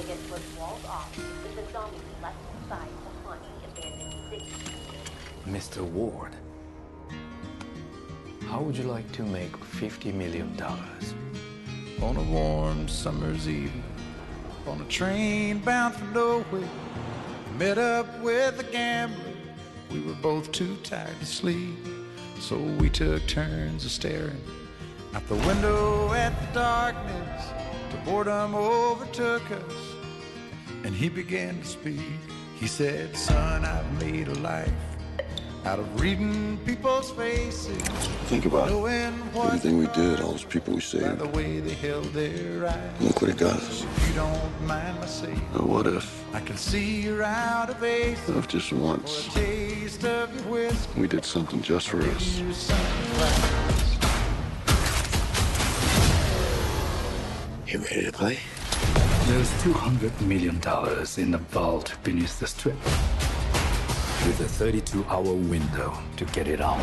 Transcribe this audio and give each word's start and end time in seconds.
Vegas 0.00 0.30
was 0.30 0.40
walled 0.58 0.84
off 0.86 1.14
with 1.42 1.56
the 1.56 1.72
zombies 1.72 2.00
left 2.22 2.36
inside 2.62 2.88
to 2.88 3.28
haunt 3.28 3.40
the 3.42 3.82
abandoned 3.82 4.14
city. 4.30 4.52
Mr. 5.46 5.82
Ward, 5.82 6.32
how 8.46 8.62
would 8.62 8.78
you 8.78 8.84
like 8.84 9.10
to 9.12 9.22
make 9.22 9.52
$50 9.52 10.14
million? 10.14 10.56
On 12.00 12.16
a 12.16 12.22
warm 12.22 12.88
summer's 12.88 13.46
evening, 13.46 13.84
on 14.66 14.80
a 14.80 14.84
train 14.84 15.58
bound 15.58 15.94
for 15.94 16.06
nowhere, 16.06 16.68
met 17.58 17.76
up 17.76 18.06
with 18.20 18.58
a 18.58 18.64
gambler. 18.64 19.34
We 19.90 20.00
were 20.00 20.14
both 20.14 20.50
too 20.50 20.76
tired 20.82 21.20
to 21.20 21.26
sleep, 21.26 21.76
so 22.38 22.56
we 22.56 22.88
took 22.88 23.26
turns 23.26 23.84
of 23.84 23.90
staring 23.90 24.40
out 25.14 25.26
the 25.28 25.34
window 25.34 26.10
at 26.14 26.40
the 26.40 26.54
darkness. 26.54 27.50
The 27.90 27.96
boredom 28.08 28.54
overtook 28.54 29.42
us, 29.50 29.89
and 30.84 30.94
he 30.94 31.08
began 31.08 31.58
to 31.60 31.64
speak. 31.64 32.00
He 32.58 32.66
said, 32.66 33.16
Son, 33.16 33.64
I've 33.64 34.02
made 34.04 34.28
a 34.28 34.34
life 34.40 34.72
out 35.64 35.78
of 35.78 36.00
reading 36.00 36.58
people's 36.64 37.10
faces. 37.10 37.82
Think 38.28 38.46
about 38.46 38.68
it. 38.70 39.12
Everything 39.36 39.78
we 39.78 39.86
did, 39.88 40.20
all 40.20 40.32
those 40.32 40.44
people 40.44 40.74
we 40.74 40.80
saved. 40.80 41.18
the 41.18 41.28
way 41.28 41.60
they 41.60 41.74
held 41.74 42.04
their 42.14 42.66
eyes. 42.66 43.00
Look 43.00 43.20
what 43.20 43.30
it 43.30 43.36
got 43.38 43.56
us. 43.56 43.84
If 43.84 44.08
you 44.08 44.14
don't 44.14 44.66
mind 44.66 44.98
my 44.98 45.06
saying, 45.06 45.40
Now, 45.54 45.66
what 45.66 45.86
if, 45.86 46.24
I 46.34 46.40
can 46.40 46.56
see 46.56 47.02
you're 47.02 47.22
out 47.22 47.70
of 47.70 47.82
ace. 47.82 48.18
what 48.26 48.38
if 48.38 48.48
just 48.48 48.72
once 48.72 49.32
taste 49.34 50.04
of 50.04 50.34
your 50.34 50.44
whiskey. 50.52 51.00
we 51.00 51.08
did 51.08 51.24
something 51.24 51.60
just 51.62 51.88
for 51.88 52.00
us? 52.02 52.40
You 57.66 57.78
ready 57.78 58.04
to 58.06 58.12
play? 58.12 58.38
There's 59.26 59.50
$200 59.62 60.20
million 60.22 60.56
in 61.16 61.30
the 61.30 61.38
vault 61.50 61.94
beneath 62.02 62.40
the 62.40 62.46
strip. 62.46 62.74
With 64.26 64.40
a 64.40 64.48
32 64.48 65.04
hour 65.08 65.22
window 65.22 65.96
to 66.16 66.24
get 66.26 66.48
it 66.48 66.60
out. 66.60 66.80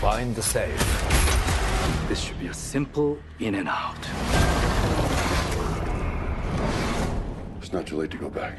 Find 0.00 0.34
the 0.34 0.42
safe. 0.42 0.78
This 2.08 2.20
should 2.20 2.38
be 2.40 2.48
a 2.48 2.54
simple 2.54 3.18
in 3.38 3.54
and 3.54 3.68
out. 3.68 3.96
It's 7.58 7.72
not 7.72 7.86
too 7.86 7.96
late 7.96 8.10
to 8.10 8.18
go 8.18 8.28
back. 8.28 8.56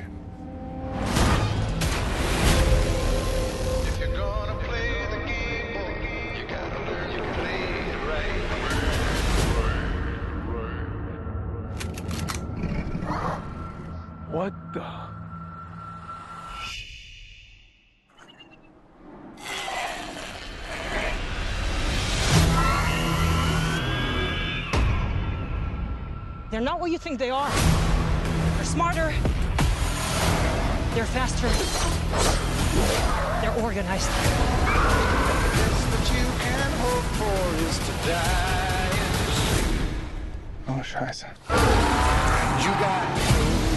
What 14.31 14.53
the? 14.73 14.83
They're 26.51 26.61
not 26.61 26.79
what 26.81 26.91
you 26.91 26.97
think 26.97 27.19
they 27.19 27.29
are. 27.29 27.49
They're 27.49 28.65
smarter. 28.65 29.13
They're 30.93 31.05
faster. 31.05 31.47
They're 33.41 33.63
organized. 33.63 34.09
Best 34.09 35.91
that 35.91 36.11
you 36.11 36.25
can 36.43 36.71
hope 36.79 37.07
for 37.15 37.39
is 37.65 37.77
to 37.79 37.91
die 38.09 38.77
Oh, 40.69 40.81
scheiße. 40.83 41.27
You 42.59 42.71
got 42.81 43.76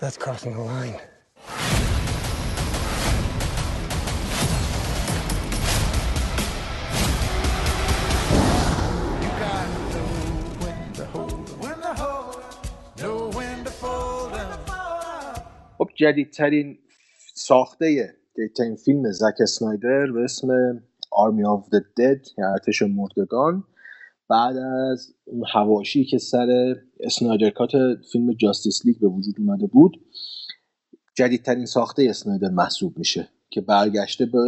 That's 0.00 0.18
crossing 0.18 0.54
the 0.54 0.60
line. 0.62 0.96
You 9.22 9.28
got 9.44 9.66
to 9.74 9.80
know 9.94 10.10
when 10.62 10.92
to 10.98 11.04
hold 11.14 11.32
'em, 11.32 11.60
when 11.64 11.78
to 11.86 11.94
hold 12.02 12.36
'em, 12.44 13.02
know 13.02 13.18
when 13.38 13.64
to 13.64 13.72
fold 13.82 14.32
'em. 14.34 14.60
خب 15.78 15.88
جدیدترین 15.96 16.78
ساخته 17.34 18.14
جدیدترین 18.36 18.76
فیلم 18.76 19.12
زک 19.12 19.34
اسنایدر 19.40 20.06
به 20.12 20.24
اسم 20.24 20.48
آرمی 21.12 21.44
آف 21.44 21.68
د 21.70 21.74
دد 21.98 22.22
یا 22.38 22.52
ارتش 22.52 22.82
مردگان 22.82 23.64
بعد 24.30 24.56
از 24.56 25.14
اون 25.24 25.44
هواشی 25.52 26.04
که 26.04 26.18
سر 26.18 26.76
اسنایدر 27.00 27.50
کات 27.50 27.72
فیلم 28.12 28.32
Justice 28.32 28.86
League 28.86 29.00
به 29.00 29.08
وجود 29.08 29.34
اومده 29.38 29.66
بود 29.66 29.96
جدیدترین 31.16 31.66
ساخته 31.66 32.06
اسنایدر 32.10 32.48
محسوب 32.48 32.98
میشه 32.98 33.28
که 33.50 33.60
برگشته 33.60 34.26
به 34.26 34.38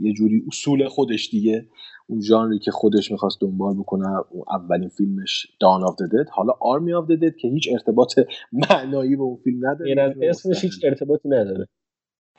یه 0.00 0.12
جوری 0.12 0.42
اصول 0.46 0.88
خودش 0.88 1.30
دیگه. 1.30 1.68
اون 2.06 2.20
ژانری 2.20 2.58
که 2.58 2.70
خودش 2.70 3.10
می‌خواست 3.10 3.40
دنبال 3.40 3.74
بکنه 3.74 4.08
اون 4.30 4.44
اولین 4.50 4.88
فیلمش 4.88 5.46
Dawn 5.60 5.84
of 5.84 5.96
Dead 5.96 6.28
حالا 6.32 6.52
Army 6.60 6.92
of 6.92 7.10
Dead 7.10 7.36
که 7.36 7.48
هیچ 7.48 7.68
ارتباط 7.72 8.18
معنایی 8.52 9.16
به 9.16 9.22
اون 9.22 9.36
فیلم 9.36 9.66
نداره 9.66 9.90
این 9.90 9.98
از 9.98 10.12
اسمش 10.22 10.64
هیچ 10.64 10.80
ارتباطی 10.84 11.28
نداره. 11.28 11.68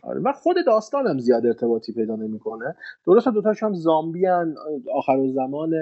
آره 0.03 0.21
و 0.21 0.33
خود 0.33 0.55
داستانم 0.65 1.19
زیاد 1.19 1.45
ارتباطی 1.45 1.93
پیدا 1.93 2.15
نمی‌کنه. 2.15 2.75
درست 3.07 3.27
دوتاش 3.27 3.63
هم 3.63 3.73
زامبی 3.73 4.25
هن 4.25 4.55
آخرالزمان 4.95 5.73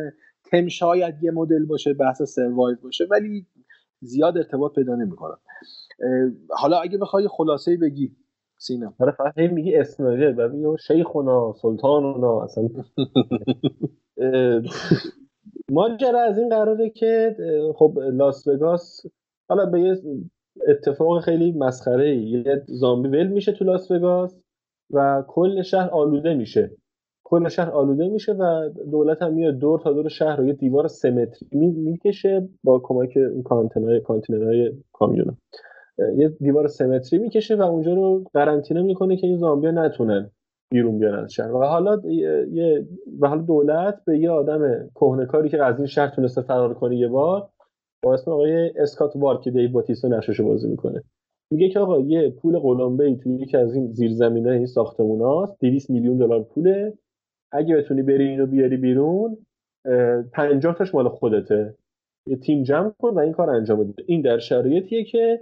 تم 0.52 0.68
شاید 0.68 1.24
یه 1.24 1.32
مدل 1.32 1.66
باشه 1.66 1.94
بحث 1.94 2.22
سروایو 2.22 2.78
باشه 2.84 3.08
ولی 3.12 3.46
زیاد 4.02 4.38
ارتباط 4.38 4.76
پیدا 4.76 4.96
نمی‌کنن 4.96 5.38
حالا 6.50 6.80
اگه 6.80 6.98
بخوای 6.98 7.28
خلاصه 7.28 7.78
بگی 7.78 8.16
سینا. 8.58 8.94
آره 9.00 9.12
فقط 9.12 9.38
هی 9.38 9.48
میگی 9.48 9.76
اسنایدر 9.76 10.46
و 10.46 10.50
میگه 10.50 10.78
شیخونا 10.78 11.54
سلطانونا 11.54 12.44
اصلا. 12.44 12.70
ماجرا 15.72 16.22
از 16.22 16.38
این 16.38 16.50
قراره 16.50 16.90
که 16.90 17.36
خب 17.76 18.00
لاس 18.00 18.48
وگاس 18.48 19.06
حالا 19.50 19.66
به 19.66 19.81
یه 19.81 19.98
اتفاق 20.68 21.22
خیلی 21.22 21.52
مسخره 21.52 22.16
یه 22.16 22.64
زامبی 22.68 23.10
ول 23.10 23.28
میشه 23.28 23.52
تو 23.52 23.66
لاس 23.66 23.92
وگاس 23.92 24.36
و 24.92 25.24
کل 25.28 25.62
شهر 25.62 25.90
آلوده 25.90 26.34
میشه. 26.34 26.72
کل 27.29 27.50
شهر 27.50 27.69
آلوده 27.69 28.09
میشه 28.09 28.34
و 28.34 28.69
دولت 28.91 29.22
هم 29.22 29.34
میاد 29.34 29.53
دور 29.57 29.79
تا 29.79 29.94
دور 29.94 30.09
شهر 30.09 30.35
رو 30.35 30.47
یه 30.47 30.53
دیوار 30.53 30.88
سه 30.88 31.12
متری 31.12 31.47
می- 31.51 31.72
می‌کشه 31.72 32.50
با 32.63 32.79
کمک 32.84 33.17
اون 33.34 33.44
کانتینرهای 33.44 34.00
کانتینرهای 34.01 34.73
کامیونا 34.94 35.34
یه 36.18 36.29
دیوار 36.29 36.68
سه 36.68 36.88
متری 36.88 37.19
می‌کشه 37.19 37.56
و 37.56 37.62
اونجا 37.62 37.94
رو 37.94 38.23
قرنطینه 38.34 38.81
می‌کنه 38.81 39.18
که 39.18 39.28
این 39.28 39.38
زامبیا 39.38 39.72
نتونن 39.72 40.31
بیرون 40.72 41.00
بیان 41.00 41.16
از 41.16 41.34
شهر. 41.34 41.51
و 41.51 41.63
حالا 41.63 42.01
یه- 42.51 42.88
و 43.19 43.28
حالا 43.28 43.41
دولت 43.41 44.01
به 44.06 44.19
یه 44.19 44.29
آدم 44.31 44.89
کهنکاری 44.95 45.50
که 45.50 45.63
از 45.63 45.78
این 45.78 45.88
شهر 45.88 46.07
تونسته 46.09 46.41
فرار 46.41 46.73
کنه 46.73 46.97
یه 46.97 47.07
بار 47.07 47.50
با 48.03 48.13
اسم 48.13 48.31
آقای 48.31 48.72
اسکات 48.78 49.16
وار 49.16 49.39
که 49.41 49.51
دیو 49.51 49.71
باتیستا 49.71 50.07
نقششو 50.07 50.45
بازی 50.48 50.68
می‌کنه. 50.69 51.04
میگه 51.51 51.69
که 51.69 51.80
آقا 51.80 52.00
یه 52.00 52.30
پول 52.30 52.59
قلمبه 52.59 53.06
ای 53.06 53.18
توی 53.18 53.36
یکی 53.36 53.57
از 53.57 53.75
این 53.75 53.92
زیرزمینای 53.94 54.57
این 54.57 54.65
ساختموناست 54.65 55.57
200 55.62 55.89
میلیون 55.89 56.18
دلار 56.18 56.44
پوله. 56.44 56.94
اگه 57.51 57.78
بتونی 57.78 58.01
بری 58.01 58.28
اینو 58.28 58.46
بیاری 58.46 58.78
بیرون 58.78 59.38
اه، 59.86 60.22
50 60.22 60.75
تاش 60.75 60.96
مال 60.96 61.10
خودته. 61.10 61.75
یه 62.28 62.36
تیم 62.36 62.63
جمع 62.63 62.92
کن 63.00 63.10
و 63.10 63.19
این 63.19 63.34
کار 63.34 63.50
انجام 63.50 63.84
بده. 63.84 64.04
این 64.06 64.22
در 64.22 64.38
شرایطیه 64.38 65.04
که 65.04 65.42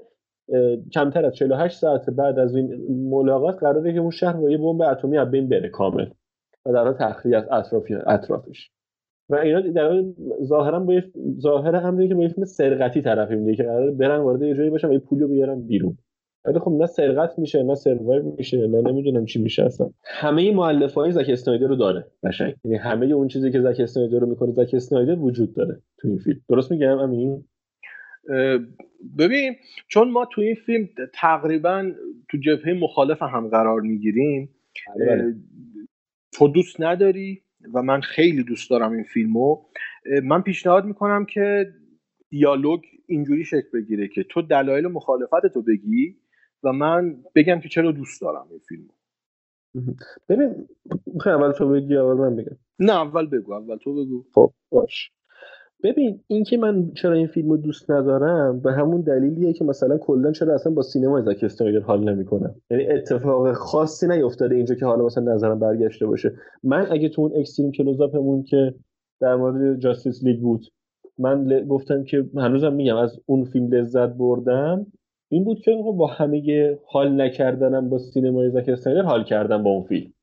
کمتر 0.93 1.25
از 1.25 1.35
48 1.35 1.77
ساعت 1.77 2.09
بعد 2.09 2.39
از 2.39 2.55
این 2.55 2.87
ملاقات 3.09 3.59
قراره 3.59 3.93
که 3.93 3.99
اون 3.99 4.11
شهر 4.11 4.37
با 4.37 4.49
یه 4.49 4.57
بمب 4.57 4.81
اتمی 4.81 5.17
از 5.17 5.31
بین 5.31 5.49
بره 5.49 5.69
کامل 5.69 6.09
و 6.65 6.73
در 6.73 6.93
تخلیه 6.93 7.37
از 7.37 7.47
اطراف 7.51 7.83
اطرافش. 8.07 8.69
و 9.29 9.35
اینا 9.35 9.61
در 9.61 10.03
ظاهرا 10.43 10.79
با 10.79 11.01
ظاهر 11.39 11.75
امری 11.75 12.07
که 12.07 12.15
با 12.15 12.23
یه 12.23 12.29
فیلم 12.29 12.45
سرقتی 12.45 13.01
طرفی 13.01 13.35
میده 13.35 13.55
که 13.55 13.63
قراره 13.63 13.91
برن 13.91 14.17
وارد 14.19 14.41
یه 14.41 14.55
جایی 14.55 14.69
بشن 14.69 14.87
و 14.87 14.93
یه 14.93 14.99
پولی 14.99 15.21
رو 15.21 15.27
بیارن 15.27 15.61
بیرون. 15.61 15.97
ولی 16.47 16.59
خب 16.59 16.71
نه 16.71 16.85
سرقت 16.85 17.39
میشه 17.39 17.63
نه 17.63 17.75
سروایو 17.75 18.35
میشه 18.37 18.67
نه 18.67 18.81
نمی‌دونم 18.81 19.25
چی 19.25 19.41
میشه 19.41 19.63
اصلا. 19.63 19.89
همه 20.03 20.51
مؤلفه 20.51 21.01
های 21.01 21.11
زک 21.11 21.29
اسنایدر 21.29 21.67
رو 21.67 21.75
داره 21.75 22.05
قشنگ. 22.23 22.55
یعنی 22.63 22.77
همه 22.77 23.05
اون 23.05 23.27
چیزی 23.27 23.51
که 23.51 23.61
زک 23.61 23.79
اسنایدر 23.79 24.19
رو 24.19 24.27
می‌کنه 24.27 24.51
زک 24.51 24.69
اسنایدر 24.73 25.19
وجود 25.19 25.55
داره 25.55 25.81
تو 25.97 26.07
این 26.07 26.17
فیلم. 26.17 26.41
درست 26.49 26.71
میگم 26.71 26.97
امین؟ 26.97 27.43
ببین 29.19 29.55
چون 29.87 30.11
ما 30.11 30.25
تو 30.31 30.41
این 30.41 30.55
فیلم 30.55 30.89
تقریبا 31.13 31.91
تو 32.29 32.37
جبهه 32.37 32.73
مخالف 32.73 33.21
هم 33.21 33.47
قرار 33.47 33.81
می‌گیریم 33.81 34.49
بله، 34.95 35.05
بله. 35.05 35.35
تو 36.33 36.47
دوست 36.47 36.81
نداری 36.81 37.41
و 37.73 37.81
من 37.81 38.01
خیلی 38.01 38.43
دوست 38.43 38.69
دارم 38.69 38.91
این 38.91 39.03
فیلمو 39.03 39.57
من 40.23 40.41
پیشنهاد 40.41 40.85
می‌کنم 40.85 41.25
که 41.25 41.65
دیالوگ 42.29 42.79
اینجوری 43.07 43.45
شکل 43.45 43.69
بگیره 43.73 44.07
که 44.07 44.23
تو 44.23 44.41
دلایل 44.41 44.87
مخالفت 44.87 45.47
تو 45.53 45.61
بگی 45.61 46.15
و 46.63 46.73
من 46.73 47.17
بگم 47.35 47.59
که 47.59 47.69
چرا 47.69 47.91
دوست 47.91 48.21
دارم 48.21 48.47
این 48.51 48.59
فیلمو. 48.59 48.89
ببین 50.29 50.67
می‌خوای 51.05 51.35
اول 51.35 51.51
تو 51.51 51.69
بگی 51.69 51.97
اول 51.97 52.17
من 52.17 52.35
بگم. 52.35 52.57
نه 52.79 52.93
اول 52.93 53.27
بگو 53.27 53.53
اول 53.53 53.77
تو 53.77 53.95
بگو. 53.95 54.23
خب 54.35 54.53
باش. 54.71 55.11
ببین 55.83 56.23
اینکه 56.27 56.57
من 56.57 56.91
چرا 56.91 57.13
این 57.13 57.27
فیلم 57.27 57.49
رو 57.49 57.57
دوست 57.57 57.91
ندارم 57.91 58.59
به 58.59 58.73
همون 58.73 59.01
دلیلیه 59.01 59.53
که 59.53 59.65
مثلا 59.65 59.97
کلا 59.97 60.31
چرا 60.31 60.55
اصلا 60.55 60.73
با 60.73 60.81
سینما 60.81 61.21
زاک 61.21 61.43
استرایدر 61.43 61.79
حال 61.79 62.09
نمی‌کنم. 62.13 62.55
یعنی 62.71 62.87
اتفاق 62.87 63.53
خاصی 63.53 64.07
نیفتاده 64.07 64.55
اینجا 64.55 64.75
که 64.75 64.85
حالا 64.85 65.05
مثلا 65.05 65.33
نظرم 65.33 65.59
برگشته 65.59 66.05
باشه. 66.05 66.33
من 66.63 66.87
اگه 66.91 67.09
تو 67.09 67.21
اون 67.21 67.31
اکستریم 67.35 67.71
کلوزاپمون 67.71 68.43
که 68.43 68.75
در 69.21 69.35
مورد 69.35 69.79
جاستیس 69.79 70.23
لیگ 70.23 70.41
بود 70.41 70.65
من 71.19 71.45
ل- 71.45 71.65
گفتم 71.67 72.03
که 72.03 72.25
هنوزم 72.37 72.73
میگم 72.73 72.95
از 72.97 73.19
اون 73.25 73.45
فیلم 73.45 73.73
لذت 73.73 74.09
بردم 74.09 74.87
این 75.29 75.43
بود 75.43 75.59
که 75.59 75.71
با 75.97 76.07
همه 76.07 76.77
حال 76.85 77.21
نکردنم 77.21 77.89
با 77.89 77.97
سینمای 77.97 78.49
زاک 78.49 78.69
استرایدر 78.69 79.03
حال 79.03 79.23
کردم 79.23 79.63
با 79.63 79.69
اون 79.69 79.83
فیلم. 79.83 80.13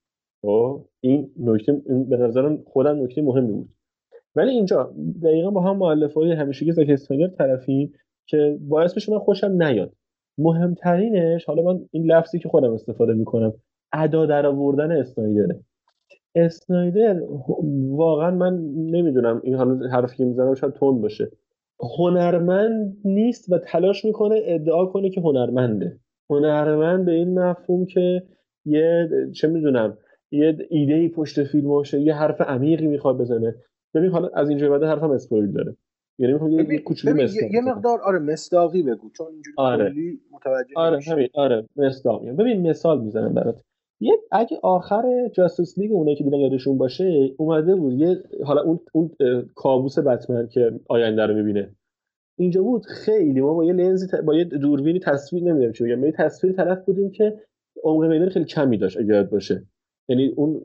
خب 0.43 0.85
این 1.01 1.31
نکته 1.41 1.73
به 2.09 2.17
نظرم 2.17 2.63
خودم 2.67 3.03
نکته 3.03 3.23
مهمی 3.23 3.53
بود. 3.53 3.69
ولی 4.37 4.51
اینجا 4.51 4.95
دقیقا 5.23 5.51
با 5.51 5.61
هم 5.61 5.77
مؤلفه 5.77 6.21
های 6.21 6.33
همیشگی 6.33 6.73
زاک 6.73 6.91
اسنایدر 6.91 7.35
طرفیم 7.35 7.93
که 8.27 8.59
باعث 8.61 8.95
بشه 8.95 9.13
من 9.13 9.19
خوشم 9.19 9.63
نیاد. 9.63 9.93
مهمترینش 10.39 11.45
حالا 11.45 11.63
من 11.63 11.81
این 11.91 12.13
لفظی 12.13 12.39
که 12.39 12.49
خودم 12.49 12.73
استفاده 12.73 13.13
می‌کنم 13.13 13.53
ادا 13.93 14.27
در 14.27 14.47
آوردن 14.47 14.93
اسنایدره 14.93 15.61
اسنایدر 16.35 17.23
واقعا 17.89 18.31
من 18.31 18.55
نمی‌دونم 18.75 19.41
این 19.45 19.55
حالا 19.55 19.89
حرفی 19.89 20.17
که 20.17 20.25
می‌زنم 20.25 20.55
شاید 20.55 20.73
تند 20.73 21.01
باشه. 21.01 21.31
هنرمند 21.99 22.97
نیست 23.05 23.53
و 23.53 23.59
تلاش 23.59 24.05
می‌کنه 24.05 24.41
ادعا 24.45 24.87
کنه 24.87 25.11
که 25.11 25.21
هنرمنده 25.21 25.99
هنرمند 26.31 27.05
به 27.05 27.13
این 27.13 27.39
مفهوم 27.39 27.87
که 27.87 28.23
یه 28.65 29.09
چه 29.35 29.49
می‌دونم 29.49 29.99
یه 30.31 30.57
ایده 30.71 30.95
ای 30.95 31.09
پشت 31.09 31.45
فیلم 31.45 31.69
باشه 31.69 32.01
یه 32.01 32.15
حرف 32.15 32.41
عمیقی 32.41 32.87
می‌خواد 32.87 33.19
بزنه 33.19 33.55
ببین 33.95 34.11
حالا 34.11 34.29
از 34.35 34.49
اینجا 34.49 34.71
بعد 34.71 34.83
حرفم 34.83 35.11
اسپویل 35.11 35.53
داره 35.53 35.77
یعنی 36.19 36.33
می‌خوام 36.33 36.51
یه 36.51 36.63
ببین, 36.63 36.79
کوچولو 36.79 37.15
ببین 37.15 37.29
یه. 37.53 37.61
مقدار 37.61 38.01
آره 38.01 38.19
مصداقی 38.19 38.83
بگو 38.83 39.11
چون 39.11 39.27
اینجوری 39.27 39.55
آره. 39.57 39.95
متوجه 40.33 40.73
آره. 40.77 41.01
همین 41.09 41.29
آره 41.35 41.69
مصداق 41.77 42.23
میگم. 42.23 42.37
ببین 42.37 42.71
مثال 42.71 43.01
می‌زنم 43.01 43.35
برات 43.35 43.63
یه 44.01 44.13
اگه 44.33 44.59
آخر 44.63 45.29
جاستیس 45.33 45.79
لیگ 45.79 45.93
اونایی 45.93 46.17
که 46.17 46.25
دیدن 46.25 46.39
یادشون 46.39 46.79
باشه 46.79 47.35
اومده 47.37 47.77
بود 47.77 47.93
یه 47.93 48.17
حالا 48.45 48.63
اون 48.63 48.81
اون 48.93 49.11
کابوس 49.55 49.99
بتمن 49.99 50.49
که 50.49 50.81
آینده 50.89 51.27
رو 51.27 51.35
می‌بینه. 51.35 51.77
اینجا 52.39 52.63
بود 52.63 52.87
خیلی 52.87 53.41
ما 53.41 53.55
با 53.55 53.65
یه 53.65 53.73
لنزی 53.73 54.07
با 54.27 54.35
یه 54.35 54.45
دوربینی 54.45 55.01
تصویر 55.01 55.43
نمی‌دونم 55.43 55.73
چی 55.73 55.85
بگم 55.85 56.05
یه 56.05 56.13
تصویر 56.13 56.53
طرف 56.53 56.85
بودیم 56.85 57.11
که 57.11 57.41
عمق 57.85 58.05
میدان 58.05 58.29
خیلی 58.29 58.45
کمی 58.45 58.79
داشت 58.79 58.99
اگه 58.99 59.15
یاد 59.15 59.31
باشه. 59.31 59.67
یعنی 60.09 60.27
اون 60.37 60.61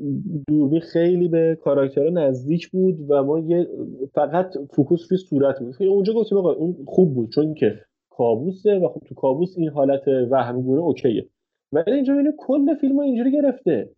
دوربین 0.47 0.79
خیلی 0.79 1.27
به 1.27 1.57
کاراکترها 1.61 2.09
نزدیک 2.09 2.69
بود 2.69 3.11
و 3.11 3.23
ما 3.23 3.39
یه 3.39 3.67
فقط 4.13 4.57
فوکوس 4.75 5.11
روی 5.11 5.17
صورت 5.17 5.59
بود. 5.59 5.75
اونجا 5.79 6.13
گفتیم 6.13 6.37
آقا 6.37 6.51
اون 6.51 6.77
خوب 6.87 7.13
بود 7.13 7.29
چون 7.29 7.53
که 7.53 7.79
کابوسه 8.09 8.79
و 8.79 8.87
خب 8.87 9.01
تو 9.05 9.15
کابوس 9.15 9.57
این 9.57 9.69
حالت 9.69 10.07
وهمگونه 10.07 10.81
اوکیه. 10.81 11.27
ولی 11.73 11.95
اینجا 11.95 12.13
ببینیم 12.13 12.33
کل 12.37 12.75
فیلم 12.75 12.95
ها 12.97 13.03
اینجوری 13.03 13.31
گرفته. 13.31 13.89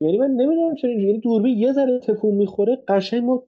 یعنی 0.00 0.18
من 0.18 0.30
نمی‌دونم 0.30 0.74
چرا 0.74 0.90
اینجوری. 0.90 1.08
یعنی 1.10 1.20
دوربین 1.20 1.58
یه 1.58 1.72
ذره 1.72 1.98
تکون 1.98 2.34
می‌خوره 2.34 2.78
قشنگ 2.88 3.22
ما 3.24 3.42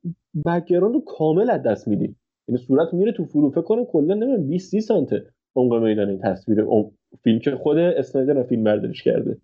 background 0.47 0.95
رو 0.95 1.01
کامل 1.01 1.51
از 1.51 1.63
دست 1.63 1.89
میدیم. 1.89 2.21
یعنی 2.49 2.61
صورت 2.61 2.95
میره 2.95 3.13
تو 3.13 3.25
فلو. 3.25 3.51
فکر 3.51 3.63
کنم 3.63 3.85
کلا 3.85 4.15
نمی‌دونم 4.15 4.49
20 4.49 4.71
30 4.71 4.81
سانته 4.81 5.27
عمق 5.57 5.75
میدان 5.75 6.09
این 6.09 6.19
تصویر 6.19 6.67
فیلم 7.25 7.39
که 7.39 7.51
خود 7.51 7.79
اسنایدر 7.79 8.43
فیلم 8.43 8.65
برداریش 8.65 9.03
کرده. 9.03 9.39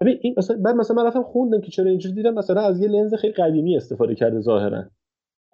ببین 0.00 0.18
این 0.20 0.34
مثلا 0.38 0.56
بعد 0.56 0.74
مثلا 0.74 0.96
من 0.96 1.06
رفتم 1.06 1.22
خوندم 1.22 1.60
که 1.60 1.70
چرا 1.70 1.90
اینجوری 1.90 2.14
دیدم. 2.14 2.34
مثلا 2.34 2.60
از 2.60 2.80
یه 2.80 2.88
لنز 2.88 3.14
خیلی 3.14 3.32
قدیمی 3.32 3.76
استفاده 3.76 4.14
کرده 4.14 4.40
ظاهرا. 4.40 4.84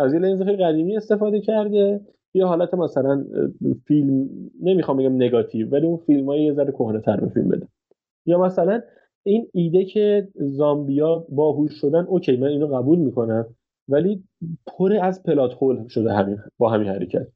از 0.00 0.14
یه 0.14 0.20
لنز 0.20 0.42
خیلی 0.42 0.64
قدیمی 0.64 0.96
استفاده 0.96 1.40
کرده. 1.40 2.00
یه 2.34 2.46
حالت 2.46 2.74
مثلا 2.74 3.24
فیلم 3.86 4.28
نمی‌خوام 4.62 4.96
بگم 4.96 5.14
نگاتیو 5.14 5.68
ولی 5.70 5.86
اون 5.86 5.96
فیلم 5.96 6.26
های 6.26 6.42
یه 6.42 6.52
ذره 6.52 6.72
کهنه 6.72 7.20
به 7.20 7.28
فیلم 7.28 7.48
بده. 7.48 7.66
یا 8.26 8.38
مثلا 8.38 8.82
این 9.22 9.46
ایده 9.52 9.84
که 9.84 10.28
زامبیا 10.34 11.26
باهوش 11.28 11.72
شدن 11.72 12.04
okay 12.04 12.36
من 12.36 12.48
اینو 12.48 12.66
قبول 12.66 12.98
می‌کنم 12.98 13.46
ولی 13.88 14.24
پر 14.66 14.92
از 15.02 15.22
پلات 15.22 15.54
هول 15.54 15.88
شده 15.88 16.12
همین 16.12 16.38
با 16.58 16.70
همین 16.70 16.88
حرکت. 16.88 17.26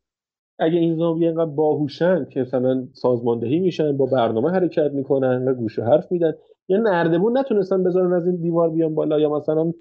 اگه 0.58 0.78
این 0.78 0.96
زامبیا 0.96 1.28
اینقدر 1.28 1.50
باهوشن 1.50 2.24
که 2.24 2.40
مثلا 2.40 2.88
سازماندهی 2.92 3.58
میشن 3.58 3.96
با 3.96 4.06
برنامه 4.06 4.50
حرکت 4.50 4.90
می‌کنن 4.92 5.48
و 5.48 5.54
گوش 5.54 5.78
و 5.78 5.82
حرف 5.82 6.12
میدن 6.12 6.32
یا 6.68 6.78
نردبون 6.78 7.38
نتونستن 7.38 7.82
بذارن 7.82 8.12
از 8.12 8.26
این 8.26 8.36
دیوار 8.36 8.70
بیان 8.70 8.94
بالا 8.94 9.20
یا 9.20 9.36
مثلا 9.36 9.72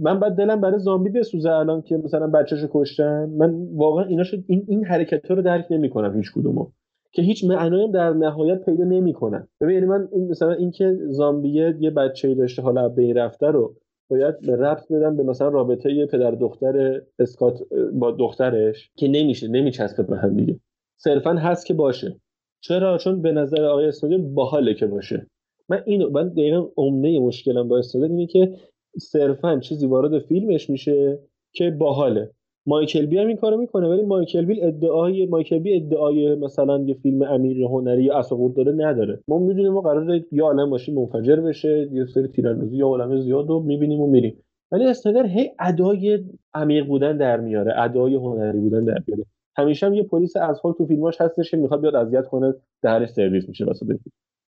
من 0.00 0.20
بعد 0.20 0.32
دلم 0.32 0.60
برای 0.60 0.78
زامبی 0.78 1.10
بسوزه 1.10 1.50
الان 1.50 1.82
که 1.82 1.96
مثلا 1.96 2.26
بچه‌شو 2.26 2.68
کشتن 2.72 3.30
من 3.30 3.66
واقعا 3.74 4.04
ایناشو 4.04 4.36
این 4.46 4.64
این 4.68 4.84
حرکت 4.84 5.30
رو 5.30 5.42
درک 5.42 5.66
نمی‌کنم 5.70 6.16
هیچ 6.16 6.32
کدومو. 6.32 6.66
که 7.12 7.22
هیچ 7.22 7.44
معنایی 7.44 7.90
در 7.90 8.12
نهایت 8.12 8.64
پیدا 8.64 8.84
نمی‌کنن. 8.84 9.48
ببین 9.60 9.74
یعنی 9.74 9.86
من 9.86 10.08
این 10.12 10.28
مثلا 10.28 10.52
اینکه 10.52 10.98
زامبیه 11.08 11.76
یه 11.80 11.90
بچه‌ای 11.90 12.34
داشته 12.34 12.62
حالا 12.62 12.84
از 12.84 12.94
بین 12.94 13.16
رفته 13.16 13.46
رو 13.46 13.74
باید 14.10 14.40
به 14.40 14.56
ربط 14.56 14.92
بدم 14.92 15.16
به 15.16 15.22
مثلا 15.22 15.48
رابطه 15.48 16.06
پدر 16.06 16.30
دختر 16.30 17.02
اسکات 17.18 17.58
با 17.92 18.10
دخترش 18.10 18.90
که 18.96 19.08
نمیشه 19.08 19.48
نمیچسبه 19.48 20.02
به 20.02 20.16
هم 20.16 20.34
دیگه. 20.34 20.60
صرفا 20.96 21.30
هست 21.30 21.66
که 21.66 21.74
باشه. 21.74 22.20
چرا؟ 22.60 22.98
چون 22.98 23.22
به 23.22 23.32
نظر 23.32 23.64
آقای 23.64 23.86
اسنایدر 23.86 24.24
باحاله 24.24 24.74
که 24.74 24.86
باشه. 24.86 25.26
من 25.68 25.82
اینو 25.86 26.10
من 26.10 26.28
دقیقا 26.28 26.66
عمده 26.76 27.20
مشکلم 27.20 27.68
با 27.68 27.78
اسنایدر 27.78 28.12
اینه 28.12 28.26
که 28.26 28.52
صرفا 28.98 29.58
چیزی 29.58 29.86
وارد 29.86 30.18
فیلمش 30.18 30.70
میشه 30.70 31.18
که 31.52 31.70
باحاله. 31.70 32.30
مایکل 32.68 33.06
بی 33.06 33.18
هم 33.18 33.26
این 33.26 33.36
کارو 33.36 33.56
می‌کنه 33.56 33.88
ولی 33.88 34.02
مایکل 34.02 34.44
بی 34.44 34.62
ادعای 34.62 35.26
مایکل 35.26 35.58
بی 35.58 35.76
ادعای 35.76 36.34
مثلا 36.34 36.78
یه 36.78 36.94
فیلم 36.94 37.22
امیر 37.22 37.64
هنری 37.64 38.04
یا 38.04 38.18
اساقور 38.18 38.52
داره 38.52 38.72
نداره. 38.72 39.20
ما 39.28 39.38
می‌دونیم 39.38 39.72
ما 39.72 39.80
قراره 39.80 40.24
یه 40.32 40.42
عالم 40.42 40.68
ماشین 40.68 40.94
منفجر 40.94 41.36
بشه 41.36 41.88
یه 41.92 42.04
سری 42.04 42.28
تیراندازی 42.28 42.76
یا 42.76 42.86
عالم 42.86 43.20
زیاد 43.20 43.48
رو 43.48 43.60
می‌بینیم 43.60 44.00
و 44.00 44.06
میریم. 44.06 44.42
ولی 44.72 44.86
اسنایدر 44.86 45.26
هی 45.26 45.50
ادای 45.60 46.24
عمیق 46.54 46.86
بودن 46.86 47.16
در 47.16 47.40
میاره 47.40 47.82
ادای 47.82 48.14
هنری 48.14 48.58
بودن 48.58 48.84
در 48.84 48.98
میاره. 49.06 49.24
همیشه 49.56 49.86
هم 49.86 49.94
یه 49.94 50.02
پلیس 50.02 50.36
اصفال 50.36 50.72
تو 50.72 50.86
فیلماش 50.86 51.20
هستش 51.20 51.50
که 51.50 51.56
می‌خواد 51.56 51.80
بیاد 51.80 51.94
اذیت 51.94 52.26
کنه 52.26 52.54
درش 52.82 53.08
سرویس 53.08 53.48
میشه 53.48 53.64
واسه 53.64 53.86
فیلم. 53.86 54.00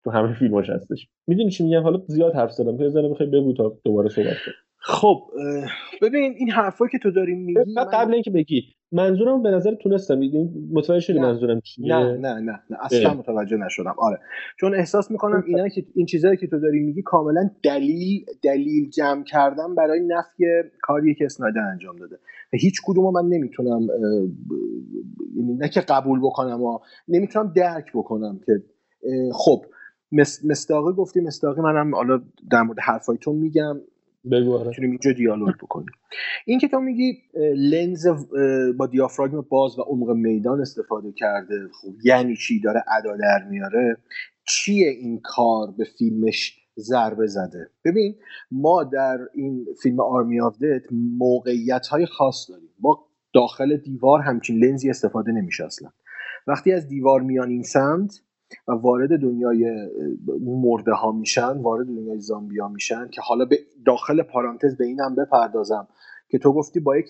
تو 0.06 0.12
همه 0.12 0.34
فیلماش 0.34 0.70
هستش. 0.70 1.08
می‌دونی 1.26 1.50
چی 1.50 1.64
میگم؟ 1.64 1.82
حالا 1.82 2.02
زیاد 2.06 2.34
حرف 2.34 2.52
زدم. 2.52 2.80
یه 2.80 2.88
ذره 2.88 3.08
می‌خوای 3.08 3.28
بگو 3.28 3.52
تا 3.52 3.78
دوباره 3.84 4.08
صحبت 4.08 4.26
کنم 4.26 4.54
خب 4.78 5.22
ببین 6.02 6.34
این 6.38 6.50
حرفایی 6.50 6.90
که 6.90 6.98
تو 6.98 7.10
داری 7.10 7.34
میگی 7.34 7.60
نه 7.76 7.84
قبل 7.92 8.14
اینکه 8.14 8.30
بگی 8.30 8.62
منظورم 8.92 9.42
به 9.42 9.50
نظر 9.50 9.74
تونستم. 9.74 10.20
متوجه 10.72 11.00
شدی. 11.00 11.18
منظورم 11.18 11.60
چیه؟ 11.60 11.96
نه 11.96 12.16
نه 12.16 12.34
نه 12.34 12.60
نه. 12.70 12.78
اصلا 12.80 13.10
اه. 13.10 13.16
متوجه 13.16 13.56
نشدم. 13.56 13.94
آره. 13.98 14.18
چون 14.60 14.74
احساس 14.74 15.10
می‌کنم 15.10 15.44
اینا 15.46 15.68
که 15.68 15.84
این 15.94 16.06
چیزایی 16.06 16.36
که 16.36 16.46
تو 16.46 16.60
داری 16.60 16.80
میگی 16.80 17.02
کاملا 17.02 17.50
دلیل 17.62 18.24
دلیل 18.42 18.90
جمع 18.90 19.24
کردن 19.24 19.74
برای 19.74 20.00
نفی 20.06 20.44
کاریه 20.82 21.14
که 21.14 21.24
اسنایدر 21.24 21.60
انجام 21.72 21.96
داده. 21.96 22.16
و 22.52 22.56
هیچ 22.56 22.80
کدومو 22.86 23.10
من 23.10 23.28
نمی‌تونم 23.28 23.86
یعنی 25.36 25.54
نه 25.54 25.68
که 25.68 25.80
قبول 25.80 26.20
بکنم 26.20 26.62
و 26.62 26.78
نمی‌تونم 27.08 27.52
درک 27.56 27.86
بکنم 27.94 28.40
که 28.46 28.52
خب 29.32 29.64
مستاقی 30.44 30.92
گفتی 30.92 31.20
مستاقی 31.20 31.60
منم 31.60 31.94
حالا 31.94 32.22
در 32.50 32.62
مورد 32.62 32.80
حرفای 32.80 33.18
تو 33.20 33.32
میگم. 33.32 33.80
بگو 34.30 34.56
آره. 34.56 34.68
می‌تونیم 34.68 34.90
اینجا 34.90 35.12
دیالوگ 35.12 35.54
بکنیم. 35.54 35.90
این 36.46 36.58
که 36.58 36.68
تو 36.68 36.80
میگی 36.80 37.18
لنز 37.56 38.06
با 38.78 38.86
دیافراگم 38.86 39.40
باز 39.40 39.78
و 39.78 39.82
عمق 39.82 40.10
میدان 40.10 40.60
استفاده 40.60 41.12
کرده 41.12 41.54
خب 41.82 41.92
یعنی 42.04 42.36
چی؟ 42.36 42.60
داره 42.60 42.84
ادا 42.98 43.16
در 43.16 43.48
میاره. 43.50 43.96
چیه 44.48 44.88
این 44.88 45.20
کار 45.24 45.74
به 45.78 45.84
فیلمش 45.98 46.58
ضربه 46.78 47.26
زده؟ 47.26 47.70
ببین 47.84 48.14
ما 48.50 48.84
در 48.84 49.18
این 49.34 49.66
فیلم 49.82 50.00
آرمی 50.00 50.40
آف 50.40 50.58
دت 50.58 50.82
موقعیت 51.18 51.86
های 51.86 52.06
خاص 52.06 52.50
داریم. 52.50 52.68
ما 52.80 53.06
داخل 53.34 53.76
دیوار 53.76 54.20
همچین 54.20 54.64
لنزی 54.64 54.90
استفاده 54.90 55.32
نمیشه 55.32 55.64
اصلا. 55.64 55.90
وقتی 56.46 56.72
از 56.72 56.88
دیوار 56.88 57.20
میان 57.20 57.50
این 57.50 57.62
سمت 57.62 58.20
و 58.68 58.72
وارد 58.72 59.20
دنیای 59.20 59.88
مرده 60.40 60.92
ها 60.92 61.12
میشن 61.12 61.58
وارد 61.58 61.86
دنیای 61.86 62.20
زامبیا 62.20 62.68
میشن 62.68 63.08
که 63.08 63.20
حالا 63.20 63.44
به 63.44 63.58
داخل 63.86 64.22
پارانتز 64.22 64.76
به 64.76 64.84
اینم 64.84 65.14
بپردازم 65.14 65.88
که 66.28 66.38
تو 66.38 66.52
گفتی 66.52 66.80
با 66.80 66.96
یک 66.96 67.06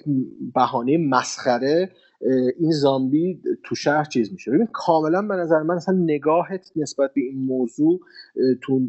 بهانه 0.54 0.98
مسخره 0.98 1.90
این 2.58 2.70
زامبی 2.70 3.42
تو 3.64 3.74
شهر 3.74 4.04
چیز 4.04 4.32
میشه. 4.32 4.50
ببین 4.50 4.68
کاملا 4.72 5.22
به 5.22 5.34
نظر 5.34 5.62
من 5.62 5.74
اصلا 5.74 5.94
نگاهت 5.94 6.72
نسبت 6.76 7.14
به 7.14 7.20
این 7.20 7.38
موضوع 7.46 8.00
تو 8.62 8.80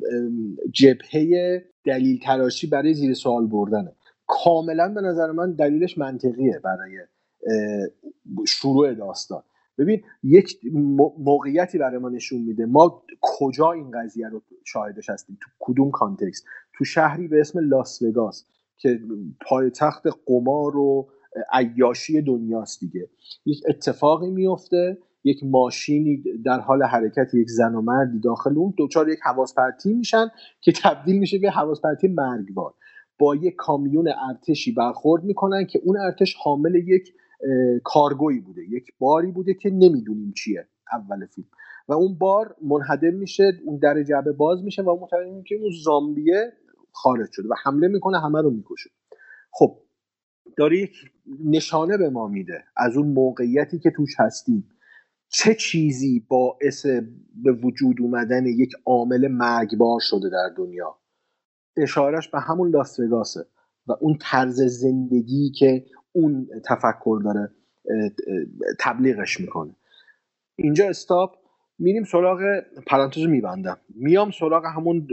جبهه 0.73 1.63
دلیل 1.85 2.19
تراشی 2.19 2.67
برای 2.67 2.93
زیر 2.93 3.13
سوال 3.13 3.47
بردنه. 3.47 3.91
کاملا 4.27 4.93
به 4.93 5.01
نظر 5.01 5.31
من 5.31 5.51
دلیلش 5.51 5.97
منطقیه 5.97 6.59
برای 6.63 6.99
شروع 8.47 8.93
داستان. 8.93 9.43
ببین 9.77 10.01
یک 10.23 10.59
موقعیتی 11.17 11.77
برای 11.77 11.97
ما 11.97 12.09
نشون 12.09 12.41
میده. 12.41 12.65
ما 12.65 13.03
کجا 13.21 13.71
این 13.71 13.91
قضیه 13.91 14.29
رو 14.29 14.41
شاهدش 14.65 15.09
هستیم؟ 15.09 15.37
تو 15.41 15.49
کدوم 15.59 15.91
کانتکست؟ 15.91 16.45
تو 16.77 16.85
شهری 16.85 17.27
به 17.27 17.39
اسم 17.39 17.59
لاس 17.59 18.01
وگاس 18.01 18.45
که 18.77 18.99
پایتخت 19.41 20.03
قمار 20.25 20.77
و 20.77 21.09
عیاشی 21.51 22.21
دنیاست 22.21 22.79
دیگه. 22.79 23.09
یک 23.45 23.63
اتفاقی 23.69 24.29
میفته 24.29 24.97
یک 25.23 25.43
ماشینی 25.43 26.23
در 26.45 26.59
حال 26.59 26.83
حرکت 26.83 27.33
یک 27.33 27.49
زن 27.49 27.75
و 27.75 27.81
مردی 27.81 28.19
داخل 28.19 28.57
اون 28.57 28.73
دوچار 28.77 29.09
یک 29.09 29.19
حواس 29.23 29.53
پرتی 29.55 29.93
میشن 29.93 30.27
که 30.61 30.71
تبدیل 30.71 31.19
میشه 31.19 31.39
به 31.39 31.49
حواس 31.49 31.81
پرتی 31.81 32.07
مرگبار. 32.07 32.73
با 33.19 33.35
یک 33.35 33.55
کامیون 33.55 34.07
ارتشی 34.29 34.71
برخورد 34.71 35.23
می‌کنن 35.23 35.65
که 35.65 35.79
اون 35.83 35.97
ارتش 35.97 36.35
حامل 36.43 36.75
یک 36.75 37.13
کارگویی 37.83 38.39
بوده. 38.39 38.61
یک 38.69 38.85
باری 38.99 39.31
بوده 39.31 39.53
که 39.53 39.69
نمی‌دونیم 39.69 40.33
چیه 40.37 40.67
اول 40.91 41.25
فیلم. 41.25 41.47
و 41.87 41.93
اون 41.93 42.17
بار 42.17 42.55
منهدم 42.61 43.13
میشه 43.13 43.51
اون 43.65 43.79
در 43.79 44.03
جعبه 44.03 44.31
باز 44.31 44.63
میشه 44.63 44.81
و 44.81 44.99
متوجه 45.01 45.43
که 45.47 45.55
اون 45.55 45.71
زامبیه 45.83 46.53
خارج 46.91 47.29
شده 47.31 47.47
و 47.47 47.53
حمله 47.63 47.87
می‌کنه 47.87 48.19
همه 48.19 48.41
رو 48.41 48.49
می‌کشه. 48.49 48.89
خب 49.51 49.77
داره 50.57 50.77
یک 50.77 50.95
نشانه 51.45 51.97
به 51.97 52.09
ما 52.09 52.27
میده 52.27 52.63
از 52.77 52.97
اون 52.97 53.07
موقعیتی 53.07 53.79
که 53.79 53.91
توش 53.91 54.19
هستیم. 54.19 54.69
چه 55.29 55.55
چیزی 55.55 56.25
باعث 56.29 56.85
به 57.43 57.51
وجود 57.51 58.01
اومدن 58.01 58.45
یک 58.45 58.71
عامل 58.85 59.27
مرگبار 59.27 59.99
شده 59.99 60.29
در 60.29 60.49
دنیا؟ 60.57 60.97
اشارش 61.77 62.29
به 62.29 62.39
همون 62.39 62.69
لاس 62.69 62.99
و 63.87 63.93
اون 64.01 64.17
طرز 64.21 64.61
زندگی 64.61 65.51
که 65.51 65.85
اون 66.17 66.47
تفکر 66.65 67.21
داره 67.23 67.51
تبلیغش 68.79 69.39
می‌کنه. 69.39 69.75
اینجا 70.55 70.89
استاپ 70.89 71.35
میریم 71.79 72.03
سراغ 72.03 72.39
پرانتز 72.87 73.25
میبندم. 73.25 73.77
میام 73.95 74.31
سراغ 74.31 74.65
همون 74.65 75.07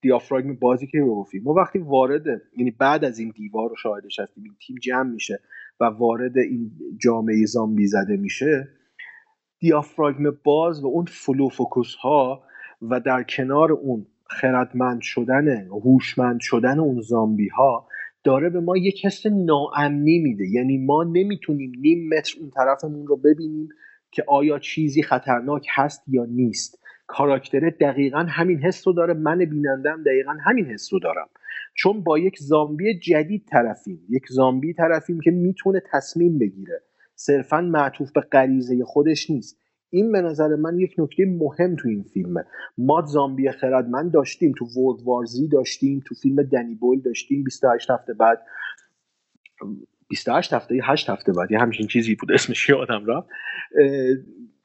دیافراگم 0.00 0.54
بازی 0.54 0.86
که 0.86 1.00
گفتیم 1.00 1.42
ما 1.42 1.52
وقتی 1.52 1.78
وارد 1.78 2.26
یعنی 2.56 2.70
بعد 2.70 3.04
از 3.04 3.18
این 3.18 3.32
دیوار 3.36 3.70
رو 3.70 3.76
شاهدش 3.76 4.18
هستیم 4.18 4.44
این 4.44 4.54
تیم 4.66 4.76
جمع 4.76 5.10
میشه 5.10 5.40
و 5.80 5.84
وارد 5.84 6.38
این 6.38 6.70
جامعه 6.98 7.46
زامبی 7.46 7.86
زده 7.86 8.16
میشه 8.16 8.68
دیافراگم 9.58 10.30
باز 10.44 10.84
و 10.84 10.86
اون 10.86 11.04
فلو 11.04 11.48
فوکوس 11.48 11.94
ها 11.94 12.42
و 12.82 13.00
در 13.00 13.22
کنار 13.22 13.72
اون 13.72 14.06
خردمند 14.26 15.00
شدن 15.00 15.66
هوشمند 15.66 16.40
شدن 16.40 16.78
اون 16.78 17.00
زامبی 17.00 17.48
ها 17.48 17.88
داره 18.24 18.50
به 18.50 18.60
ما 18.60 18.76
یک 18.76 19.06
حس 19.06 19.26
ناامنی 19.26 20.18
میده. 20.18 20.48
یعنی 20.48 20.78
ما 20.78 21.04
نمی‌تونیم 21.04 21.72
نیم 21.80 22.08
متر 22.08 22.36
اون 22.40 22.50
طرفمون 22.50 23.06
رو 23.06 23.16
ببینیم 23.16 23.68
که 24.10 24.24
آیا 24.28 24.58
چیزی 24.58 25.02
خطرناک 25.02 25.66
هست 25.74 26.02
یا 26.08 26.24
نیست. 26.24 26.78
کاراکتره 27.06 27.70
دقیقا 27.70 28.18
همین 28.18 28.58
حس 28.58 28.86
رو 28.86 28.92
داره 28.92 29.14
من 29.14 29.38
بینندم 29.38 30.02
دقیقا 30.02 30.32
همین 30.44 30.64
حس 30.64 30.92
رو 30.92 30.98
دارم. 30.98 31.28
چون 31.74 32.02
با 32.02 32.18
یک 32.18 32.38
زامبی 32.38 32.98
جدید 32.98 33.44
طرفیم 33.46 34.00
یک 34.08 34.22
زامبی 34.28 34.72
طرفیم 34.72 35.20
که 35.20 35.30
می‌تونه 35.30 35.82
تصمیم 35.92 36.38
بگیره. 36.38 36.82
صرفا 37.14 37.60
معطوف 37.60 38.12
به 38.12 38.20
غریزه 38.20 38.84
خودش 38.84 39.30
نیست. 39.30 39.63
این 39.94 40.12
به 40.12 40.20
نظر 40.20 40.48
من 40.56 40.78
یک 40.78 40.94
نکته 40.98 41.24
مهم 41.24 41.76
تو 41.76 41.88
این 41.88 42.02
فیلمه. 42.02 42.44
ما 42.78 43.02
زامبی 43.06 43.50
خردمند 43.50 44.12
داشتیم 44.12 44.52
تو 44.58 44.64
ورد 44.64 45.02
وارزی 45.02 45.48
داشتیم 45.48 46.02
تو 46.06 46.14
فیلم 46.14 46.42
دنی 46.42 46.74
بول 46.74 47.00
داشتیم 47.00 47.44
28 47.44 47.90
هفته 47.90 48.14
بعد 48.14 48.42
28 50.08 50.52
هفته 50.52 50.80
8 50.84 51.10
هفته 51.10 51.32
بعد 51.32 51.50
یه 51.50 51.58
همچین 51.58 51.86
چیزی 51.86 52.14
بود 52.14 52.32
اسمش 52.32 52.68
یادم 52.68 53.06
رفت. 53.06 53.28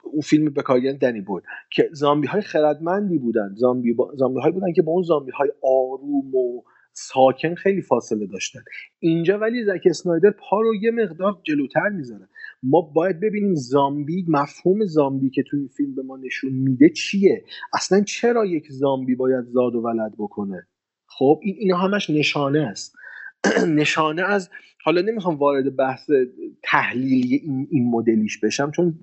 اون 0.02 0.20
فیلم 0.20 0.44
به 0.44 0.92
دنی 1.00 1.20
بود 1.20 1.42
که 1.70 1.88
زامبی 1.92 2.26
های 2.26 2.40
خردمندی 2.40 3.18
بودن 3.18 3.54
زامبی, 3.54 3.92
با... 3.92 4.12
زامبی 4.16 4.40
های 4.40 4.52
بودن 4.52 4.72
که 4.72 4.82
با 4.82 4.92
اون 4.92 5.02
زامبی 5.02 5.32
های 5.32 5.52
آروم 5.62 6.34
و 6.34 6.62
ساکن 6.92 7.54
خیلی 7.54 7.82
فاصله 7.82 8.26
داشتن. 8.26 8.60
اینجا 8.98 9.38
ولی 9.38 9.64
زک 9.64 9.82
اسنایدر 9.86 10.30
پا 10.30 10.60
رو 10.60 10.74
یه 10.74 10.90
مقدار 10.90 11.40
جلوتر 11.42 11.88
می‌ذاره. 11.88 12.28
ما 12.62 12.80
باید 12.80 13.20
ببینیم 13.20 13.54
زامبی 13.54 14.24
مفهوم 14.28 14.84
زامبی 14.84 15.30
که 15.30 15.42
تو 15.42 15.56
این 15.56 15.68
فیلم 15.68 15.94
به 15.94 16.02
ما 16.02 16.16
نشون 16.16 16.52
میده 16.52 16.88
چیه؟ 16.88 17.44
اصلا 17.74 18.00
چرا 18.00 18.44
یک 18.44 18.66
زامبی 18.72 19.14
باید 19.14 19.44
زاد 19.44 19.74
و 19.74 19.80
ولد 19.80 20.12
بکنه؟ 20.18 20.66
خب 21.06 21.40
این 21.42 21.56
اینا 21.58 21.76
همش 21.76 22.10
نشانه 22.10 22.60
است. 22.60 22.94
نشانه 23.80 24.22
از 24.22 24.50
حالا 24.84 25.00
نمی‌خوام 25.00 25.36
وارد 25.36 25.76
بحث 25.76 26.10
تحلیلی 26.62 27.36
این, 27.36 27.68
این 27.70 27.90
مدلیش 27.90 28.38
بشم 28.38 28.70
چون 28.70 28.98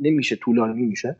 نمیشه 0.00 0.36
طولانی 0.36 0.86
میشه. 0.86 1.16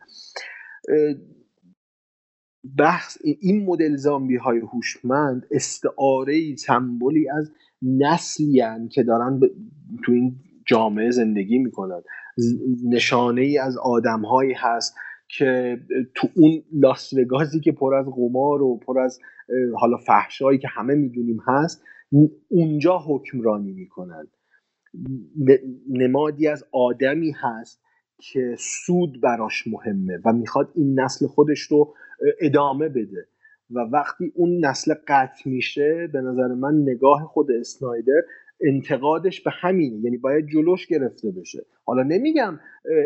بحث 2.77 3.17
این 3.41 3.65
مدل 3.65 3.95
زامبی 3.95 4.35
های 4.35 4.59
هوشمند 4.59 5.47
استعاره 5.51 6.55
سمبولی 6.55 7.29
از 7.29 7.51
نسلی 7.81 8.63
که 8.91 9.03
دارن 9.03 9.39
تو 10.03 10.11
این 10.11 10.35
جامعه 10.65 11.11
زندگی 11.11 11.59
می‌کنن. 11.59 12.01
نشانه 12.89 13.41
ای 13.41 13.57
از 13.57 13.77
آدم 13.77 14.21
هایی 14.21 14.53
هست 14.53 14.95
که 15.27 15.79
تو 16.15 16.27
اون 16.35 16.63
لاس 16.73 17.13
که 17.63 17.71
پر 17.71 17.95
از 17.95 18.05
قمار 18.05 18.61
و 18.61 18.77
پر 18.77 18.99
از 18.99 19.19
حالا 19.75 19.97
فحشایی 19.97 20.59
که 20.59 20.67
همه 20.67 20.95
می‌دونیم 20.95 21.39
هست 21.47 21.83
اونجا 22.49 22.97
حکمرانی 22.97 23.71
می‌کنن. 23.71 24.27
نمادی 25.89 26.47
از 26.47 26.63
آدمی 26.71 27.31
هست 27.31 27.81
که 28.17 28.55
سود 28.59 29.21
براش 29.21 29.67
مهمه 29.67 30.19
و 30.25 30.33
می‌خواد 30.33 30.71
این 30.75 30.99
نسل 30.99 31.27
خودش 31.27 31.59
رو 31.59 31.93
ادامه 32.41 32.89
بده. 32.89 33.27
و 33.71 33.79
وقتی 33.79 34.31
اون 34.35 34.65
نسل 34.65 34.93
قطع 35.07 35.49
میشه 35.49 36.09
به 36.13 36.21
نظر 36.21 36.47
من 36.47 36.75
نگاه 36.75 37.23
خود 37.23 37.51
اسنایدر 37.51 38.21
انتقادش 38.61 39.41
به 39.41 39.51
همینه. 39.51 39.99
یعنی 40.03 40.17
باید 40.17 40.47
جلوش 40.47 40.87
گرفته 40.87 41.31
بشه. 41.31 41.65
حالا 41.85 42.03
نمیگم 42.03 42.59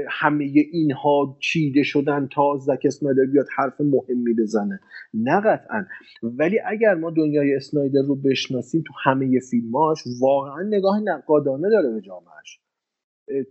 همه 0.09 0.43
اینها 0.71 1.37
چیده 1.39 1.83
شدن 1.83 2.27
تا 2.31 2.57
زک 2.57 2.81
اسنایدر 2.85 3.25
بیاد 3.25 3.45
حرف 3.57 3.81
مهمی 3.81 4.33
بزنه. 4.33 4.79
نه 5.13 5.41
قطعا. 5.41 5.85
ولی 6.23 6.59
اگر 6.65 6.93
ما 6.93 7.11
دنیای 7.11 7.55
اسنایدر 7.55 8.01
رو 8.01 8.15
بشناسیم 8.15 8.83
تو 8.87 8.93
همه 9.03 9.39
فیلماش 9.39 9.97
واقعا 10.21 10.61
نگاه 10.63 10.99
نقادانه 10.99 11.69
داره 11.69 11.91
به 11.91 12.01
جامعهش 12.01 12.59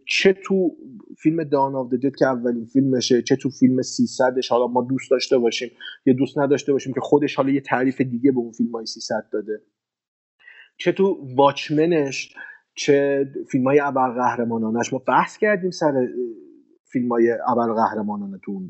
چه 0.07 0.33
تو 0.33 0.77
فیلم 1.19 1.45
دان 1.45 1.75
آف 1.75 1.93
دد 1.93 2.17
که 2.17 2.27
اولین 2.27 2.65
فیلمشه 2.65 3.23
چه 3.23 3.37
تو 3.37 3.51
فیلم 3.51 3.83
300ش 3.83 4.49
حالا 4.51 4.67
ما 4.67 4.83
دوست 4.83 5.11
داشته 5.11 5.39
باشیم 5.39 5.71
یا 6.07 6.15
دوست 6.15 6.39
نداشته 6.39 6.73
باشیم 6.73 6.93
که 6.93 7.01
خودش 7.01 7.35
حالا 7.35 7.51
یه 7.51 7.61
تعریف 7.61 8.01
دیگه 8.01 8.33
به 8.33 8.39
اون 8.39 8.53
فیلم 8.53 8.73
های 8.73 8.87
300 8.87 9.27
داده. 9.33 9.63
چه 10.77 10.93
تو 10.93 11.29
واچمنش 11.37 12.35
چه 12.75 13.29
فیلم 13.51 13.65
های 13.65 13.81
قهرمانانش 13.95 14.93
ما 14.93 14.99
بحث 14.99 15.39
کردیم 15.39 15.71
سر 15.71 16.09
فیلم 16.85 17.09
های 17.09 17.37
قهرمانانه 17.77 18.39
تو 18.43 18.63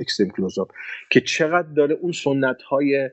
extreme 0.00 0.30
close-up 0.30 0.72
که 1.10 1.20
چقدر 1.20 1.68
داره 1.76 1.94
اون 1.94 2.12
سنت 2.12 2.62
های 2.62 3.10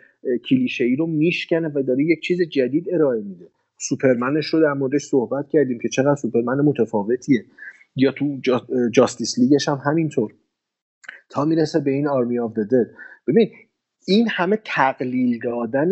کلیشه 0.50 0.84
ای 0.84 0.96
رو 0.96 1.08
میشکنه 1.08 1.68
و 1.68 1.84
داره 1.84 2.04
یک 2.04 2.22
چیز 2.22 2.42
جدید 2.42 2.94
ارائه 2.94 3.22
میده. 3.22 3.48
سوپرمنش 3.88 4.46
رو 4.46 4.62
در 4.62 4.74
موردش 4.74 5.06
صحبت 5.06 5.46
کردیم 5.50 5.80
که 5.82 5.90
چقدر 5.90 6.16
سوپرمن 6.16 6.62
متفاوتیه. 6.66 7.46
یا 7.96 8.12
تو 8.12 8.40
Justice 8.94 9.40
League 9.40 9.61
ش 9.61 9.68
هم 9.68 9.82
همینطور. 9.86 10.34
تا 11.30 11.46
می‌رسه 11.46 11.80
به 11.80 11.92
این 11.92 12.08
Army 12.08 12.40
of 12.40 12.54
Dead 12.54 12.88
ببین 13.28 13.50
این 14.08 14.28
همه 14.30 14.60
تقلیل 14.66 15.40
دادن 15.44 15.90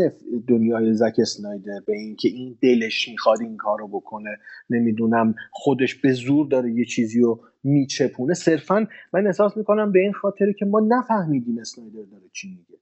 دنیای 0.48 0.94
زک 0.94 1.14
اسنایدر 1.20 1.80
به 1.88 1.94
اینکه 1.94 2.30
این 2.30 2.58
دلش 2.62 3.10
می‌خواد 3.10 3.42
این 3.42 3.58
کار 3.58 3.80
رو 3.80 3.88
بکنه 3.88 4.38
نمی‌دونم 4.70 5.36
خودش 5.52 5.96
به 5.96 6.14
زور 6.14 6.48
داره 6.48 6.72
یه 6.72 6.86
چیزی 6.86 7.20
رو 7.20 7.42
میچپونه. 7.64 8.34
صرفا 8.34 8.88
من 9.14 9.28
احساس 9.28 9.58
می‌کنم 9.58 9.92
به 9.92 10.00
این 10.00 10.14
خاطره 10.14 10.54
که 10.54 10.66
ما 10.66 10.80
نفهمیدیم 10.80 11.58
اسنایدر 11.60 12.04
داره 12.12 12.30
چی 12.34 12.50
میگه. 12.50 12.82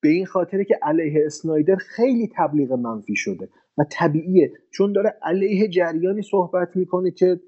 به 0.00 0.08
این 0.08 0.26
خاطره 0.26 0.64
که 0.64 0.78
علیه 0.82 1.22
اسنایدر 1.26 1.76
خیلی 1.76 2.30
تبلیغ 2.36 2.72
منفی 2.72 3.16
شده. 3.16 3.48
و 3.80 3.84
طبیعیه. 3.90 4.52
چون 4.70 4.92
داره 4.92 5.14
علیه 5.22 5.68
جریانی 5.68 6.22
صحبت 6.22 6.76
می‌کنه 6.76 7.10
که 7.10 7.40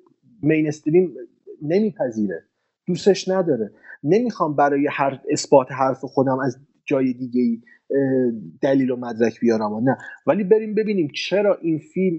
مینستریم 0.43 1.15
نمیپذیره. 1.63 2.45
دوستش 2.87 3.29
نداره. 3.29 3.73
نمی‌خوام 4.05 4.57
برای 4.57 4.89
هر 4.91 5.21
اثبات 5.31 5.73
حرف 5.73 6.05
خودم 6.05 6.39
از 6.39 6.59
جای 6.85 7.13
دیگه 7.13 7.41
ای 7.41 7.63
دلیل 8.63 8.91
و 8.91 8.97
مدرک 8.97 9.41
بیارم 9.41 9.73
و 9.73 9.81
نه. 9.81 9.97
ولی 10.27 10.45
بریم 10.45 10.75
ببینیم 10.75 11.09
چرا 11.15 11.59
این 11.63 11.79
فیلم 11.79 12.19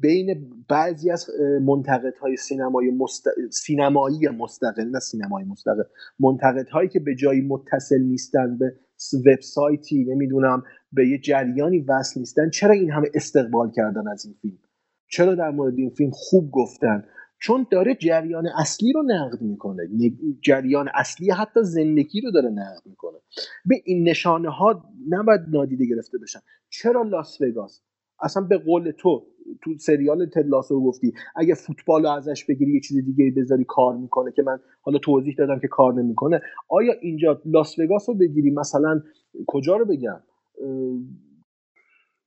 بین 0.00 0.50
بعضی 0.68 1.10
از 1.10 1.26
منتقدهای 1.62 2.36
سینمایی 2.36 2.90
مست... 2.90 3.28
سینمایی 3.50 4.28
مستقل 4.28 4.84
نه 4.84 4.98
سینمایی 4.98 5.46
مستقل 5.46 5.82
منتقدهایی 6.20 6.88
که 6.88 7.00
به 7.00 7.14
جایی 7.14 7.40
متصل 7.40 8.02
نیستن 8.02 8.58
به 8.58 8.74
وبسایتی 9.26 10.04
نمی‌دونم 10.04 10.62
به 10.92 11.08
یه 11.08 11.18
جریانی 11.18 11.78
وصل 11.78 12.20
نیستن. 12.20 12.50
چرا 12.50 12.74
این 12.74 12.90
همه 12.90 13.08
استقبال 13.14 13.70
کردن 13.70 14.08
از 14.08 14.24
این 14.24 14.34
فیلم؟ 14.42 14.58
چرا 15.10 15.34
در 15.34 15.50
مورد 15.50 15.78
این 15.78 15.90
فیلم 15.90 16.10
خوب 16.10 16.50
گفتن؟ 16.50 17.04
چون 17.38 17.66
داره 17.70 17.94
جریان 17.94 18.46
اصلی 18.58 18.92
رو 18.92 19.02
نقد 19.06 19.42
می‌کنه. 19.42 19.82
جریان 20.42 20.88
اصلی 20.94 21.30
حتی 21.30 21.60
زندگی 21.62 22.20
رو 22.20 22.30
داره 22.30 22.48
نقد 22.48 22.82
می‌کنه. 22.86 23.18
به 23.66 23.82
این 23.84 24.08
نشانه 24.08 24.50
ها 24.50 24.84
نباید 25.08 25.40
نادیده 25.48 25.86
گرفته 25.86 26.18
بشن. 26.18 26.40
چرا 26.68 27.02
لاس 27.02 27.40
وگاس؟ 27.40 27.82
اصلا 28.20 28.42
به 28.42 28.58
قول 28.58 28.92
تو 28.98 29.26
تو 29.62 29.78
سریال 29.78 30.26
تدلاس 30.26 30.72
رو 30.72 30.84
گفتی. 30.84 31.12
اگه 31.36 31.54
فوتبال 31.54 32.02
رو 32.02 32.10
ازش 32.10 32.44
بگیری 32.48 32.72
یه 32.72 32.80
چیز 32.80 33.04
دیگه 33.04 33.32
بذاری 33.36 33.64
کار 33.68 33.96
می‌کنه 33.96 34.32
که 34.32 34.42
من 34.42 34.58
حالا 34.80 34.98
توضیح 34.98 35.34
دادم 35.38 35.58
که 35.58 35.68
کار 35.68 35.94
نمی‌کنه. 35.94 36.40
آیا 36.68 36.92
اینجا 37.00 37.42
لاس 37.44 37.78
وگاس 37.78 38.08
رو 38.08 38.14
بگیری؟ 38.14 38.50
مثلا 38.50 39.02
کجا 39.46 39.76
رو 39.76 39.84
بگم؟ 39.84 40.20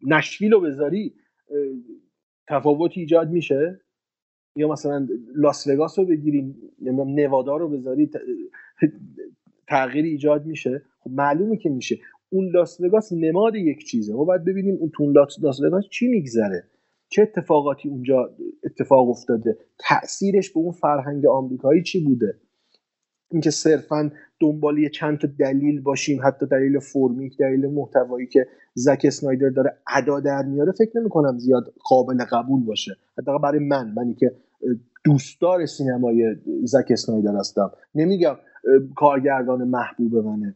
نشویل 0.01 0.51
رو 0.51 0.62
بذاری؟ 0.62 1.15
تفاوتی 2.48 3.00
ایجاد 3.00 3.29
میشه؟ 3.29 3.81
یا 4.55 4.67
مثلا 4.67 5.08
لاس 5.36 5.67
وگاس 5.67 6.00
رو 6.00 6.05
بگیریم 6.05 6.55
نوادا 7.15 7.58
رو 7.58 7.69
بذاری؟ 7.69 8.12
تغییر 9.67 10.05
ایجاد 10.05 10.46
میشه؟ 10.46 10.81
خب 11.00 11.12
معلومه 11.12 11.58
که 11.58 11.69
میشه. 11.69 11.98
اون 12.29 12.51
لاس 12.53 12.81
وگاس 12.81 13.12
نماد 13.12 13.55
یک 13.55 13.86
چیزه. 13.86 14.13
ما 14.13 14.24
باید 14.24 14.45
ببینیم 14.45 14.77
اون 14.79 14.91
تون 14.93 15.13
لاس 15.41 15.59
وگاس 15.63 15.83
چی 15.91 16.07
میگذره. 16.07 16.63
چه 17.09 17.21
اتفاقاتی 17.21 17.89
اونجا 17.89 18.36
اتفاق 18.63 19.09
افتاده. 19.09 19.57
تاثیرش 19.79 20.50
به 20.50 20.59
اون 20.59 20.71
فرهنگ 20.71 21.25
آمریکایی 21.25 21.83
چی 21.83 22.03
بوده؟ 22.05 22.39
اینکه 23.31 23.50
صرفا 23.50 24.12
دنبال 24.39 24.77
یه 24.77 24.89
چند 24.89 25.17
تا 25.17 25.27
دلیل 25.39 25.81
باشیم 25.81 26.19
حتی 26.24 26.45
دلیل 26.45 26.79
فرمیک 26.79 27.38
دلیل 27.38 27.65
محتوایی 27.65 28.27
که 28.27 28.48
زک 28.74 29.01
اسنایدر 29.03 29.50
داره 29.50 29.77
ادا 29.98 30.19
در 30.19 30.43
میاره 30.45 30.71
فکر 30.71 31.00
نمی 31.00 31.09
کنم 31.09 31.38
زیاد 31.38 31.74
قابل 31.89 32.25
قبول 32.31 32.63
باشه. 32.63 32.95
حتی 33.17 33.31
برای 33.43 33.59
من 33.59 33.93
منی 33.93 34.13
که 34.13 34.31
دوستدار 35.05 35.65
سینمای 35.65 36.36
زک 36.63 36.86
اسنایدر 36.89 37.36
هستم. 37.36 37.71
نمیگم 37.95 38.36
کارگردان 38.95 39.63
محبوب 39.63 40.15
منه. 40.15 40.55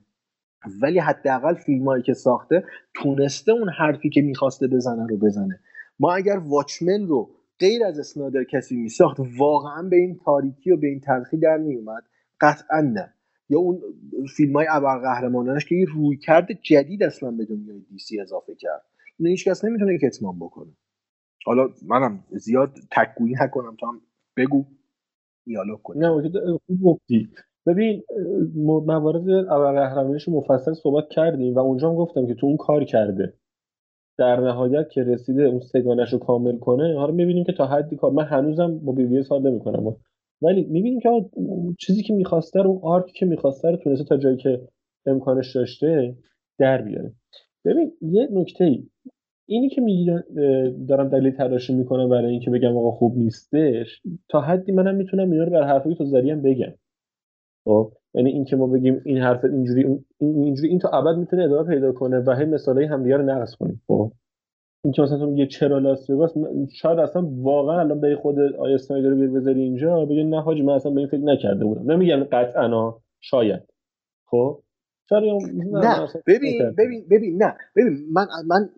ولی 0.81 0.99
حداقل 0.99 1.53
فیلمایی 1.53 2.03
که 2.03 2.13
ساخته 2.13 2.63
تونسته 2.93 3.51
اون 3.51 3.69
حرفی 3.69 4.09
که 4.09 4.21
می‌خواسته 4.21 4.67
بزنه 4.67 5.07
رو 5.07 5.17
بزنه. 5.17 5.59
ما 5.99 6.13
اگر 6.13 6.37
واچمن 6.37 7.07
رو 7.07 7.29
غیر 7.59 7.85
از 7.85 7.99
اسنایدر 7.99 8.43
کسی 8.43 8.75
میساخت 8.75 9.17
واقعا 9.37 9.83
به 9.83 9.95
این 9.95 10.19
تاریکی 10.25 10.71
و 10.71 10.77
به 10.77 10.87
این 10.87 10.99
تلخی 10.99 11.37
در 11.37 11.57
میومد 11.57 12.03
قطعا 12.41 12.81
نه. 12.81 13.13
یا 13.49 13.59
اون 13.59 13.81
فیلم 14.35 14.53
های 14.55 14.67
ابرقهرمانانش 14.69 15.65
که 15.65 15.75
این 15.75 15.87
روی 15.87 16.17
کرده 16.17 16.53
جدید 16.53 17.03
اصلا 17.03 17.31
به 17.31 17.45
دنیای 17.45 17.79
دیسی 17.89 18.21
اضافه 18.21 18.55
کرد. 18.55 18.81
اینو 19.19 19.29
هیچ 19.29 19.47
کس 19.47 19.65
نمی‌تونه 19.65 19.97
کتمان 19.97 20.39
بکنه. 20.39 20.71
حالا 21.45 21.69
منم 21.87 22.23
زیاد 22.31 22.77
تکگویی 22.91 23.35
نکنم 23.41 23.75
تو 23.79 23.85
هم 23.85 24.01
بگو. 24.37 24.65
دیالوگ 25.45 25.81
کنی 25.81 25.99
نه 25.99 26.31
گفتی. 26.83 27.29
ببین 27.67 28.03
موارد 28.85 29.29
ابرقهرمانیش 29.29 30.29
مفصل 30.29 30.73
صحبت 30.73 31.09
کردیم 31.09 31.55
و 31.55 31.59
اونجا 31.59 31.89
هم 31.89 31.95
گفتم 31.95 32.27
که 32.27 32.33
تو 32.33 32.47
اون 32.47 32.57
کار 32.57 32.83
کرده. 32.83 33.33
در 34.17 34.39
نهایت 34.39 34.89
که 34.89 35.03
رسیده 35.03 35.43
اون 35.43 35.59
سگانش 35.59 36.13
رو 36.13 36.19
کامل 36.19 36.57
کنه 36.57 36.97
حالا 36.97 37.11
می‌بینیم 37.11 37.43
که 37.43 37.51
تا 37.51 37.65
حدی 37.67 37.95
کار 37.95 38.11
من 38.11 38.23
هنوزم 38.23 38.79
با 38.79 38.91
بی 38.91 39.03
وی 39.03 39.23
سال 39.23 39.49
نمی‌کنم. 39.49 39.95
ولی 40.41 40.63
می‌بینیم 40.63 40.99
که 40.99 41.09
چیزی 41.79 42.03
که 42.03 42.13
می‌خواسته 42.13 42.61
رو 42.61 42.79
آرک 42.83 43.05
که 43.05 43.25
می‌خواسته 43.25 43.71
رو 43.71 43.77
تونسته 43.77 44.05
تا 44.05 44.17
جایی 44.17 44.37
که 44.37 44.61
امکانش 45.05 45.55
داشته 45.55 46.15
در 46.59 46.81
بیاره. 46.81 47.13
ببین 47.65 47.91
یه 48.01 48.27
نکته 48.31 48.65
ای 48.65 48.83
اینی 49.47 49.69
که 49.69 49.81
میگن 49.81 50.23
دارم 50.89 51.09
دلیل 51.09 51.31
تلاشی 51.31 51.73
می‌کنم 51.75 52.09
برای 52.09 52.31
اینکه 52.31 52.51
بگم 52.51 52.77
آقا 52.77 52.91
خوب 52.91 53.17
نیستش 53.17 54.01
تا 54.29 54.41
حدی 54.41 54.71
منم 54.71 54.95
می‌تونم 54.95 55.31
اینا 55.31 55.43
رو 55.43 55.51
بر 55.51 55.63
حرفی 55.63 55.95
تو 55.95 56.05
زریم 56.05 56.41
بگم. 56.41 56.73
خب 57.65 57.91
یعنی 58.13 58.29
اینکه 58.31 58.55
ما 58.55 58.67
بگیم 58.67 59.01
این 59.05 59.17
حرف 59.17 59.45
اینجوری 59.45 59.99
اینجوری 60.19 60.69
این 60.69 60.79
تا 60.79 60.89
ابد 60.89 61.17
می‌تونه 61.17 61.43
ادامه 61.43 61.69
پیدا 61.69 61.91
کنه 61.91 62.19
و 62.19 62.35
هی 62.35 62.45
مثالای 62.45 62.85
همدیگه 62.85 63.17
رو 63.17 63.23
نقص 63.23 63.55
کنیم. 63.55 63.81
خب 63.87 64.11
اینکه 64.83 65.01
مثلا 65.01 65.17
تو 65.17 65.25
میگه 65.25 65.47
چرا 65.47 65.79
لاس 65.79 66.09
وگاس 66.09 66.33
شاید 66.75 66.99
اصلا 66.99 67.29
واقعا 67.35 67.79
الان 67.79 67.99
به 68.01 68.15
خود 68.15 68.39
آی 68.39 68.73
اسنایدر 68.73 69.09
رو 69.09 69.33
بذاری 69.33 69.61
اینجا 69.61 70.05
بگه 70.05 70.23
نه 70.23 70.41
حاجی 70.41 70.61
من 70.61 70.73
اصلا 70.73 70.91
به 70.91 70.99
این 70.99 71.07
فکر 71.07 71.23
نکرده 71.23 71.65
بودم. 71.65 71.91
نمیگم 71.91 72.23
قطعا 72.23 72.93
شاید. 73.19 73.61
خب 74.25 74.63
نه 75.11 76.07
ببین 76.27 76.75
ببین 76.77 77.05
ببین 77.11 77.43
نه 77.43 77.55
ببین 77.75 77.97
من 78.13 78.27
من 78.47 78.69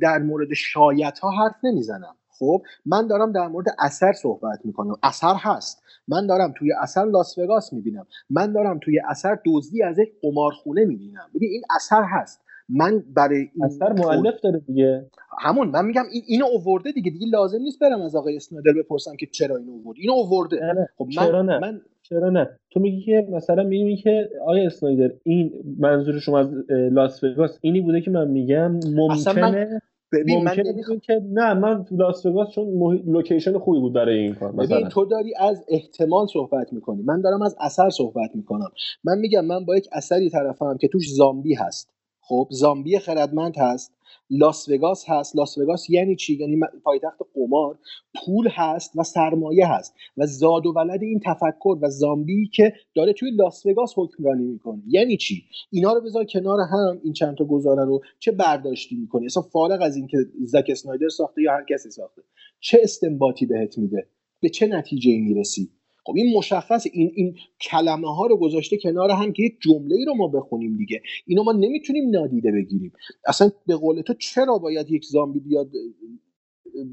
در 0.00 0.18
مورد 0.18 0.48
شاید 0.56 1.18
ها 1.22 1.30
حرف 1.30 1.54
نمی‌زنم. 1.64 2.16
خب 2.38 2.62
من 2.86 3.06
دارم 3.06 3.32
در 3.32 3.48
مورد 3.48 3.66
اثر 3.78 4.12
صحبت 4.12 4.58
می‌کنم. 4.64 4.94
اثر 5.02 5.34
هست. 5.38 5.82
من 6.08 6.26
دارم 6.26 6.54
توی 6.58 6.72
اثر 6.72 7.04
لاس 7.04 7.38
وگاس 7.38 7.72
می‌بینم. 7.72 8.06
من 8.30 8.52
دارم 8.52 8.78
توی 8.82 9.00
اثر 9.08 9.38
دزدی 9.46 9.82
از 9.82 9.98
یک 9.98 10.08
قمارخونه 10.22 10.84
می‌بینم. 10.84 11.30
ببین 11.34 11.50
این 11.50 11.62
اثر 11.76 12.02
هست. 12.02 12.42
من 12.68 13.04
برای 13.14 13.38
این 13.38 13.64
اثر 13.64 13.92
مؤلف 13.92 14.40
داره 14.40 14.58
دیگه. 14.58 15.06
همون 15.38 15.68
من 15.68 15.84
میگم 15.84 16.02
این 16.12 16.22
اینو 16.26 16.44
اوورده 16.44 16.92
دیگه. 16.92 17.10
دیگه 17.10 17.26
لازم 17.26 17.58
نیست 17.58 17.78
برم 17.78 18.02
از 18.02 18.16
آقای 18.16 18.36
اسنایدر 18.36 18.72
بپرسم 18.72 19.16
که 19.16 19.26
چرا 19.26 19.56
اینو 19.56 19.72
اوورد. 19.72 19.98
اینو 20.00 20.12
اوورده. 20.12 20.88
خب 20.98 21.08
چرا 21.08 21.42
نه؟ 21.42 21.58
من... 21.58 21.80
چرا 22.02 22.30
نه؟ 22.30 22.48
تو 22.70 22.80
میگی 22.80 23.02
که 23.02 23.28
مثلا 23.32 23.62
میگی 23.62 23.96
که 23.96 24.30
آقای 24.42 24.66
اسنایدر 24.66 25.14
این 25.22 25.52
منظور 25.78 26.18
شما 26.18 26.38
از 26.38 26.48
لاس 26.70 27.24
وگاس 27.24 27.58
اینی 27.60 27.80
بوده 27.80 28.00
که 28.00 28.10
من 28.10 28.28
میگم 28.28 28.72
ممکنه 28.72 29.82
ببین 30.20 30.44
من 30.44 30.56
که 31.02 31.22
نه 31.32 31.54
من 31.54 31.86
لاس 31.90 32.26
وگاس 32.26 32.50
چون 32.50 32.66
لوکیشن 33.06 33.58
خوبی 33.58 33.80
بود 33.80 33.92
برای 33.92 34.18
این 34.18 34.34
کار. 34.34 34.52
مثلا. 34.52 34.76
ببین 34.76 34.88
تو 34.88 35.04
داری 35.04 35.34
از 35.38 35.64
احتمال 35.68 36.26
صحبت 36.26 36.72
می‌کنی. 36.72 37.02
من 37.02 37.20
دارم 37.20 37.42
از 37.42 37.56
اثر 37.60 37.90
صحبت 37.90 38.30
می‌کنم. 38.34 38.68
من 39.04 39.18
میگم 39.18 39.44
من 39.44 39.64
با 39.64 39.76
یک 39.76 39.88
اثری 39.92 40.30
طرفم 40.30 40.76
که 40.80 40.88
توش 40.88 41.12
زامبی 41.12 41.54
هست. 41.54 41.90
خب 42.20 42.48
زامبی 42.50 42.98
خردمند 42.98 43.56
هست. 43.58 43.95
لاس 44.30 44.68
وگاس 44.68 45.04
هست. 45.08 45.36
لاس 45.36 45.58
وگاس 45.58 45.90
یعنی 45.90 46.16
چی؟ 46.16 46.36
یعنی 46.36 46.60
پایتخت 46.84 47.18
قمار 47.34 47.78
پول 48.14 48.48
هست 48.50 48.92
و 48.96 49.02
سرمایه 49.02 49.66
هست. 49.66 49.94
و 50.16 50.26
زاد 50.26 50.66
و 50.66 50.72
ولد 50.72 51.02
این 51.02 51.20
تفکر 51.24 51.78
و 51.82 51.90
زامبی 51.90 52.48
که 52.48 52.72
داره 52.94 53.12
توی 53.12 53.30
لاس 53.30 53.66
وگاس 53.66 53.92
حکمرانی 53.96 54.44
می‌کنه. 54.44 54.82
یعنی 54.86 55.16
چی؟ 55.16 55.44
اینا 55.70 55.92
رو 55.92 56.00
بذار 56.00 56.24
کنار 56.24 56.58
هم 56.60 57.00
این 57.04 57.12
چند 57.12 57.36
تا 57.36 57.44
گزاره 57.44 57.84
رو 57.84 58.00
چه 58.18 58.32
برداشتی 58.32 58.96
می‌کنی؟ 58.96 59.26
اصلا 59.26 59.42
فارغ 59.42 59.82
از 59.82 59.96
اینکه 59.96 60.18
زک 60.44 60.64
اسنایدر 60.68 61.08
ساخته 61.08 61.42
یا 61.42 61.52
هر 61.52 61.64
کسی 61.70 61.90
ساخته 61.90 62.22
چه 62.60 62.78
استنباطی 62.82 63.46
بهت 63.46 63.78
میده؟ 63.78 64.06
به 64.40 64.48
چه 64.48 64.66
نتیجه 64.66 65.20
می‌رسی؟ 65.20 65.70
خب 66.06 66.12
این 66.16 66.36
مشخص 66.36 66.86
این 66.92 67.12
این 67.14 67.34
کلمه 67.60 68.14
ها 68.16 68.26
رو 68.26 68.36
گذاشته 68.36 68.76
کنار 68.76 69.10
هم 69.10 69.32
که 69.32 69.42
یک 69.42 69.56
جمله 69.60 69.96
ای 69.96 70.04
رو 70.04 70.14
ما 70.14 70.28
بخونیم 70.28 70.76
دیگه. 70.76 71.02
اینو 71.26 71.42
ما 71.42 71.52
نمی‌تونیم 71.52 72.10
نادیده 72.10 72.52
بگیریم. 72.52 72.92
اصلا 73.26 73.50
به 73.66 73.76
قول 73.76 74.00
تو 74.00 74.14
چرا 74.14 74.58
باید 74.58 74.90
یک 74.90 75.04
زامبی 75.04 75.40
بیاد 75.40 75.70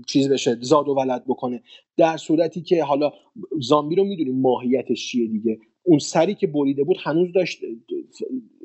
چیز 0.08 0.30
بشه 0.30 0.58
زاد 0.62 0.88
و 0.88 0.94
ولد 0.94 1.24
بکنه؟ 1.28 1.64
در 1.98 2.18
صورتی 2.18 2.62
که 2.62 2.84
حالا 2.84 3.12
زامبی 3.60 3.96
رو 3.96 4.04
می‌دونیم 4.04 4.42
ماهیتش 4.42 5.08
چیه 5.08 5.28
دیگه. 5.28 5.60
اون 5.84 6.00
سری 6.00 6.36
که 6.36 6.48
بریده 6.48 6.84
بود 6.84 6.98
هنوز 7.00 7.34
داشت 7.34 7.60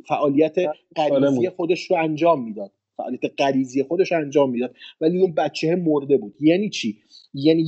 فعالیت 0.09 0.57
غریزی 0.97 1.49
خودش 1.49 1.91
رو 1.91 1.97
انجام 1.97 2.45
می‌داد. 2.45 2.73
فعالیت 2.97 3.21
غریزی 3.39 3.83
خودش 3.83 4.13
رو 4.13 4.19
انجام 4.19 4.51
می‌داد. 4.51 4.75
ولی 5.01 5.21
اون 5.21 5.35
بچه 5.35 5.77
مرده 5.77 6.19
بود. 6.19 6.35
یعنی 6.41 6.71
چی؟ 6.71 6.99
یعنی 7.35 7.65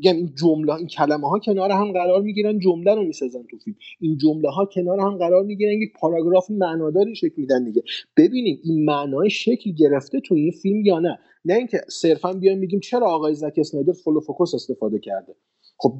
یعنی 0.00 0.18
این 0.18 0.30
جمله 0.34 0.74
این 0.74 0.86
کلمه 0.86 1.28
ها 1.28 1.38
کنار 1.38 1.70
هم 1.70 1.92
قرار 1.92 2.22
می‌گیرن 2.22 2.58
جمله 2.58 2.94
رو 2.94 3.04
می‌سازن 3.04 3.42
تو 3.50 3.58
فیلم. 3.58 3.76
این 4.00 4.16
جمله 4.16 4.50
ها 4.50 4.64
کنار 4.74 5.00
هم 5.00 5.16
قرار 5.18 5.44
می‌گیرن 5.44 5.82
یک 5.82 5.92
پاراگراف 6.00 6.50
معناداری 6.50 7.14
شکل 7.16 7.34
میدن 7.36 7.64
دیگه. 7.64 7.82
ببینیم 8.16 8.60
این 8.64 8.84
معنای 8.84 9.30
شکل 9.30 9.70
گرفته 9.72 10.20
تو 10.20 10.34
این 10.34 10.50
فیلم 10.50 10.84
یا 10.86 10.98
نه؟ 10.98 11.18
نه 11.44 11.54
اینکه 11.54 11.80
صرفا 11.88 12.32
بیایم 12.32 12.58
میگیم 12.58 12.80
چرا 12.80 13.06
آقای 13.06 13.34
زک 13.34 13.54
اسنایدر 13.56 13.92
فلو 13.92 14.20
فوکوس 14.20 14.54
استفاده 14.54 14.98
کرده. 14.98 15.34
خب 15.78 15.92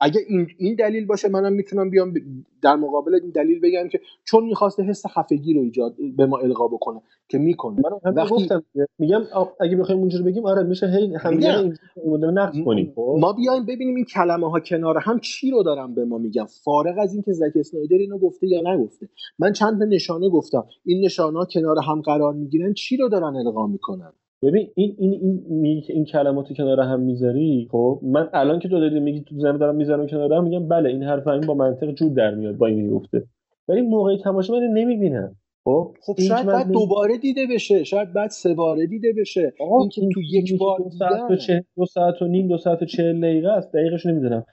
اگه 0.00 0.20
این, 0.28 0.46
این 0.58 0.74
دلیل 0.74 1.06
باشه 1.06 1.28
منم 1.28 1.52
می‌تونم 1.52 1.90
بیام 1.90 2.14
در 2.62 2.76
مقابل 2.76 3.14
این 3.14 3.30
دلیل 3.30 3.60
بگم 3.60 3.88
که 3.88 4.00
چون 4.24 4.44
می‌خواسته 4.44 4.82
حس 4.82 5.06
خفگی 5.06 5.54
رو 5.54 5.60
ایجاد 5.60 5.94
به 6.16 6.26
ما 6.26 6.38
القا 6.38 6.68
بکنه 6.68 7.00
که 7.28 7.38
می‌کنه. 7.38 7.82
من 8.04 8.14
وقتی 8.14 8.34
گفتم. 8.34 8.64
میگم 8.98 9.22
اگه 9.60 9.76
بخوایم 9.76 10.00
اونجوری 10.00 10.24
بگیم 10.24 10.46
آره 10.46 10.62
میشه 10.62 10.86
هی 10.86 11.14
همین 11.14 11.74
نقض 12.06 12.56
کنیم 12.64 12.92
خب؟ 12.96 13.16
ما 13.20 13.32
بیایم 13.32 13.66
ببینیم 13.66 13.94
این 13.94 14.04
کلمه 14.04 14.50
ها 14.50 14.60
کنار 14.60 14.98
هم 14.98 15.20
چی 15.20 15.50
رو 15.50 15.62
دارن 15.62 15.94
به 15.94 16.04
ما 16.04 16.18
میگن 16.18 16.46
فارغ 16.64 16.98
از 16.98 17.14
اینکه 17.14 17.32
زک 17.32 17.52
اسنایدر 17.56 17.96
اینو 17.96 18.18
گفته 18.18 18.46
یا 18.46 18.74
نگفته. 18.74 19.08
من 19.38 19.52
چند 19.52 19.78
تا 19.78 19.84
نشانه 19.84 20.28
گفتم. 20.28 20.64
این 20.84 21.04
نشانه 21.04 21.38
ها 21.38 21.44
کنار 21.44 21.76
هم 21.88 22.00
قرار 22.00 22.34
می‌گیرن. 22.34 22.74
چی 22.74 22.96
رو 22.96 23.08
دارن 23.08 23.36
القا 23.36 23.66
می‌کنن؟ 23.66 24.12
ببین 24.42 24.68
این 24.74 24.94
این 24.98 25.12
این 25.12 25.42
میگی 25.48 25.80
که 25.80 25.92
این 25.92 26.04
کلمات 26.04 26.52
کنار 26.52 26.80
هم 26.80 27.00
می‌ذاری 27.00 27.68
خب 27.70 28.00
من 28.02 28.28
الان 28.32 28.58
که 28.58 28.68
تو 28.68 28.80
داری 28.80 29.00
میگی 29.00 29.20
تو 29.20 29.38
زنه 29.38 29.58
دارم 29.58 29.76
می‌ذارم 29.76 30.06
کنار 30.06 30.32
هم 30.32 30.44
میگم 30.44 30.68
بله 30.68 30.88
این 30.88 31.02
حرف 31.02 31.26
این 31.26 31.40
با 31.46 31.54
منطق 31.54 31.90
جور 31.90 32.10
در 32.12 32.34
میاد 32.34 32.56
با 32.56 32.66
این 32.66 32.90
گفته 32.90 33.24
ولی 33.68 33.80
موقع 33.80 34.16
تماشا 34.16 34.52
من 34.52 34.60
نمی‌بینم. 34.60 35.36
خب 35.64 35.94
خب 36.02 36.14
شاید 36.20 36.46
بعد 36.46 36.66
نمی- 36.66 36.74
دوباره 36.74 37.18
دیده 37.18 37.46
بشه 37.54 37.84
شاید 37.84 38.12
بعد 38.12 38.30
سه 38.30 38.54
باره 38.54 38.86
دیده 38.86 39.12
بشه. 39.18 39.52
آقا 39.60 39.80
این 39.80 39.88
که 39.88 40.00
تو 40.14 40.20
یک 40.22 40.58
بار 40.58 40.78
دو 40.78 40.90
ساعت 40.90 41.30
و 41.30 41.36
چه- 41.36 41.64
دو 41.76 41.86
ساعت 41.86 42.22
و 42.22 42.26
نیم 42.28 42.48
دو 42.48 42.58
ساعت 42.58 42.82
و 42.82 42.84
چهل 42.84 43.20
دقیقه 43.20 43.48
است. 43.48 43.72
دقیقش 43.72 44.06
نمی‌دونم. 44.06 44.44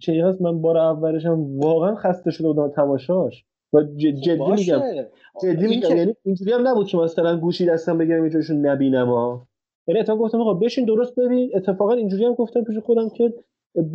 چه 0.00 0.24
است. 0.26 0.42
من 0.42 0.62
بار 0.62 0.76
اولشم 0.78 1.58
واقعا 1.58 1.94
خسته 1.94 2.30
شده 2.30 2.48
بودم 2.48 2.68
تماشاش. 2.68 3.44
و 3.72 3.82
جدی 3.82 4.30
خب 4.30 4.38
باشه. 4.38 4.76
میگم. 4.76 5.06
جدی 5.42 5.66
میگم. 5.66 5.96
یعنی 5.96 6.14
اینجوری 6.22 6.52
هم 6.52 6.68
نبود 6.68 6.86
که 6.86 6.96
مثلا 6.96 7.36
گوشی 7.36 7.66
دستم 7.66 7.98
بگیرم 7.98 8.24
یه 8.24 8.30
جاشون 8.30 8.66
نبینم 8.66 9.06
ها. 9.06 9.48
یعنی 9.88 10.00
اتفاقا 10.00 10.24
گفتم 10.24 10.40
آقا 10.40 10.54
بشین 10.54 10.84
درست 10.84 11.20
ببین. 11.20 11.50
اتفاقا 11.54 11.92
اینجوری 11.92 12.24
هم 12.24 12.34
گفتم 12.34 12.64
پیش 12.64 12.78
خودم 12.78 13.08
که 13.08 13.34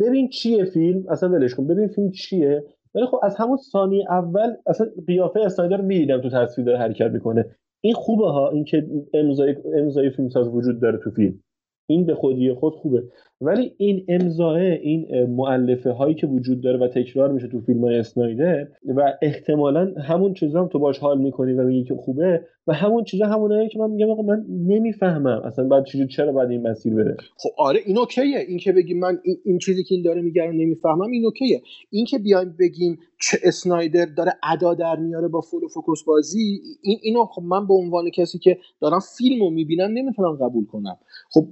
ببین 0.00 0.28
چیه 0.28 0.64
فیلم. 0.64 1.04
اصلا 1.08 1.28
ولش 1.28 1.54
کن. 1.54 1.66
ببین 1.66 1.88
فیلم 1.88 2.10
چیه. 2.10 2.64
ولی 2.94 3.06
خب 3.06 3.20
از 3.22 3.36
همون 3.36 3.56
ثانیه 3.56 4.06
اول 4.10 4.54
اصلا 4.66 4.86
قیافه 5.06 5.40
اسنایدر 5.40 5.76
رو 5.76 5.84
می‌دیدم 5.84 6.20
تو 6.20 6.28
تصویر 6.30 6.66
داره 6.66 6.78
حرکت 6.78 7.10
می‌کنه. 7.10 7.44
این 7.80 7.94
خوبه 7.94 8.26
ها. 8.26 8.50
این 8.50 8.64
که 8.64 8.86
امضای 9.14 9.56
امضای 9.74 10.10
فیلمساز 10.10 10.48
وجود 10.48 10.80
داره 10.80 10.98
تو 10.98 11.10
فیلم. 11.10 11.40
این 11.86 12.06
به 12.06 12.14
خودی 12.14 12.54
خود 12.54 12.74
خوبه. 12.74 13.02
ولی 13.40 13.72
این 13.76 14.04
امضاه 14.08 14.56
این 14.56 15.24
مؤلفه 15.24 15.90
هایی 15.90 16.14
که 16.14 16.26
وجود 16.26 16.60
داره 16.60 16.78
و 16.78 16.88
تکرار 16.88 17.32
میشه 17.32 17.48
تو 17.48 17.60
فیلم 17.60 17.84
های 17.84 17.96
اسنایدر 17.96 18.66
و 18.96 19.12
احتمالا 19.22 19.94
همون 20.08 20.34
چیزا 20.34 20.60
هم 20.60 20.68
تو 20.68 20.78
باش 20.78 20.98
حال 20.98 21.20
می‌کنی 21.20 21.52
و 21.52 21.62
میگی 21.62 21.84
که 21.84 21.94
خوبه 21.94 22.40
و 22.66 22.72
همون 22.72 23.04
چیزا 23.04 23.26
همونایی 23.26 23.68
که 23.68 23.78
من 23.78 23.90
میگم 23.90 24.10
آقا 24.10 24.22
من 24.22 24.44
نمی‌فهمم. 24.48 25.42
اصلا 25.44 25.68
بعد 25.68 25.84
چجوری 25.84 26.08
چرا 26.08 26.32
باید 26.32 26.50
این 26.50 26.68
مسیر 26.68 26.94
بره؟ 26.94 27.16
خب 27.36 27.50
آره 27.58 27.80
این 27.86 27.98
okay 27.98 28.25
ه. 28.25 28.38
این 28.48 28.58
که 28.58 28.72
بگیم 28.72 28.98
من 28.98 29.18
این, 29.24 29.36
این 29.44 29.58
چیزی 29.58 29.84
که 29.84 29.94
این 29.94 30.04
داره 30.04 30.20
میگه 30.22 30.46
نمی‌فهمم 30.46 31.10
این 31.10 31.24
okay 31.24 31.49
ه. 31.49 31.62
این 31.90 32.04
که 32.04 32.18
بیایم 32.18 32.56
بگیم 32.60 32.98
چه 33.20 33.38
اسنایدر 33.44 34.06
داره 34.16 34.32
ادا 34.52 34.74
در 34.74 34.96
میاره 34.96 35.28
با 35.28 35.40
فلو 35.40 35.68
فوکوس 35.68 36.04
بازی 36.04 36.60
این 36.82 36.98
اینو 37.02 37.24
خب 37.24 37.42
من 37.42 37.66
به 37.66 37.74
عنوان 37.74 38.10
کسی 38.10 38.38
که 38.38 38.58
دارم 38.80 39.00
فیلمو 39.18 39.50
می‌بینم 39.50 39.90
نمی‌تونم 39.90 40.36
قبول 40.36 40.66
کنم. 40.66 40.96
خب 41.30 41.46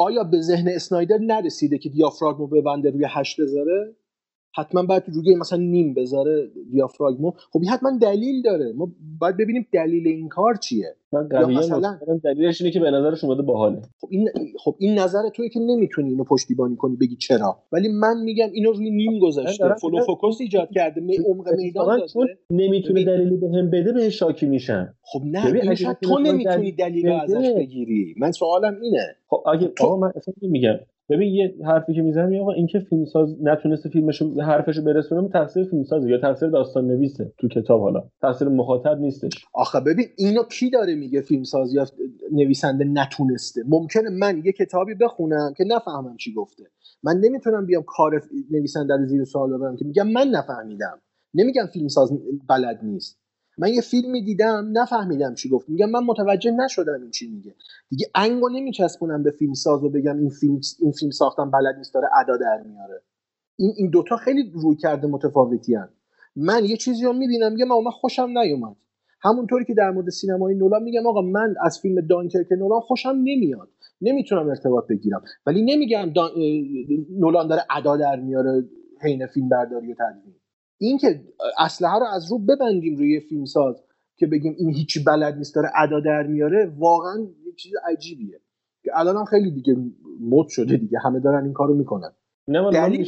آیا 0.00 0.24
به 0.24 0.42
ذهن 0.42 0.68
اسنایدر 0.68 1.18
نرسیده 1.18 1.78
که 1.78 1.88
دیافراگمو 1.88 2.46
ببنده 2.46 2.90
روی 2.90 3.06
هشت 3.10 3.40
بذاره؟ 3.40 3.96
حتما 4.56 4.82
باید 4.82 5.02
روی 5.08 5.34
مثلا 5.34 5.58
نیم 5.58 5.94
بذاره 5.94 6.48
دیافراگمو 6.72 7.30
خب 7.52 7.60
این 7.62 7.70
حتما 7.70 7.98
دلیل 8.02 8.42
داره. 8.42 8.72
ما 8.72 8.88
باید 9.20 9.36
ببینیم 9.36 9.66
دلیل 9.72 10.08
این 10.08 10.28
کار 10.28 10.54
چیه. 10.54 10.96
مثلا- 11.58 11.98
دلیلش 12.24 12.60
اینه 12.60 12.72
که 12.72 12.80
به 12.80 12.90
نظرش 12.90 13.24
اومده 13.24 13.42
باحاله. 13.42 13.82
خب 14.00 14.08
این 14.10 14.28
خب 14.58 14.74
این 14.78 14.98
نظر 14.98 15.28
توی 15.34 15.48
که 15.48 15.60
نمی‌تونی 15.60 16.10
اینو 16.10 16.24
پشتیبانی 16.24 16.76
کنی 16.76 16.96
بگی 16.96 17.16
چرا. 17.16 17.58
ولی 17.72 17.88
من 17.88 18.20
میگم 18.24 18.48
اینو 18.52 18.72
روی 18.72 18.90
نیم 18.90 19.18
گذاشته. 19.18 19.64
فلو 19.80 19.90
فوکوس 20.06 20.40
ایجاد 20.40 20.68
کرده 20.74 21.00
می 21.00 21.16
عمق 21.16 21.48
میدان 21.56 22.00
نمی‌تونه 22.50 22.92
ببین- 23.04 23.16
دلیلی 23.16 23.36
به 23.36 23.48
هم 23.48 23.70
بده 23.70 23.92
بهش 23.92 24.18
شاکی 24.18 24.46
میشن. 24.46 24.94
خب 25.02 25.20
نه 25.24 25.40
شاید 25.74 25.96
تو 26.02 26.18
نمی‌تونی 26.18 26.72
دلیل. 26.72 27.08
ازش 27.12 27.34
بگیری. 27.56 28.14
من 28.18 28.32
سوالم 28.32 28.80
اینه. 28.82 29.16
خب 29.30 29.42
اگه 29.52 29.66
تو- 29.68 29.86
آقا 29.86 29.96
من 29.96 30.12
اصلا 30.16 30.34
نمیگم. 30.42 30.74
ببین 31.10 31.34
یه 31.34 31.54
حرفی 31.66 31.94
که 31.94 32.02
می‌زنم 32.02 32.40
آقا 32.40 32.52
این 32.52 32.66
که 32.66 32.78
فیلمساز 32.78 33.36
نتونسته 33.42 33.88
فیلمشو 33.88 34.40
حرفشو 34.40 34.82
برسونه 34.82 35.28
تقصیر 35.28 35.64
فیلمسازه 35.64 36.10
یا 36.10 36.18
تقصیر 36.18 36.48
داستان 36.48 36.86
نویسه 36.86 37.32
تو 37.38 37.48
کتاب 37.48 37.80
حالا. 37.80 38.02
تقصیر 38.22 38.48
مخاطب 38.48 39.00
نیستش. 39.00 39.44
آخه 39.54 39.80
ببین 39.80 40.06
اینو 40.18 40.42
کی 40.42 40.70
داره 40.70 40.94
میگه 40.94 41.20
فیلمساز 41.20 41.74
یا 41.74 41.86
نویسنده 42.32 42.84
نتونسته؟ 42.84 43.62
ممکنه 43.68 44.10
من 44.10 44.42
یه 44.44 44.52
کتابی 44.52 44.94
بخونم 44.94 45.52
که 45.56 45.64
نفهمم 45.64 46.16
چی 46.16 46.32
گفته. 46.32 46.64
من 47.02 47.16
نمی‌تونم 47.20 47.66
بیام 47.66 47.82
کار 47.86 48.22
نویسنده 48.50 48.96
رو 48.96 49.06
زیر 49.06 49.24
سوال 49.24 49.52
ببرم 49.56 49.76
که 49.76 49.84
میگم 49.84 50.08
من 50.08 50.28
نفهمیدم. 50.28 51.00
نمیگم 51.34 51.66
فیلمساز 51.72 52.12
بلد 52.48 52.80
نیست. 52.82 53.20
من 53.58 53.68
یه 53.68 53.80
فیلمی 53.80 54.24
دیدم 54.24 54.70
نفهمیدم 54.72 55.34
چی 55.34 55.48
گفت. 55.48 55.68
میگم 55.68 55.90
من 55.90 56.04
متوجه 56.04 56.50
نشدم 56.50 57.02
این 57.02 57.10
چی 57.10 57.30
میگه. 57.30 57.54
دیگه 57.88 58.06
انگو 58.14 58.48
نمیچسبونم 58.48 59.22
به 59.22 59.30
فیلمساز 59.30 59.84
و 59.84 59.90
بگم 59.90 60.18
این 60.18 60.30
فیلم 60.30 60.60
این 60.80 60.92
فیلم 60.92 61.10
ساختن 61.10 61.50
بلد 61.50 61.76
نیست 61.78 61.94
داره 61.94 62.08
ادا 62.20 62.36
در 62.36 62.62
میاره. 62.66 63.02
این 63.56 63.72
این 63.76 63.90
دوتا 63.90 64.16
خیلی 64.16 64.52
روی 64.54 64.76
کرده 64.76 65.06
متفاوتی 65.06 65.74
هن. 65.74 65.88
من 66.36 66.64
یه 66.64 66.76
چیزی 66.76 67.04
رو 67.04 67.12
می‌بینم 67.12 67.52
میگم 67.52 67.72
آقا 67.72 67.80
من 67.80 67.90
خوشم 67.90 68.28
نیومد. 68.38 68.76
همونطوری 69.22 69.64
که 69.64 69.74
در 69.74 69.90
مورد 69.90 70.08
سینمای 70.08 70.54
نولان 70.54 70.82
میگم 70.82 71.06
آقا 71.06 71.22
من 71.22 71.54
از 71.62 71.80
فیلم 71.80 72.06
دانکرک 72.06 72.52
نولان 72.52 72.80
خوشم 72.80 73.08
نمیاد. 73.08 73.68
نمی‌تونم 74.00 74.48
ارتباط 74.48 74.86
بگیرم. 74.86 75.22
ولی 75.46 75.62
نمیگم 75.62 76.12
دان... 76.14 76.30
نولان 77.18 77.48
داره 77.48 77.62
ادا 77.70 77.96
در 77.96 78.20
میاره 78.20 78.64
حین 79.00 79.26
فیلم 79.26 79.48
برداری 79.48 79.92
و 79.92 79.94
تدوین. 79.94 80.34
این 80.80 80.98
که 80.98 81.20
اسلحه 81.58 81.98
رو 81.98 82.06
از 82.14 82.32
رو 82.32 82.38
ببندیم 82.38 82.96
روی 82.96 83.20
فیلمساز 83.20 83.82
که 84.16 84.26
بگیم 84.26 84.54
این 84.58 84.74
هیچی 84.74 85.04
بلد 85.04 85.36
نیست 85.36 85.54
داره 85.54 85.68
ادا 85.76 86.00
در 86.00 86.26
میاره 86.26 86.72
واقعا 86.78 87.18
یه 87.46 87.52
چیز 87.56 87.72
عجیبیه. 87.92 88.40
که 88.84 88.90
الان 88.94 89.16
هم 89.16 89.24
خیلی 89.24 89.50
دیگه 89.50 89.76
مد 90.20 90.48
شده 90.48 90.76
دیگه 90.76 90.98
همه 91.04 91.20
دارن 91.20 91.44
این 91.44 91.52
کارو 91.52 91.74
می‌کنن. 91.74 92.10
نه 92.48 92.60
من 92.60 92.70
دلیل 92.70 93.06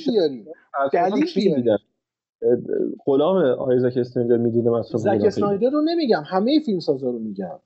غلام 3.07 3.37
آیزاک 3.59 3.99
می‌دیدم 4.17 4.73
از 4.73 4.87
زک 4.87 5.21
اسنایدر 5.25 5.71
رو 5.71 5.83
نمیگم 5.83 6.23
همه 6.27 6.61
فیلمسازا 6.67 7.11
رو 7.11 7.19
میگم. 7.19 7.59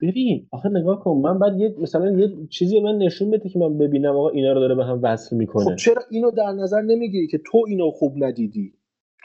ببین 0.00 0.46
آخه 0.50 0.68
نگاه 0.68 1.00
کن 1.00 1.16
من 1.16 1.38
بعد 1.38 1.60
یه 1.60 1.74
مثلا 1.78 2.10
یه 2.10 2.28
چیزی 2.50 2.80
من 2.80 2.98
نشون 2.98 3.30
بده 3.30 3.48
که 3.48 3.58
من 3.58 3.78
ببینم 3.78 4.16
آقا 4.16 4.28
اینا 4.28 4.52
رو 4.52 4.60
داره 4.60 4.74
به 4.74 4.84
هم 4.84 5.00
وصل 5.02 5.36
می‌کنه. 5.36 5.64
خب 5.64 5.76
چرا 5.76 6.02
اینو 6.10 6.30
در 6.30 6.52
نظر 6.52 6.82
نمی‌گیری 6.82 7.26
که 7.26 7.40
تو 7.46 7.64
اینو 7.68 7.90
خوب 7.90 8.24
ندیدی؟ 8.24 8.77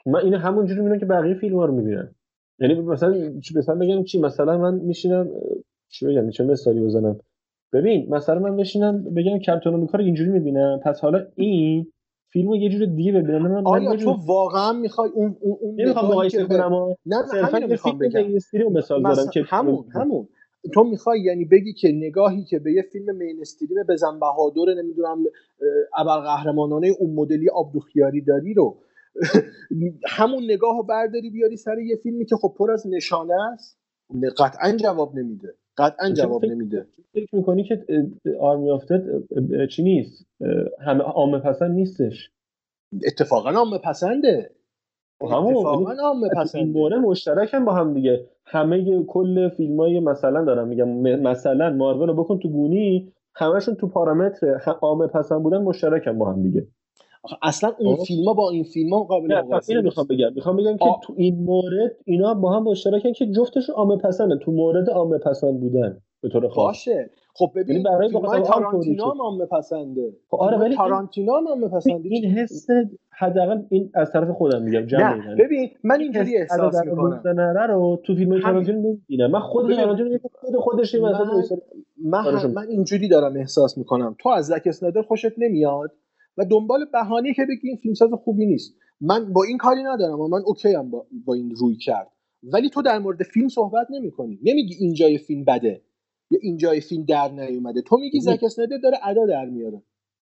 من 0.05 0.19
اینو 0.19 0.37
همونجوری 0.37 0.79
می‌بینم 0.81 0.99
که 0.99 1.05
بقیه 1.05 1.33
فیلم 1.33 1.55
ها 1.57 1.65
رو 1.65 1.73
می‌بینم 1.75 2.15
یعنی 2.59 2.73
مثلا 2.75 3.39
چی- 3.39 3.57
مثلا 3.57 3.75
بگم 3.75 4.03
چی؟ 4.03 4.19
مثلا 4.19 4.57
من 4.57 4.75
میشینم 4.75 5.29
چی 5.89 6.05
بگم؟ 6.05 6.29
چه 6.29 6.43
مثالی 6.43 6.79
بزنم. 6.79 7.19
ببین 7.73 8.07
مثلا 8.09 8.39
من 8.39 8.57
بشینم 8.57 9.03
بگم 9.03 9.39
کپتن 9.39 9.73
امریکا 9.73 9.97
رو 9.97 10.03
اینجوری 10.03 10.29
می‌بینم. 10.29 10.79
پس 10.85 10.99
حالا 10.99 11.25
این 11.35 11.87
فیلم 12.29 12.49
رو 12.49 12.55
یه 12.55 12.69
جور 12.69 12.85
دیگه 12.85 13.11
ببینم. 13.11 13.41
من, 13.41 13.63
آیا 13.65 13.91
یه 13.91 13.97
تو 13.97 14.11
واقعا 14.25 14.73
می‌خوای 14.73 15.09
اون 15.09 15.37
اون, 15.39 15.57
اون 15.61 15.75
نمی‌خوام 15.81 16.11
مقایسه 16.11 16.43
کنم 16.43 16.95
نه 17.05 17.17
همین 17.33 17.61
یه 17.61 17.67
می‌خوام 17.67 17.97
بگم. 17.97 18.27
مینستری 18.27 18.63
رو 18.63 18.69
مثال 18.69 19.15
زدم 19.15 19.31
که 19.31 19.43
همون 19.47 19.85
همون. 19.93 20.27
تو 20.73 20.83
می‌خوای 20.83 21.21
یعنی 21.21 21.45
بگی 21.45 21.73
که 21.73 21.91
نگاهی 21.91 22.43
که 22.43 22.59
به 22.59 22.71
یه 22.73 22.81
فیلم 22.81 23.15
مینستریم 23.15 23.77
بزن 23.89 24.19
بهادر 24.19 24.73
نمی‌دونم 24.81 25.23
ابرقهرمانانه 25.97 26.87
اون 26.99 27.13
مدلی 27.13 27.47
عبدالخیاری 27.55 28.21
داری 28.21 28.53
رو 28.53 28.77
همون 30.17 30.43
نگاه 30.43 30.77
رو 30.77 30.83
برداری 30.83 31.29
بیاری 31.29 31.57
سر 31.57 31.77
یه 31.79 31.95
فیلمی 31.95 32.25
که 32.25 32.35
خب 32.35 32.53
پر 32.57 32.71
از 32.71 32.87
نشانه 32.87 33.33
است. 33.53 33.79
قطعا 34.37 34.71
جواب 34.71 35.15
نمیده. 35.15 35.55
قطعا 35.77 36.09
جواب 36.09 36.45
نمیده. 36.45 36.87
فکر 37.13 37.35
می‌کنی 37.35 37.63
که 37.63 37.85
آرمی 38.39 38.71
آفتد 38.71 39.03
چی 39.69 39.83
نیست؟ 39.83 40.25
همه 40.81 41.03
عامه 41.03 41.39
پسند 41.39 41.71
نیستش. 41.71 42.31
اتفاقا 43.07 43.49
عامه 43.49 43.77
پسنده. 43.77 44.51
خب 45.21 45.27
همون 45.27 45.55
اتفاقا 45.55 45.91
یعنی 45.91 46.03
عامه 46.03 46.29
تو 46.29 46.57
این 46.57 46.95
مشترک 46.97 47.53
هم 47.53 47.65
با 47.65 47.73
هم 47.73 47.93
دیگه. 47.93 48.29
همه 48.45 49.03
کل 49.03 49.49
فیلم 49.49 49.79
های 49.79 49.99
مثلا 49.99 50.45
دارم 50.45 50.67
میگم. 50.67 50.89
مثلا 51.21 51.69
مارول 51.69 52.07
رو 52.07 52.13
بکن 52.23 52.39
تو 52.39 52.49
گونی 52.49 53.13
همشون 53.35 53.75
تو 53.75 53.87
پارامتر 53.87 54.57
عامه 54.81 55.07
پسند 55.07 55.43
بودن 55.43 55.57
مشترک 55.57 56.07
هم 56.07 56.19
با 56.19 56.31
هم 56.33 56.43
دیگه. 56.43 56.67
اصلا 57.41 57.73
اون. 57.79 57.95
فیلم 57.95 58.25
ها 58.25 58.33
با 58.33 58.49
این 58.49 58.63
فیلم 58.63 58.93
ها 58.93 59.03
قابل 59.03 59.37
مقایسه. 59.37 59.81
می‌خوام 59.81 60.07
بگم. 60.07 60.33
می‌خوام 60.35 60.55
بگم 60.55 60.77
که 60.77 60.85
تو 61.03 61.13
این 61.17 61.43
مورد 61.43 61.95
اینا 62.05 62.33
با 62.33 62.51
هم 62.51 62.63
مشترکن 62.63 63.11
که 63.11 63.31
جفتشون 63.31 63.75
عامه 63.75 63.97
پسندن. 63.97 64.39
تو 64.39 64.51
مورد 64.51 64.89
عامه 64.89 65.17
پسند 65.17 65.59
بودن 65.59 65.97
به 66.21 66.29
طور 66.29 66.47
خاص. 66.47 66.65
باشه. 66.65 67.09
خب 67.35 67.51
یعنی 67.55 67.69
ببین 67.69 67.83
برای 67.83 68.09
فیلم 68.09 68.43
تارانتینو 68.43 69.03
هم 69.03 69.21
عامه 69.21 69.45
پسنده. 69.45 70.13
خب 70.29 70.37
آره، 70.37 70.49
فیلم‌های 70.49 70.67
ولی 70.67 70.77
تارانتینو 70.77 71.35
هم 71.35 71.47
عامه 71.47 71.67
پسنده 71.67 72.09
این 72.09 72.25
حس 72.25 72.67
حداقل 73.17 73.61
این 73.69 73.91
از 73.95 74.11
طرف 74.11 74.29
خودم 74.29 74.61
میگم 74.61 74.85
جمع 74.85 75.15
نه 75.15 75.35
ببین 75.35 75.69
من 75.83 75.99
اینجوری 75.99 76.37
حس 76.37 76.51
احساس 76.51 76.85
می‌کنم. 76.85 77.21
رو 77.69 78.01
تو 78.05 78.15
فیلم. 78.15 78.41
تارانتینو 78.41 78.79
نمی‌بینم. 78.79 79.31
من 79.31 79.39
خود 79.39 79.75
تارانتینو 79.75 80.11
یه 80.11 80.19
خود 80.33 80.55
خودش 80.55 80.95
وسط 80.95 81.57
من, 82.05 82.23
کارشو 82.23 82.47
من 82.47 82.67
اینجوری 82.67 83.07
دارم 83.07 83.37
احساس 83.37 83.77
می‌کنم. 83.77 84.15
تو 84.19 84.29
از 84.29 84.47
زک 84.47 84.61
اسنایدر 84.65 85.01
خوشت 85.01 85.31
نمیاد؟ 85.37 85.91
و 86.37 86.45
دنبال 86.45 86.85
بهانه 86.93 87.33
که 87.33 87.41
بگی 87.49 87.67
این 87.67 87.77
فیلمساز 87.77 88.09
خوبی 88.23 88.45
نیست. 88.45 88.75
من 89.01 89.33
با 89.33 89.43
این 89.43 89.57
کاری 89.57 89.83
ندارم 89.83 90.19
و 90.19 90.27
من 90.27 90.41
اوکی 90.45 90.73
هم 90.73 90.91
با, 90.91 91.05
با 91.25 91.33
این 91.33 91.51
روی 91.51 91.75
کرد. 91.75 92.07
ولی 92.43 92.69
تو 92.69 92.81
در 92.81 92.99
مورد 92.99 93.23
فیلم 93.23 93.47
صحبت 93.47 93.87
نمی‌کنی. 93.89 94.39
نمیگی 94.43 94.75
اینجای 94.79 95.17
فیلم 95.17 95.45
بده. 95.45 95.81
یا 96.31 96.39
اینجای 96.41 96.81
فیلم 96.81 97.03
در 97.03 97.31
نیومده. 97.31 97.81
تو 97.81 97.97
میگی. 97.97 98.19
زک 98.19 98.43
اسنایدر 98.43 98.77
داره 98.77 98.97
ادا 99.03 99.25
در 99.25 99.45
میاره. 99.45 99.81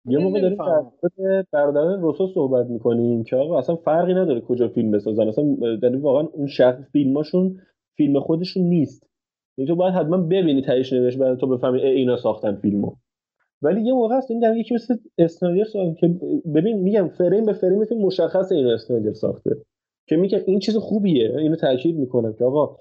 یه 0.06 0.18
موقع 0.18 0.42
داریم 0.42 0.58
در 0.58 1.46
برادران 1.52 2.02
روسو 2.02 2.28
صحبت 2.34 2.66
می‌کنیم 2.66 3.24
که 3.24 3.36
آقا 3.36 3.60
اصلا 3.60 3.76
فرقی 3.76 4.14
نداره 4.14 4.42
کجا 4.42 4.68
فیلم 4.68 4.92
بسازن. 4.92 5.28
اصلا 5.28 5.44
یعنی 5.84 5.98
واقعا 5.98 6.28
اون 6.34 6.48
شخص 6.48 6.82
فیلماشون 6.92 7.62
فیلم 7.98 8.20
خودشون 8.20 8.64
نیست. 8.64 9.10
یعنی 9.58 9.68
تو 9.68 9.76
باید 9.76 9.94
حتما 9.94 10.18
ببینی 10.18 10.62
تهش 10.62 10.94
نوشت 10.94 11.18
بعد 11.18 11.38
تو 11.38 11.48
بفهمی 11.48 11.82
اینا 11.82 12.18
ساختن 12.18 12.56
فیلمو. 12.56 12.92
ولی 13.66 13.82
یه 13.82 13.94
موقع 13.94 14.16
هست 14.16 14.32
این 14.32 14.40
در 14.40 14.58
یکی 14.58 14.76
مثل 14.76 14.96
اسنایدر 15.18 15.64
ساخت 15.64 15.98
که 15.98 16.08
ببین 16.56 16.78
میگم 16.78 17.08
فریم 17.08 17.46
به 17.46 17.54
فریم 17.54 17.86
فیلم 17.86 18.02
مشخص 18.02 18.52
اینو 18.52 18.70
اسنایدر 18.70 19.14
ساخته. 19.14 19.56
که 20.08 20.16
میگه 20.16 20.44
این 20.48 20.60
چیز 20.60 20.78
خوبیه. 20.78 21.38
اینو 21.38 21.56
تاکید 21.56 21.98
می‌کنم 21.98 22.34
که 22.34 22.44
آقا 22.46 22.78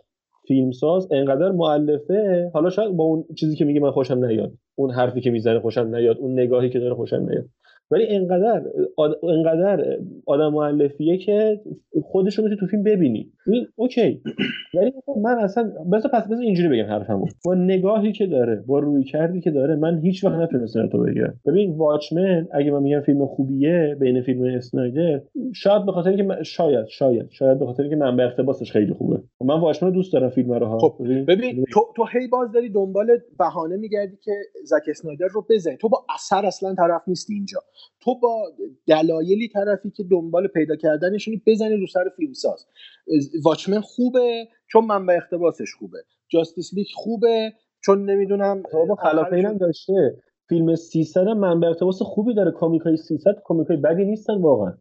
فیلمساز 0.48 1.08
انقدر 1.10 1.52
مؤلفه. 1.52 2.50
حالا 2.54 2.70
شاید 2.70 2.96
با 2.96 3.04
اون 3.04 3.24
چیزی 3.36 3.56
که 3.56 3.64
میگه 3.64 3.80
من 3.80 3.90
خوشم 3.90 4.24
نیاد. 4.24 4.52
اون 4.74 4.90
حرفی 4.90 5.20
که 5.20 5.30
می‌زنه 5.30 5.60
خوشم 5.60 5.94
نیاد. 5.94 6.18
اون 6.18 6.32
نگاهی 6.32 6.70
که 6.70 6.78
داره 6.78 6.94
خوشم 6.94 7.26
نیاد. 7.30 7.44
ولی 7.90 8.06
انقدر 8.08 8.62
آد... 8.96 9.24
انقدر 9.24 9.98
آدم 10.26 10.48
مؤلفیه 10.48 11.18
که 11.18 11.60
خودش 12.02 12.38
رو 12.38 12.44
می‌تونی 12.44 12.60
تو 12.60 12.66
فیلم 12.66 12.82
ببینی. 12.82 13.32
این 13.46 13.66
اوکی. 13.76 14.22
ولی 14.74 14.92
من 15.22 15.38
اصلا 15.38 15.72
بذار 15.92 16.10
پس 16.12 16.28
بذار 16.28 16.42
اینجوری 16.44 16.68
بگم 16.68 16.88
حرفمو. 16.90 17.26
با 17.44 17.54
نگاهی 17.54 18.12
که 18.12 18.26
داره 18.26 18.64
با 18.66 18.78
روی 18.78 19.04
کردی 19.04 19.40
که 19.40 19.50
داره 19.50 19.76
من 19.76 19.98
هیچ 19.98 20.24
وقت 20.24 20.34
نتونستم 20.34 20.88
تو 20.88 20.98
بگم. 20.98 21.34
ببین 21.46 21.76
واچمن 21.76 22.48
اگه 22.52 22.70
من 22.70 22.82
میگم 22.82 23.00
فیلم 23.00 23.26
خوبیه 23.26 23.96
بین 24.00 24.22
فیلم 24.22 24.44
اسنایدر 24.44 25.20
شاید 25.54 25.86
به 25.86 25.92
خاطر 25.92 26.08
اینکه 26.08 26.22
من... 26.24 26.42
شاید 26.42 26.86
شاید 26.86 27.30
شاید 27.30 27.58
به 27.58 27.66
خاطر 27.66 27.82
اینکه 27.82 27.96
منبع 27.96 28.24
اقتباسش 28.24 28.72
خیلی 28.72 28.92
خوبه. 28.92 29.22
من 29.44 29.60
واچمن 29.60 29.88
رو 29.88 29.94
دوست 29.94 30.12
دارم 30.12 30.28
فیلم 30.28 30.52
رو 30.52 30.66
ها. 30.66 30.78
خب 30.78 30.96
ببین 31.28 31.64
تو 31.72 31.80
تو 31.96 32.04
هی 32.12 32.28
باز 32.28 32.52
داری 32.52 32.68
دنبال 32.68 33.06
بهانه 33.38 33.76
میگردی 33.76 34.16
که 34.24 34.32
زک 34.64 34.82
اسنایدر 34.88 35.26
رو 35.26 35.46
بزنی. 35.50 35.76
تو 35.76 35.88
با 35.88 36.04
اثر 36.14 36.46
اصلا 36.46 36.74
طرف 36.74 37.02
نیستی 37.06 37.34
اینجا. 37.34 37.58
تو 38.00 38.18
با 38.22 38.44
دلایلی 38.86 39.48
طرفی 39.48 39.90
که 39.90 40.04
دنبال 40.10 40.46
پیدا 40.46 40.76
کردنشونی 40.76 41.42
بزنی 41.46 41.76
رو 41.76 41.86
سر 41.86 42.04
فیلمساز. 42.16 42.66
واچمن 43.44 43.80
خوبه 43.80 44.48
چون 44.70 44.84
منبع 44.84 45.14
اقتباسش 45.14 45.74
خوبه. 45.78 45.98
جاستیس 46.28 46.74
لیگ 46.74 46.86
خوبه 46.94 47.52
چون 47.84 48.10
نمی‌دونم 48.10 48.62
بابا 48.72 48.94
خلاف 48.94 49.32
اینم 49.32 49.58
داشته. 49.58 50.16
فیلم 50.48 50.74
300 50.74 51.20
هم 51.28 51.38
منبع 51.38 51.68
اقتباس 51.68 52.02
خوبی 52.02 52.34
داره. 52.34 52.50
کمیکای 52.50 52.96
300 52.96 53.36
کمیکای 53.44 53.76
بدی 53.76 54.04
نیستن 54.04 54.40
واقعا. 54.40 54.74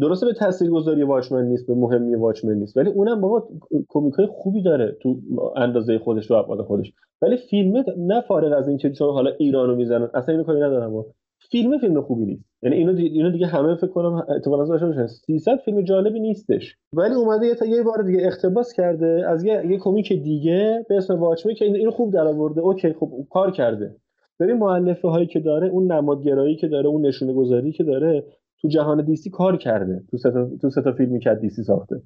درسته 0.00 0.26
به 0.26 0.32
تاثیرگذاری 0.32 1.02
واچمن 1.02 1.44
نیست 1.44 1.66
به 1.66 1.74
مهمی 1.74 2.14
واچمن 2.14 2.54
نیست 2.54 2.76
ولی 2.76 2.90
اونم 2.90 3.20
بابا 3.20 3.48
کمیکای 3.88 4.26
خوبی 4.26 4.62
داره 4.62 4.96
تو 5.02 5.20
اندازه 5.56 5.98
خودش 5.98 6.30
و 6.30 6.34
ابعاد 6.34 6.62
خودش. 6.62 6.92
ولی 7.22 7.36
فیلم 7.36 7.84
نه 7.98 8.20
فارغ 8.20 8.58
از 8.58 8.68
اینکه 8.68 8.90
چون 8.90 9.10
حالا 9.10 9.30
ایرانو 9.38 9.76
می‌زنن. 9.76 10.10
اصلا 10.14 10.34
اینو 10.34 10.44
کاری 10.44 10.60
ندارم. 10.60 11.04
فیلم 11.52 11.78
فیلم 11.78 12.00
خوبی 12.00 12.24
نیست. 12.24 12.44
یعنی 12.62 12.76
اینو 12.76 12.92
دی... 12.92 13.06
اینو 13.06 13.30
دیگه 13.30 13.46
همه 13.46 13.74
فکر 13.74 13.86
کنم 13.86 14.26
اتفاقا 14.36 14.64
باشن 14.64 15.06
300 15.06 15.56
فیلم 15.56 15.82
جالبی 15.82 16.20
نیستش. 16.20 16.76
ولی 16.92 17.14
اومده 17.14 17.46
یه 17.46 17.54
تا 17.54 17.66
یه 17.66 17.82
بار 17.82 18.02
دیگه 18.02 18.26
اقتباس 18.26 18.72
کرده 18.72 19.24
از 19.28 19.44
یه, 19.44 19.66
یه 19.66 19.78
کمیک 19.78 20.12
دیگه 20.12 20.86
به 20.88 20.96
اسم 20.96 21.20
واچمن 21.20 21.54
که 21.54 21.64
اینو 21.64 21.90
خوب 21.90 22.12
درآورده 22.12 22.60
اوکی 22.60 22.92
خب 22.92 23.10
کار 23.30 23.50
کرده. 23.50 23.96
ببین 24.40 24.56
مؤلفه 24.56 25.08
هایی 25.08 25.26
که 25.26 25.40
داره 25.40 25.68
اون 25.68 25.92
نمادگرایی 25.92 26.56
که 26.56 26.68
داره 26.68 26.88
اون 26.88 27.06
نشونه 27.06 27.32
گذاری 27.32 27.72
که 27.72 27.84
داره 27.84 28.24
تو 28.60 28.68
جهان 28.68 29.04
دیسی 29.04 29.30
کار 29.30 29.56
کرده. 29.56 30.02
تو 30.10 30.16
سه 30.16 30.30
تا 30.30 30.50
تو 30.60 30.70
سه 30.70 30.82
تا 30.82 30.92
فیلمی 30.92 31.20
که 31.20 31.34
دیسی 31.40 31.62
ساخته. 31.62 32.02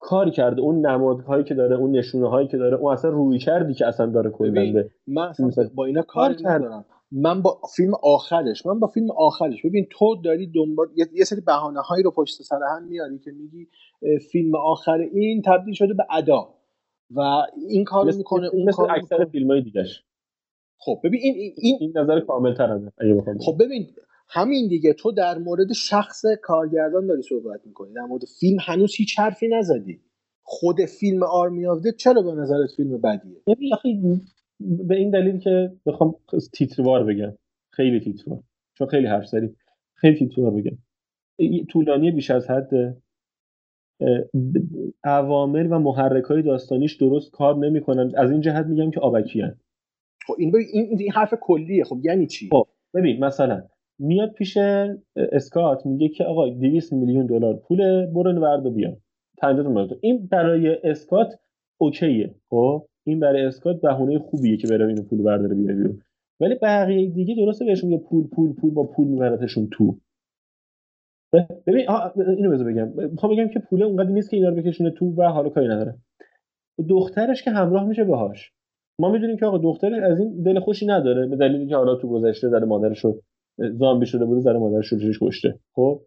کار 0.00 0.30
کرده. 0.30 0.60
اون 0.60 0.86
نمادهایی 0.86 1.44
که 1.44 1.54
داره 1.54 1.76
اون 1.76 1.90
نشونه 1.90 2.28
هایی 2.28 2.48
که 2.48 2.56
داره 2.56 2.76
اون 2.76 2.92
اصلا 2.92 3.10
روی 3.10 3.38
کردی 3.38 3.74
که 3.74 3.86
اصلا 3.86 4.06
داره 4.06 4.30
کلا 4.30 4.84
من 5.06 5.28
اصلا 5.28 5.68
با 5.74 5.84
اینا 5.84 6.02
کار 6.02 6.36
ندارم. 6.44 6.84
من 7.12 7.42
با 7.42 7.60
فیلم 7.76 7.92
آخرش 8.02 8.66
من 8.66 8.80
با 8.80 8.86
فیلم 8.86 9.10
آخرش. 9.10 9.62
ببین 9.64 9.86
تو 9.90 10.16
داری 10.24 10.46
دنبال 10.46 10.88
یه 11.14 11.24
سری 11.24 11.40
بهانه 11.40 11.80
هایی 11.80 12.02
رو 12.02 12.10
پشت 12.10 12.42
سر 12.42 12.60
هم 12.76 12.84
میاری 12.88 13.18
که 13.18 13.30
میگی 13.30 13.68
فیلم 14.30 14.54
آخر 14.54 14.98
این 15.12 15.42
تبدیل 15.42 15.74
شده 15.74 15.94
به 15.94 16.06
ادا. 16.10 16.54
و 17.10 17.20
این 17.68 17.84
کارو 17.84 18.16
می‌کنه 18.16 18.46
اون 18.46 18.68
مثل 18.68 18.82
اکثر 18.90 19.24
فیلم 19.24 19.50
های 19.50 19.62
دیگهش. 19.62 20.02
خب 20.78 21.00
ببین 21.04 21.20
این 21.22 21.54
این, 21.56 21.78
این 21.80 21.92
نظر 21.96 22.20
کامل 22.20 22.54
تر 22.54 22.80
خب 23.40 23.56
ببین 23.60 23.86
همین 24.28 24.68
دیگه. 24.68 24.92
تو 24.92 25.12
در 25.12 25.38
مورد 25.38 25.72
شخص 25.72 26.22
کارگردان 26.42 27.06
داری 27.06 27.22
صحبت 27.22 27.60
می‌کنی. 27.66 27.92
در 27.92 28.02
مورد 28.02 28.22
فیلم 28.40 28.58
هنوز 28.60 28.94
هیچ 28.94 29.18
حرفی 29.18 29.48
نزدی. 29.48 30.00
خود 30.42 30.84
فیلم 30.84 31.22
آرمی 31.22 31.66
آف 31.66 31.78
چرا 31.98 32.22
به 32.22 32.32
نظرت 32.32 32.70
فیلم 32.76 33.00
بدیه؟ 33.00 33.42
ببین 33.46 33.70
به 34.60 34.96
این 34.96 35.10
دلیل 35.10 35.38
که 35.38 35.72
بخوام 35.86 36.14
تیتروار 36.52 37.04
بگم. 37.04 37.32
خیلی 37.72 38.00
تیتروار. 38.00 38.42
چون 38.78 38.86
خیلی 38.86 39.06
حرف 39.06 39.26
زدیم 39.26 39.56
خیلی 39.94 40.18
تیتروار 40.18 40.50
بگم. 40.50 40.78
طولانی 41.68 42.10
بیش 42.10 42.30
از 42.30 42.50
حد 42.50 42.96
عوامل 45.04 45.66
و 45.72 45.78
محرک 45.78 46.24
های 46.24 46.42
داستانیش 46.42 46.96
درست 46.96 47.30
کار 47.30 47.56
نمی‌کنن. 47.56 48.12
از 48.16 48.30
این 48.30 48.40
جهت 48.40 48.66
میگم 48.66 48.90
که 48.90 49.00
آبکی 49.00 49.40
هن. 49.40 49.56
خب 50.26 50.34
این, 50.38 50.52
این 50.72 50.98
این 50.98 51.12
حرف 51.12 51.34
کلیه. 51.40 51.84
خب 51.84 51.98
یعنی 52.04 52.26
چی؟ 52.26 52.48
خب 52.50 52.66
ببین 52.94 53.24
مثلا 53.24 53.62
میاد 53.98 54.32
پیش 54.32 54.56
اسکات 55.16 55.86
میگه 55.86 56.08
که 56.08 56.24
آقا 56.24 56.48
200 56.48 56.92
میلیون 56.92 57.26
دلار 57.26 57.56
پول 57.56 58.06
برو 58.06 58.40
ورد 58.42 58.66
و 58.66 58.70
بیا. 58.70 58.96
50 59.38 59.68
میلیون. 59.68 59.98
این 60.00 60.26
برای 60.26 60.76
اسکات 60.84 61.34
اوکیه. 61.78 62.34
خب 62.50 62.86
این 63.06 63.20
برای 63.20 63.44
اسکات 63.44 63.80
بهونه 63.80 64.18
خوبیه 64.18 64.56
که 64.56 64.68
بره 64.68 64.86
اینو 64.86 65.02
پول 65.02 65.22
برداره 65.22 65.54
بیاره 65.54 65.74
بیرون. 65.74 66.02
ولی 66.40 66.54
بقیه 66.54 67.10
دیگه 67.10 67.34
درسته 67.34 67.64
بهشون 67.64 67.90
یه 67.90 67.98
پول 67.98 68.26
پول 68.26 68.52
پول 68.52 68.70
با 68.70 68.84
پول 68.84 69.08
میبرتشون 69.08 69.68
تو. 69.72 69.98
ببین 71.66 71.90
اینو 72.36 72.50
بذار 72.50 72.72
بگم. 72.72 72.88
می‌خوام 73.12 73.32
بگم 73.32 73.48
که 73.48 73.58
پول 73.58 73.82
اونقدر 73.82 74.10
نیست 74.10 74.30
که 74.30 74.36
اینا 74.36 74.48
رو 74.48 74.56
بکشونه 74.56 74.90
تو 74.90 75.14
و 75.16 75.22
حالا 75.22 75.48
کاری 75.48 75.68
نداره. 75.68 75.94
دخترش 76.88 77.42
که 77.42 77.50
همراه 77.50 77.86
میشه 77.86 78.04
باهاش. 78.04 78.52
ما 79.00 79.12
می‌دونیم 79.12 79.36
که 79.36 79.46
آقا 79.46 79.58
دختر 79.58 79.94
از 79.94 80.20
این 80.20 80.42
دل 80.42 80.60
خوشی 80.60 80.86
نداره 80.86 81.26
به 81.26 81.36
دلیلی 81.36 81.66
که 81.66 81.76
حالا 81.76 81.94
تو 81.94 82.08
گذشته 82.08 82.48
در 82.50 82.64
مادرش 82.64 83.04
رو 83.04 83.22
زامبی 83.58 84.06
شده 84.06 84.24
بوده 84.24 84.52
در 84.52 84.58
مادرش 84.58 84.86
رو 84.86 84.98
کشته. 85.20 85.58
خب؟ 85.72 86.00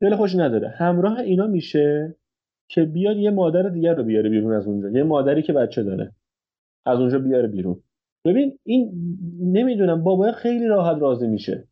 دل 0.00 0.16
خوشی 0.16 0.38
نداره. 0.38 0.68
همراه 0.68 1.18
اینا 1.18 1.46
میشه. 1.46 2.14
که 2.68 2.84
بیاد 2.84 3.16
یه 3.16 3.30
مادر 3.30 3.62
دیگر 3.62 3.94
رو 3.94 4.02
بیاره 4.04 4.30
بیرون 4.30 4.52
از 4.52 4.66
اونجا. 4.66 4.88
یه 4.88 5.02
مادری 5.02 5.42
که 5.42 5.52
بچه 5.52 5.82
داره. 5.82 6.12
از 6.86 7.00
اونجا 7.00 7.18
بیاره 7.18 7.48
بیرون. 7.48 7.82
ببین 8.24 8.58
این 8.62 8.92
نمی‌دونم 9.40 10.04
بابا 10.04 10.32
خیلی 10.32 10.66
راحت 10.66 11.02
راضی 11.02 11.26
میشه. 11.26 11.64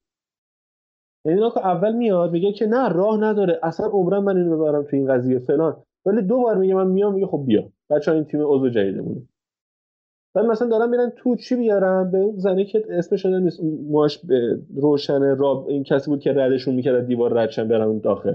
یعنی 1.27 1.51
که 1.51 1.67
اول 1.67 1.93
میاد 1.93 2.33
میگه 2.33 2.53
که 2.53 2.67
نه 2.67 2.89
راه 2.89 3.21
نداره. 3.21 3.59
اصلا 3.63 3.87
عمرم 3.87 4.25
من 4.25 4.37
اینو 4.37 4.57
ببرم 4.57 4.83
تو 4.83 4.97
این 4.97 5.15
قضیه 5.15 5.39
فلان. 5.39 5.77
ولی 6.07 6.23
دو 6.23 6.39
بار 6.39 6.59
میگه 6.59 6.75
من 6.75 6.87
میام 6.87 7.15
میگه 7.15 7.27
خب 7.27 7.45
بیا. 7.47 7.73
بچه 7.91 8.13
این 8.13 8.25
تیم 8.25 8.41
عضو 8.43 8.69
جدیدمونه. 8.69 9.23
بعد 10.35 10.47
مثلا 10.47 10.69
دارم 10.69 10.91
میرن 10.91 11.13
تو 11.17 11.37
چی 11.37 11.57
بیارم 11.57 12.11
به 12.11 12.19
اون 12.19 12.39
زنه 12.39 12.65
که 12.65 12.85
اسمش 12.89 13.27
نیست 13.27 13.61
ماش 13.91 14.21
روشن 14.77 15.37
راب 15.37 15.69
این 15.69 15.85
کسی 15.85 16.11
بود 16.11 16.21
که 16.21 16.33
ردشون 16.33 16.75
می‌کرد 16.75 17.07
دیوار 17.07 17.35
ردشن 17.35 17.69
برن 17.69 17.99
داخل. 17.99 18.35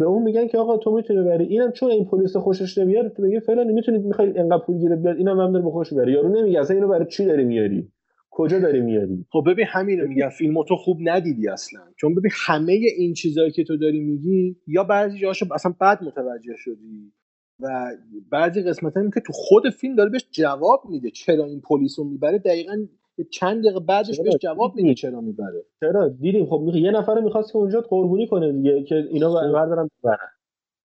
به 0.00 0.06
اون 0.06 0.22
میگن 0.22 0.46
که 0.46 0.58
آقا 0.58 0.76
تو 0.76 0.90
می‌تونی 0.96 1.22
بری. 1.22 1.44
اینم 1.44 1.72
چون 1.72 1.90
این 1.90 2.04
پلیس 2.04 2.36
خوشش 2.36 2.78
نمیاد 2.78 3.12
تو 3.12 3.22
میگه 3.22 3.40
فلان 3.40 3.72
می‌تونید 3.72 4.04
می‌خوای 4.04 4.38
انقدر 4.38 4.64
پول 4.66 4.78
گیرت 4.78 4.98
بیاد 4.98 5.16
اینم 5.16 5.40
هم 5.40 5.52
داره 5.52 5.64
به 5.64 5.70
خوش 5.70 5.92
بری 5.92 6.12
یارو 6.12 6.28
نمیگه 6.28 6.60
اصلا 6.60 6.76
اینو 6.76 6.88
برای 6.88 7.06
چی 7.06 7.24
داری 7.24 7.44
میاری؟ 7.44 7.88
کجا 8.30 8.58
داری 8.58 8.80
میاری؟ 8.80 9.26
خب 9.30 9.44
ببین 9.46 9.66
همینو 9.68 10.08
میگم. 10.08 10.28
فیلمو 10.28 10.64
تو 10.64 10.76
خوب 10.76 10.98
ندیدی 11.00 11.48
اصلا. 11.48 11.80
چون 11.96 12.14
ببین 12.14 12.30
همه 12.34 12.72
این 12.72 13.14
چیزایی 13.14 13.50
که 13.50 13.64
تو 13.64 13.76
داری 13.76 14.00
میگی 14.00 14.56
یا 14.66 14.84
بعضی 14.84 15.18
جاشو 15.18 15.46
اصلا 15.54 15.74
بعد 15.80 16.02
متوجه 16.04 16.54
شدی 16.56 17.12
و 17.60 17.90
بعضی 18.30 18.62
قسمت 18.62 18.96
هم 18.96 19.10
که 19.10 19.20
تو 19.20 19.32
خود 19.32 19.70
فیلم 19.70 19.96
داره 19.96 20.10
بهش 20.10 20.26
جواب 20.30 20.80
میده 20.90 21.10
چرا 21.10 21.44
این 21.44 21.60
پلیس 21.60 21.98
رو 21.98 22.04
می‌بره. 22.04 22.38
دقیقا 22.38 22.86
چند 23.24 23.64
دقیقه 23.64 23.80
بعدش 23.80 24.20
بهش 24.20 24.34
جواب 24.40 24.76
میده 24.76 24.94
چرا 24.94 25.20
می‌بره. 25.20 25.64
چرا؟ 25.80 26.08
دیدیم. 26.08 26.46
خب 26.46 26.62
یه 26.74 26.90
نفر 26.90 27.20
می‌خواست 27.20 27.52
که 27.52 27.58
اونجا 27.58 27.80
قربونی 27.80 28.26
کنه 28.26 28.52
دیگه 28.52 28.82
که 28.82 28.94
اینا 28.94 29.32
بردارن 29.34 29.88
ببرن. 30.02 30.28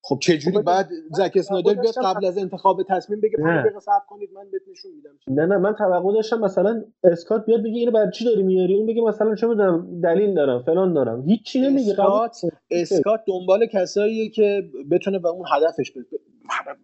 خب 0.07 0.19
چه 0.23 0.39
جوری 0.39 0.59
بعد 0.59 0.89
زک 1.11 1.33
اسنایدر 1.37 1.75
بیاد 1.75 1.95
قبل 2.05 2.25
از 2.27 2.39
انتخاب 2.39 2.83
تصمیم 2.89 3.21
بگه 3.21 3.37
5 3.37 3.61
دقیقه 3.61 3.81
صبر 3.81 4.05
کنید 4.09 4.31
من 4.35 4.51
بهت 4.53 4.63
نشون 4.71 4.91
میدم 4.97 5.11
نه 5.29 5.47
نه 5.47 5.59
من 5.59 5.75
توقع 5.75 6.13
داشتم. 6.13 6.41
مثلا 6.41 6.85
اسکات 7.05 7.47
بیاد 7.47 7.61
بگه 7.61 7.79
اینو 7.79 7.91
برای 7.91 8.11
چی 8.15 8.25
داری 8.25 8.43
میاری؟ 8.43 8.75
اون 8.75 8.87
بگه 8.87 9.03
مثلا 9.03 9.35
چه 9.35 9.47
می‌دونم 9.47 10.01
دلیل 10.01 10.35
دارم 10.35 10.63
فلان 10.63 10.93
دارم. 10.93 11.23
هیچ 11.23 11.57
نمیگه. 11.57 11.91
اسکات 11.91 12.37
اسکات 12.71 13.21
دنبال 13.27 13.67
کساییه 13.67 14.29
که 14.29 14.63
بتونه 14.91 15.19
به 15.19 15.29
اون 15.29 15.45
هدفش 15.53 15.93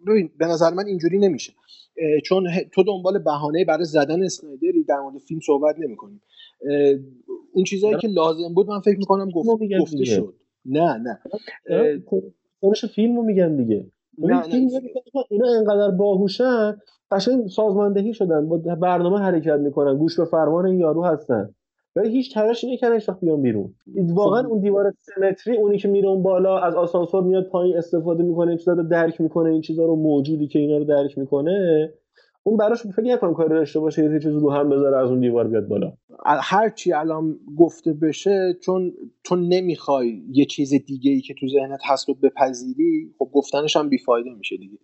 ببین 0.06 0.30
به 0.38 0.46
نظر 0.46 0.70
من 0.70 0.86
اینجوری 0.86 1.18
نمیشه. 1.18 1.52
چون 2.24 2.48
تو 2.72 2.82
دنبال 2.82 3.18
بهانه 3.18 3.64
برای 3.64 3.84
زدن 3.84 4.22
اسنایدری 4.22 4.84
در 4.84 5.00
مورد 5.00 5.18
فیلم 5.18 5.40
صحبت 5.46 5.76
نمی‌کنیم 5.78 6.22
اون 7.52 7.64
چیزهایی 7.64 7.96
که 7.98 8.08
لازم 8.08 8.54
بود 8.54 8.68
من 8.68 8.80
فکر 8.80 8.98
می‌کنم 8.98 9.30
گفت 9.30 9.48
گفته 9.80 10.04
شد. 10.04 10.34
نه 10.64 10.96
نه. 10.96 11.18
خودش 12.60 12.84
فیلم 12.84 13.16
رو 13.16 13.22
میگن 13.22 13.56
دیگه 13.56 13.90
نه 14.18 14.46
نه 14.46 14.70
اینا 15.30 15.48
انقدر 15.58 15.90
باهوشن 15.90 16.76
قشنگ 17.10 17.48
سازماندهی 17.48 18.14
شدن 18.14 18.48
با 18.48 18.56
برنامه 18.56 19.18
حرکت 19.18 19.58
می‌کنن 19.58 19.98
گوش 19.98 20.20
به 20.20 20.24
فرمان 20.24 20.66
این 20.66 20.80
یارو 20.80 21.04
هستن. 21.04 21.54
ولی 21.96 22.10
هیچ 22.10 22.34
تلاشی 22.34 22.72
نکردن 22.72 22.94
هیچ 22.94 23.08
وقت 23.08 23.20
بیان 23.20 23.42
بیرون. 23.42 23.74
واقعا 23.96 24.46
اون 24.46 24.60
دیوار 24.60 24.94
سمتری 25.00 25.56
اونی 25.56 25.78
که 25.78 25.88
میره 25.88 26.08
اون 26.08 26.22
بالا 26.22 26.58
از 26.58 26.74
آسانسور 26.74 27.22
میاد 27.22 27.48
پایین 27.48 27.76
استفاده 27.76 28.22
می‌کنه 28.22 28.48
این 28.48 28.58
چیزا 28.58 28.72
رو 28.72 28.82
درک 28.82 29.20
می‌کنه 29.20 29.50
این 29.50 29.60
چیزا 29.60 29.84
رو 29.84 29.96
موجودی 29.96 30.48
که 30.48 30.58
اینا 30.58 30.78
رو 30.78 30.84
درک 30.84 31.18
می‌کنه 31.18 31.88
اون 32.42 32.56
براش 32.56 32.82
فکر 32.82 33.02
نکنم 33.02 33.34
کاری 33.34 33.48
داشته 33.48 33.80
باشه 33.80 34.04
یه 34.04 34.20
چیزی 34.20 34.38
رو 34.40 34.50
هم 34.50 34.68
بذاره 34.68 34.96
از 34.96 35.10
اون 35.10 35.20
دیوار 35.20 35.48
بیاد 35.48 35.68
بالا. 35.68 35.92
هر 36.24 36.70
چی 36.70 36.92
الان 36.92 37.38
گفته 37.58 37.92
بشه 37.92 38.56
چون 38.60 38.92
تو 39.24 39.36
نمی‌خوای 39.36 40.22
یه 40.32 40.44
چیز 40.44 40.74
دیگه 40.74 41.10
ای 41.10 41.20
که 41.20 41.34
تو 41.40 41.48
ذهنت 41.48 41.80
هست 41.84 42.08
رو 42.08 42.14
بپذیری 42.14 43.14
خب 43.18 43.28
گفتنش 43.32 43.76
هم 43.76 43.88
بیفایده 43.88 44.30
میشه 44.34 44.56
دیگه. 44.56 44.78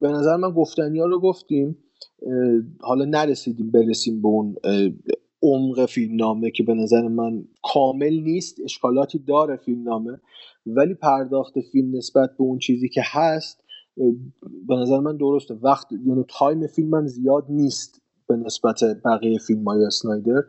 به 0.00 0.08
نظر 0.08 0.36
من 0.36 0.50
گفتنی 0.50 0.98
ها 0.98 1.06
رو 1.06 1.20
گفتیم 1.20 1.78
حالا 2.80 3.04
نرسیدیم 3.04 3.70
برسیم 3.70 4.22
به 4.22 4.28
اون 4.28 4.56
عمق 5.48 5.86
فیلمنامه 5.86 6.50
که 6.50 6.62
به 6.62 6.74
نظر 6.74 7.08
من 7.08 7.44
کامل 7.62 8.20
نیست 8.20 8.60
اشکالاتی 8.64 9.18
داره 9.18 9.56
فیلمنامه 9.56 10.20
ولی 10.66 10.94
پرداخت 10.94 11.60
فیلم 11.60 11.96
نسبت 11.96 12.30
به 12.38 12.44
اون 12.44 12.58
چیزی 12.58 12.88
که 12.88 13.02
هست 13.04 13.64
به 14.68 14.74
نظر 14.74 15.00
من 15.00 15.16
درسته. 15.16 15.54
وقت 15.54 15.86
یعنی 16.06 16.24
time 16.28 16.66
فیلم 16.66 16.88
من 16.88 17.06
زیاد 17.06 17.44
نیست 17.48 18.02
به 18.28 18.36
نسبت 18.36 18.80
بقیه 19.04 19.38
فیلم 19.38 19.64
های 19.64 19.84
اسنایدر. 19.84 20.42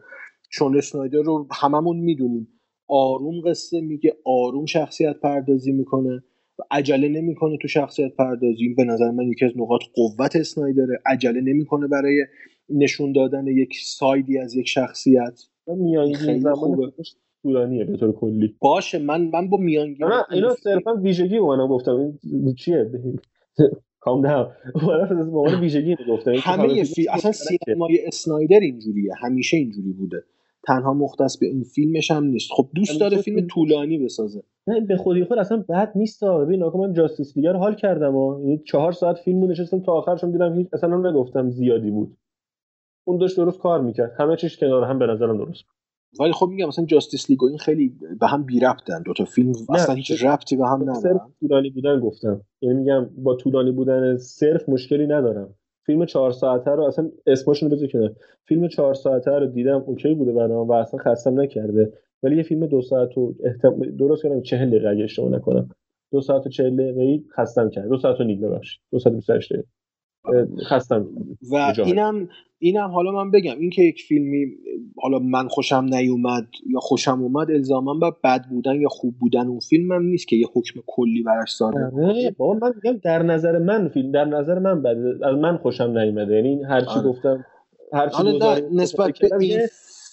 چون 0.51 0.77
اسنایدر 0.77 1.21
رو 1.21 1.47
هممون 1.51 1.97
می‌دونیم. 1.97 2.47
آروم 2.87 3.41
قصه 3.41 3.81
میگه 3.81 4.17
آروم 4.25 4.65
شخصیت 4.65 5.19
پردازی 5.19 5.71
می‌کنه. 5.71 6.23
و 6.59 6.63
عجله 6.71 7.07
نمی‌کنه 7.07 7.57
تو 7.61 7.67
شخصیت 7.67 8.15
پردازی. 8.15 8.73
به 8.77 8.83
نظر 8.83 9.11
من 9.11 9.27
یکی 9.27 9.45
از 9.45 9.51
نقاط 9.55 9.81
قوت 9.95 10.35
اسنایدره. 10.35 11.01
عجله 11.05 11.41
نمی‌کنه 11.41 11.87
برای 11.87 12.25
نشون 12.69 13.11
دادن 13.11 13.47
یک 13.47 13.73
side 13.83 14.26
ی 14.26 14.37
از 14.37 14.55
یک 14.55 14.67
شخصیت. 14.67 15.41
میانگین 15.67 16.39
زمان 16.39 16.91
طولانیه 17.41 17.85
به 17.85 17.97
طور 17.97 18.11
کلی. 18.11 18.55
باشه 18.61 18.99
من 18.99 19.29
من 19.33 19.49
با 19.49 19.57
میانگین 19.57 20.07
نه 20.07 20.23
اینو 20.31 20.55
صرفا 20.55 20.95
ویژگی 20.95 21.39
من 21.39 21.67
گفتم. 21.67 22.19
چیه؟ 22.57 22.91
کام 24.01 24.21
داون 24.21 24.47
به 25.45 25.59
ویژگی 25.59 25.95
گفتم 26.09 26.33
همه 26.35 26.83
فی... 26.83 27.07
اصلا 27.09 27.31
سینمای 27.31 28.05
اسنایدر 28.07 28.59
اینجوریه. 28.59 29.11
همیشه 29.17 29.57
اینجوری 29.57 29.91
بوده. 29.91 30.23
تنها 30.67 30.93
مختص 30.93 31.37
به 31.37 31.45
این 31.45 31.63
فیلمش 31.63 32.11
هم 32.11 32.23
نیست. 32.23 32.51
خب 32.51 32.69
دوست 32.75 32.99
داره 32.99 33.17
فیلم 33.17 33.47
طولانی 33.47 33.97
بسازه. 33.97 34.43
نه 34.67 34.79
به 34.79 34.97
خودی 34.97 35.23
خود 35.23 35.37
اصلا 35.37 35.65
بد 35.69 35.91
نیست 35.95 36.23
ببین 36.23 36.63
آقا 36.63 36.79
من 36.79 36.93
جاستیس 36.93 37.37
رو 37.37 37.57
حال 37.57 37.75
کردم 37.75 38.15
و 38.15 38.39
یعنی 38.39 38.57
چهار 38.65 38.91
ساعت 38.91 39.17
فیلمو 39.17 39.47
نشستم 39.47 39.79
تا 39.79 39.91
آخرشون 39.91 40.31
دیدم 40.31 40.57
هیچ 40.57 40.67
اصلا 40.73 41.09
نگفتم 41.09 41.49
زیادی 41.49 41.91
بود. 41.91 42.17
اون 43.09 43.17
داشت 43.17 43.37
درست 43.37 43.59
کار 43.59 43.81
می‌کرد. 43.81 44.11
همه 44.19 44.35
چیش 44.35 44.57
کنار 44.57 44.83
هم 44.83 44.99
به 44.99 45.07
نظرم 45.07 45.37
درست 45.37 45.63
ولی 46.19 46.31
خب 46.31 46.47
میگم 46.47 46.67
مثلا 46.67 46.85
جاستیس 46.85 47.29
لیگ 47.29 47.43
این 47.43 47.57
خیلی 47.57 47.93
به 48.19 48.27
هم 48.27 48.43
بی 48.43 48.59
ربطن. 48.59 49.01
دو 49.01 49.13
تا 49.13 49.25
فیلم 49.25 49.53
اصلا 49.69 49.95
هیچ 49.95 50.25
ربطی 50.25 50.55
به 50.55 50.67
هم 50.67 50.89
ندارن. 50.89 51.19
طولانی 51.39 51.69
بودن 51.69 51.99
گفتم. 51.99 52.41
یعنی 52.61 52.79
میگم 52.79 53.09
با 53.17 53.35
طولانی 53.35 53.71
بودن 53.71 54.17
صرف 54.17 54.69
مشکلی 54.69 55.07
ندارم. 55.07 55.53
فیلم 55.85 56.05
چهار 56.05 56.31
ساعته 56.31 56.71
رو 56.71 56.83
اصلا 56.83 57.09
اسمشون 57.27 57.69
رو 57.69 57.75
بذار 57.75 58.15
فیلم 58.47 58.67
چهار 58.67 58.93
ساعته 58.93 59.31
رو 59.31 59.47
دیدم 59.47 59.83
اوکی 59.87 60.15
بوده 60.15 60.31
برام 60.31 60.67
و 60.67 60.71
اصلا 60.71 60.99
خستم 60.99 61.41
نکرده. 61.41 61.93
ولی 62.23 62.37
یه 62.37 62.43
فیلم 62.43 62.65
دو 62.65 62.81
ساعت 62.81 63.17
و 63.17 63.33
احتم... 63.43 63.79
درست 63.79 64.23
کردم 64.23 64.41
چهل 64.41 64.69
دقیقه 64.69 64.89
اگه 64.89 65.03
اشتباه 65.03 65.31
نکنم. 65.31 65.69
دو 66.11 66.21
ساعت 66.21 66.45
و 66.45 66.49
چهل 66.49 66.75
دقیقه 66.75 67.23
خستم 67.37 67.69
کرد 67.69 67.89
دو 67.89 67.97
ساعت 67.97 68.21
و 68.21 68.23
نیم 68.23 68.41
ببخشید. 68.41 68.81
دو 68.91 68.99
ساعت 68.99 69.13
و 69.13 69.17
28 69.17 69.53
دقیقه. 69.53 69.67
خستم. 70.69 71.07
و 71.51 71.73
اینم 71.85 72.29
اینم 72.59 72.89
حالا 72.89 73.11
من 73.11 73.31
بگم 73.31 73.59
اینکه 73.59 73.81
یک 73.81 74.01
فیلمی 74.01 74.45
حالا 74.97 75.19
من 75.19 75.47
خوشم 75.47 75.85
نیومد 75.89 76.47
یا 76.69 76.79
خوشم 76.79 77.21
اومد 77.21 77.51
الزاما 77.51 77.93
با 77.93 78.17
بد 78.23 78.45
بودن 78.49 78.81
یا 78.81 78.89
خوب 78.89 79.15
بودن 79.19 79.47
اون 79.47 79.59
فیلم 79.59 79.91
هم 79.91 80.03
نیست 80.03 80.27
که 80.27 80.35
یه 80.35 80.47
حکم 80.53 80.79
کلی 80.87 81.23
براش 81.23 81.51
صادر 81.51 81.91
آره، 82.03 82.35
بابا 82.37 82.67
من 82.67 82.73
میگم 82.75 82.97
در 83.03 83.23
نظر 83.23 83.57
من 83.57 83.87
فیلم 83.87 84.11
در 84.11 84.25
نظر 84.25 84.59
من 84.59 84.81
بد 84.81 84.97
از 85.23 85.35
من 85.35 85.57
خوشم 85.57 85.97
نیومده. 85.97 86.35
یعنی 86.35 86.63
هر 86.63 86.81
چی 86.81 86.87
آره. 86.87 87.09
گفتم 87.09 87.45
هر 87.93 88.09
چی 88.09 88.23
نسبت 88.71 89.19
به 89.19 89.37
این 89.39 89.59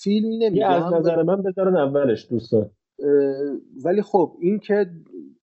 فیلم 0.02 0.28
نمیگم 0.42 0.68
از 0.68 0.92
نظر 0.92 1.22
من 1.22 1.42
بذارن 1.42 1.76
اولش 1.76 2.26
دوستان. 2.30 2.70
ولی 3.84 4.02
خب 4.02 4.32
این 4.40 4.58
که 4.58 4.86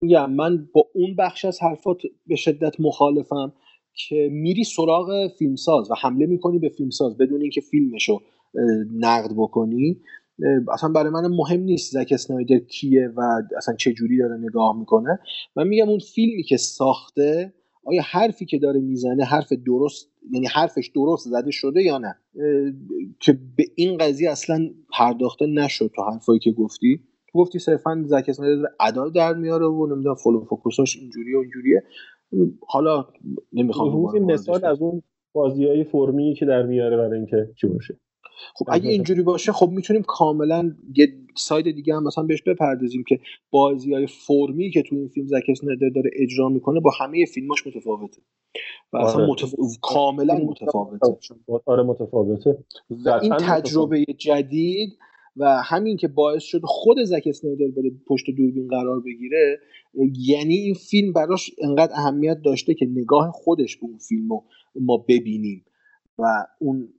میگم 0.02 0.32
من 0.32 0.68
با 0.74 0.86
اون 0.94 1.16
بخش 1.16 1.46
از 1.46 1.62
حرفات 1.62 2.02
به 2.28 2.36
شدت 2.36 2.80
مخالفم. 2.80 3.54
که 3.94 4.30
میری 4.32 4.64
سراغ 4.64 5.28
فیلمساز 5.40 5.92
و 5.92 5.94
حمله 6.02 6.26
می‌کنی 6.26 6.60
به 6.60 6.70
فیلمساز 6.70 7.18
بدون 7.18 7.42
اینکه 7.42 7.62
فیلمشو 7.62 8.20
نقد 8.94 9.32
بکنی 9.38 10.02
اصلا 10.74 10.90
برای 10.90 11.10
من 11.10 11.28
مهم 11.28 11.62
نیست 11.62 11.94
زک 11.94 12.10
اسنایدر 12.12 12.60
کیه 12.60 13.08
و 13.16 13.42
اصلا 13.58 13.76
چه 13.76 13.94
جوری 13.94 14.18
داره 14.18 14.38
نگاه 14.38 14.80
می‌کنه. 14.80 15.20
من 15.56 15.68
میگم 15.68 15.90
اون 15.90 16.00
فیلمی 16.00 16.44
که 16.44 16.58
ساخته 16.58 17.54
آیا 17.84 18.02
حرفی 18.06 18.46
که 18.46 18.60
داره 18.60 18.80
می‌زنه 18.80 19.24
حرف 19.24 19.54
درست 19.66 20.12
یعنی 20.32 20.48
حرفش 20.48 20.92
درست 20.96 21.28
زده 21.28 21.52
شده 21.52 21.84
یا 21.84 21.98
نه؟ 21.98 22.16
که 23.20 23.38
به 23.58 23.64
این 23.76 23.98
قضیه 23.98 24.32
اصلا 24.32 24.70
پرداخته 24.94 25.46
نشد 25.46 25.92
تو 25.96 26.02
حرفایی 26.02 26.40
که 26.40 26.52
گفتی. 26.52 27.00
تو 27.32 27.40
گفتی 27.40 27.60
صرفا 27.60 28.04
زک 28.08 28.26
اسنایدر 28.28 28.70
ادا 28.80 29.10
در 29.10 29.34
میاره 29.34 29.66
و 29.66 29.88
نمی‌دونم 29.88 30.16
فلو 30.16 30.46
focus 30.46 30.83
اش 30.83 30.98
اینجوریه 30.98 31.38
و 31.38 31.40
اینجوریه. 31.40 31.84
حالا 32.68 33.06
نمی‌خوام 33.54 34.20
مثال 34.20 34.66
از 34.66 34.82
اون 34.82 35.04
بازی 35.34 35.66
های 35.66 35.84
فرمی 35.84 36.34
که 36.34 36.46
در 36.46 36.64
میاره 36.64 36.98
برای 36.98 37.18
اینکه 37.18 37.50
چی 37.62 37.68
باشه. 37.68 38.00
خب 38.56 38.66
اگه 38.70 38.90
اینجوری 38.90 39.24
باشه 39.24 39.52
خب 39.52 39.70
می‌تونیم 39.70 40.04
کاملا 40.04 40.72
یه 40.96 41.08
side 41.38 41.72
دیگه 41.72 41.96
هم 41.96 42.04
مثلا 42.04 42.24
بهش 42.24 42.42
بپردازیم 42.42 43.04
که 43.08 43.20
بازی 43.52 43.94
های 43.94 44.08
فرمی 44.08 44.72
که 44.72 44.82
تو 44.82 44.96
این 44.96 45.08
فیلم 45.08 45.28
زک 45.28 45.44
اسنایدر 45.50 45.90
داره 45.90 46.10
اجرا 46.16 46.50
می‌کنه 46.50 46.80
با 46.80 46.92
همه 47.00 47.26
فیلماش 47.26 47.68
متفاوته 47.68 48.22
و 48.94 48.98
اصلا 48.98 49.22
آره. 49.22 49.32
متف... 49.32 49.54
کاملا 49.82 50.36
متفاوته. 50.36 51.16
آره 51.66 51.84
متفاوته. 51.84 52.58
و 53.06 53.10
این 53.10 53.34
تجربه 53.40 54.06
جدید 54.18 54.98
و 55.40 55.62
همین 55.64 55.98
که 55.98 56.08
باعث 56.08 56.44
شد 56.44 56.62
خود 56.64 57.04
زک 57.04 57.24
اسنایدر 57.26 57.68
بره 57.68 57.92
پشت 58.08 58.26
دوربین 58.38 58.68
قرار 58.68 59.00
بگیره 59.00 59.60
یعنی 60.28 60.56
این 60.56 60.74
فیلم 60.74 61.14
براش 61.14 61.52
انقدر 61.62 61.94
اهمیت 61.94 62.42
داشته 62.46 62.74
که 62.74 62.86
نگاه 62.86 63.32
خودش 63.32 63.78
به 63.78 63.84
اون 63.84 63.98
فیلم 63.98 64.30
رو 64.30 64.44
ما 64.76 64.98
ببینیم. 64.98 65.66
و 66.18 66.24
اون 66.60 66.90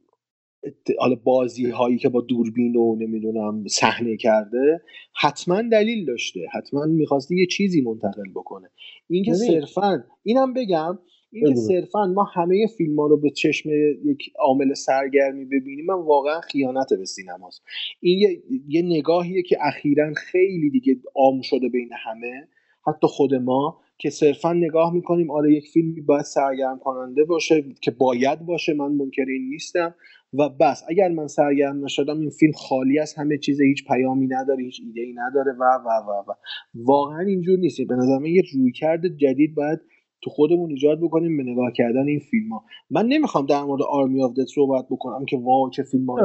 حالا 0.99 1.15
بازی 1.25 1.71
هایی 1.71 1.99
که 1.99 2.09
با 2.09 2.21
دوربین 2.21 2.77
و 2.77 2.97
نمی‌دونم 2.97 3.67
صحنه 3.67 4.17
کرده 4.17 4.83
حتما 5.21 5.63
دلیل 5.63 6.05
داشته. 6.07 6.41
حتما 6.53 6.87
می‌خواسته 6.87 7.37
یه 7.37 7.47
چیزی 7.47 7.81
منتقل 7.81 8.31
بکنه. 8.35 8.71
اینکه 9.11 9.35
صرفا 9.35 10.05
اینم 10.23 10.53
بگم 10.53 10.99
اینکه 11.33 11.55
صرفا 11.55 12.07
ما 12.07 12.25
همه 12.25 12.67
فیلم 12.79 13.01
ها 13.01 13.07
رو 13.07 13.17
به 13.17 13.31
چشم 13.31 13.71
یک 14.05 14.33
عامل 14.39 14.75
سرگرمی 14.75 15.45
ببینیم 15.45 15.87
من 15.87 15.95
واقعا 15.95 16.41
خیانت 16.41 16.89
به 16.99 17.05
سینماست. 17.05 17.63
این 18.01 18.19
یه, 18.19 18.43
یه 18.69 18.83
نگاهیه 18.83 19.43
که 19.43 19.59
اخیرا 19.61 20.13
خیلی 20.15 20.71
دیگه 20.71 20.97
عام 21.15 21.41
شده 21.41 21.69
بین 21.69 21.91
همه 22.07 22.49
حتی 22.87 23.07
خود 23.07 23.35
ما 23.35 23.81
که 23.99 24.11
صرفا 24.11 24.53
نگاه 24.53 24.95
می‌کنیم 24.95 25.31
آره 25.31 25.53
یک 25.53 25.69
فیلمی 25.69 26.01
باید 26.01 26.25
سرگرم 26.25 26.79
کننده 26.79 27.25
باشه 27.25 27.65
که 27.81 27.91
باید 27.91 28.47
باشه 28.47 28.75
من 28.75 28.93
منکر 28.93 29.25
این 29.29 29.49
نیستم. 29.49 29.95
و 30.33 30.49
بس 30.49 30.83
اگر 30.89 31.09
من 31.09 31.27
سرگرم 31.27 31.85
نشدم 31.85 32.21
این 32.21 32.31
فیلم 32.31 32.53
خالی 32.53 32.99
از 32.99 33.15
همه 33.15 33.39
چیز 33.39 33.61
هیچ 33.61 33.85
پیامی 33.85 34.27
نداره 34.27 34.65
هیچ 34.65 34.81
ایده 34.87 35.01
ای 35.01 35.13
نداره 35.13 35.53
و 35.53 35.65
و 35.65 35.89
و 36.09 36.31
و. 36.31 36.35
واقعا 36.75 37.21
اینجور 37.21 37.59
نیست. 37.59 37.81
به 37.81 37.95
نظر 37.95 38.19
من 38.19 38.27
یه 38.27 38.43
رویکرد 38.55 39.17
جدید 39.17 39.55
باید 39.55 39.81
تو 40.23 40.31
خودمون 40.31 40.71
ایجاد 40.71 41.01
بکنیم 41.01 41.37
به 41.37 41.43
نگاه 41.43 41.73
کردن 41.73 42.09
این 42.09 42.21
فیلم 42.21 42.53
ها 42.53 42.65
من 42.91 43.07
نمی‌خوام 43.07 43.47
در 43.47 43.63
مورد 43.63 43.83
آرمی 43.83 44.23
آف 44.23 44.33
دت 44.35 44.47
صحبت 44.47 44.87
بکنم 44.91 45.25
که 45.25 45.37
واو 45.37 45.71
چه 45.71 45.83
فیلم 45.83 46.11
ها 46.11 46.25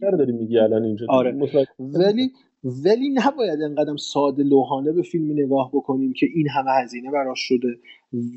داری 0.00 0.32
میگی 0.32 0.58
الان 0.58 0.84
اینجا. 0.84 1.06
آره. 1.08 1.38
ولی 1.78 2.30
ولی 2.64 3.08
نباید 3.08 3.62
انقدر 3.62 3.96
ساده 3.96 4.42
لوحانه 4.42 4.92
به 4.92 5.02
فیلمی 5.02 5.34
نگاه 5.34 5.70
بکنیم 5.74 6.12
که 6.12 6.26
این 6.34 6.48
همه 6.48 6.70
هزینه 6.70 7.10
براش 7.10 7.38
شده 7.40 7.78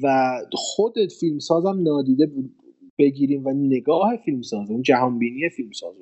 و 0.04 0.38
خود 0.54 0.94
فیلمسازم 1.20 1.82
نادیده 1.84 2.32
بگیریم 2.98 3.46
و 3.46 3.50
نگاه 3.50 4.18
فیلمساز 4.26 4.72
اون 4.72 4.82
جهانبینی 4.82 5.50
فیلمساز 5.50 5.96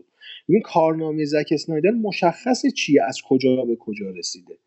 این 0.48 0.62
کارنامه 0.62 1.26
زک 1.26 1.50
اسنایدر 1.52 1.92
مشخصه 1.92 2.72
چیه؟ 2.72 3.04
از 3.04 3.18
کجا 3.30 3.66
به 3.66 3.76
کجا 3.76 4.10
رسیده؟ 4.10 4.58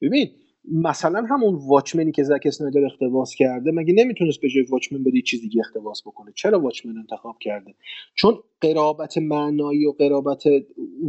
ببین 0.00 0.28
مثلا 0.72 1.26
همون 1.30 1.54
واچمنی 1.54 2.12
که 2.12 2.22
زک 2.22 2.42
اسنایدر 2.44 2.84
اختباس 2.84 3.34
کرده 3.34 3.70
مگه 3.70 3.94
نمی‌تونست 3.94 4.40
به 4.40 4.48
جای 4.48 4.62
واچمن 4.62 5.02
بده 5.02 5.22
چیز 5.22 5.40
دیگه 5.40 5.60
اختباس 5.60 6.02
بکنه؟ 6.06 6.32
چرا 6.34 6.60
واچمن 6.60 6.98
انتخاب 6.98 7.36
کرده؟ 7.40 7.74
چون 8.14 8.34
قرابت 8.60 9.18
معنایی 9.18 9.86
و 9.86 9.92
قرابت 9.92 10.42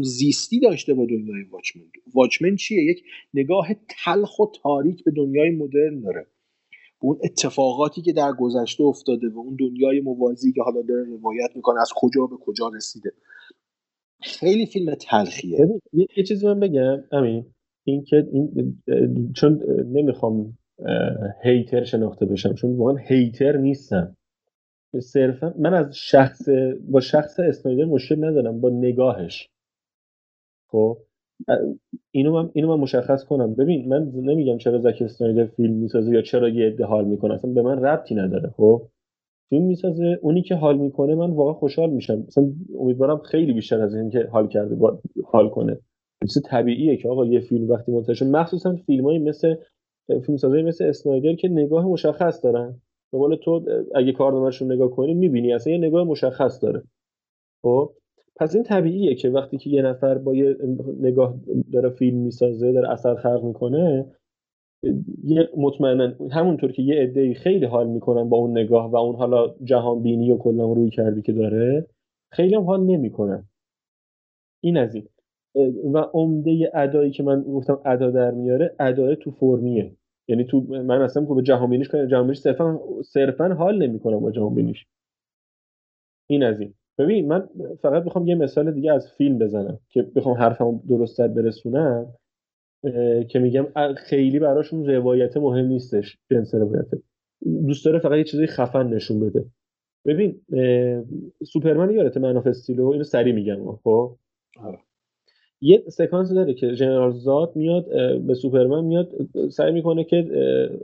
زیستی 0.01 0.59
داشته 0.59 0.93
با 0.93 1.05
دنیای 1.05 1.43
واچمن 1.51 1.83
واچمن 2.13 2.55
چیه؟ 2.55 2.83
یک 2.83 3.03
نگاه 3.33 3.67
تلخ 4.03 4.39
و 4.39 4.45
تاریک 4.63 5.03
به 5.03 5.11
دنیای 5.11 5.49
مدرن 5.49 5.99
داره. 6.01 6.27
اون 6.99 7.17
اتفاقاتی 7.23 8.01
که 8.01 8.13
در 8.13 8.31
گذشته 8.39 8.83
افتاده 8.83 9.29
و 9.29 9.39
اون 9.39 9.57
دنیای 9.59 10.01
موازی 10.01 10.53
که 10.53 10.61
حالا 10.61 10.81
داره 10.81 11.03
روایت 11.03 11.49
می‌کنه 11.55 11.81
از 11.81 11.91
کجا 11.95 12.25
به 12.25 12.35
کجا 12.45 12.71
رسیده. 12.75 13.13
خیلی 14.21 14.65
فیلم 14.65 14.95
تلخیه. 14.95 15.67
یه 15.93 16.23
چیزی 16.27 16.47
من 16.47 16.59
بگم 16.59 17.03
امین. 17.11 17.45
اینکه 17.87 18.27
این 18.31 18.77
چون 19.35 19.63
نمی‌خوام 19.91 20.57
هیتر 21.43 21.83
شناخته 21.83 22.25
بشم 22.25 22.53
چون 22.53 22.75
واقعا 22.75 22.95
هیتر 22.95 23.57
نیستم. 23.57 24.15
صرفا 24.99 25.53
من 25.59 25.73
از 25.73 25.97
شخص 25.97 26.49
با 26.89 26.99
شخص 26.99 27.39
اسنایدر 27.39 27.85
مشکل 27.85 28.25
ندارم 28.25 28.61
با 28.61 28.69
نگاهش. 28.69 29.49
خب؟ 30.71 30.97
اینو 32.11 32.33
من 32.33 32.49
اینو 32.53 32.75
من 32.75 32.81
مشخص 32.83 33.23
کنم. 33.23 33.53
ببین 33.53 33.89
من 33.89 34.11
نمیگم 34.15 34.57
چرا 34.57 34.79
زک 34.79 35.01
اسنایدر 35.01 35.45
فیلم 35.45 35.73
می‌سازه 35.73 36.11
یا 36.11 36.21
چرا 36.21 36.49
یه 36.49 36.67
عده 36.67 36.85
حال 36.85 37.05
می‌کنه 37.05 37.33
اصلا 37.33 37.51
به 37.51 37.61
من 37.61 37.83
ربطی 37.83 38.15
نداره. 38.15 38.49
خب؟ 38.57 38.81
فیلم 39.49 39.65
می‌سازه 39.65 40.19
اونی 40.21 40.41
که 40.41 40.55
حال 40.55 40.77
می‌کنه 40.77 41.15
من 41.15 41.31
واقعا 41.31 41.53
خوشحال 41.53 41.89
میشم. 41.89 42.19
مثلا 42.27 42.53
امیدوارم 42.79 43.17
خیلی 43.17 43.53
بیشتر 43.53 43.81
از 43.81 43.95
این 43.95 44.09
که 44.09 44.27
حال 44.31 44.47
کرده 44.47 44.75
با 44.75 44.99
حال 45.25 45.49
کنه. 45.49 45.79
چیز 46.21 46.43
طبیعیه 46.45 46.97
که 46.97 47.09
آقا 47.09 47.25
یه 47.25 47.39
فیلم 47.39 47.69
وقتی 47.69 47.91
منتشر 47.91 48.25
مخصوصا 48.25 48.75
فیلمایی 48.75 49.19
مثل 49.19 49.55
فیلم 50.25 50.37
سازی 50.37 50.61
مثل 50.61 50.85
اسنایدر 50.85 51.33
که 51.35 51.47
نگاه 51.47 51.85
مشخص 51.87 52.43
دارن. 52.43 52.81
به 53.11 53.17
قول 53.17 53.35
تو 53.35 53.65
اگه 53.95 54.11
کارنامه‌شون 54.11 54.71
نگاه 54.71 54.89
کنی 54.91 55.13
می‌بینی. 55.13 55.53
اصلا 55.53 55.73
یه 55.73 55.79
نگاه 55.79 56.03
مشخص 56.03 56.63
داره. 56.63 56.83
خب؟ 57.63 57.93
پس 58.35 58.55
این 58.55 58.63
طبیعیه 58.63 59.15
که 59.15 59.29
وقتی 59.29 59.57
که 59.57 59.69
یه 59.69 59.81
نفر 59.81 60.17
با 60.17 60.35
یه 60.35 60.55
نگاه 60.99 61.35
داره 61.73 61.89
فیلم 61.89 62.17
می‌سازه 62.17 62.71
داره 62.71 62.89
اثر 62.89 63.15
خلق 63.15 63.43
می‌کنه 63.43 64.05
یه 65.23 65.49
مطمئنا 65.57 66.13
همونطور 66.31 66.71
که 66.71 66.81
یه 66.81 66.95
عده 66.95 67.33
خیلی 67.33 67.65
حال 67.65 67.87
می‌کنن 67.89 68.29
با 68.29 68.37
اون 68.37 68.51
نگاه 68.57 68.91
و 68.91 68.95
اون 68.95 69.15
حالا 69.15 69.55
جهان 69.63 70.03
بینی 70.03 70.31
و 70.31 70.37
کلا 70.37 70.73
روی 70.73 70.89
کردی 70.89 71.21
که 71.21 71.33
داره 71.33 71.87
خیلی 72.31 72.55
هم 72.55 72.63
حال 72.63 72.83
نمی‌کنن. 72.85 73.49
این 74.63 74.77
از 74.77 74.95
این. 74.95 75.07
و 75.93 75.97
عمده 75.97 76.71
ادایی 76.73 77.11
که 77.11 77.23
من 77.23 77.41
گفتم 77.41 77.81
ادا 77.85 78.11
در 78.11 78.31
میاره 78.31 78.75
ادای 78.79 79.15
تو 79.15 79.31
فرمیه. 79.31 79.95
یعنی 80.27 80.43
تو 80.43 80.61
من 80.69 81.01
اصلا 81.01 81.23
به 81.23 81.41
جهان 81.41 81.69
بینیش 81.69 81.87
کنم 81.87 82.07
جهان 82.07 82.23
بینیش 82.23 82.39
صرفا 82.39 82.79
صرفا 83.05 83.47
حال 83.47 83.87
نمی‌کنم 83.87 84.19
با 84.19 84.31
جهان 84.31 84.55
بینیش 84.55 84.85
این 86.29 86.43
از 86.43 86.59
این. 86.59 86.73
ببین 86.97 87.27
من 87.27 87.49
فقط 87.81 88.03
می‌خوام 88.03 88.27
یه 88.27 88.35
مثال 88.35 88.71
دیگه 88.71 88.93
از 88.93 89.11
فیلم 89.11 89.37
بزنم 89.37 89.79
که 89.89 90.01
بخوام 90.01 90.37
حرفمو 90.37 90.81
درستتر 90.89 91.27
برسونم 91.27 92.13
که 93.29 93.39
میگم 93.39 93.67
خیلی 93.97 94.39
براشون 94.39 94.85
روایت 94.85 95.37
مهم 95.37 95.65
نیستش 95.65 96.17
جنس 96.31 96.55
روایت. 96.55 96.85
دوست 97.67 97.85
داره 97.85 97.99
فقط 97.99 98.17
یه 98.17 98.23
چیزی 98.23 98.47
خفن 98.47 98.87
نشون 98.87 99.19
بده. 99.19 99.45
ببین 100.05 100.41
سوپرمن 101.43 101.91
یادت 101.91 102.17
Man 102.17 102.37
of 102.37 102.47
Steel 102.47 102.80
و 102.80 102.87
اینو 102.87 103.03
سری 103.03 103.31
میگم 103.31 103.75
خب؟ 103.75 104.17
آره. 104.59 104.79
یه 105.61 105.83
سکانس 105.87 106.33
داره 106.33 106.53
که 106.53 106.75
جنرال 106.75 107.11
زاد 107.11 107.51
میاد 107.55 107.85
به 108.21 108.33
سوپرمن 108.33 108.83
میاد 108.83 109.11
سعی 109.49 109.71
می‌کنه 109.71 110.03
که 110.03 110.25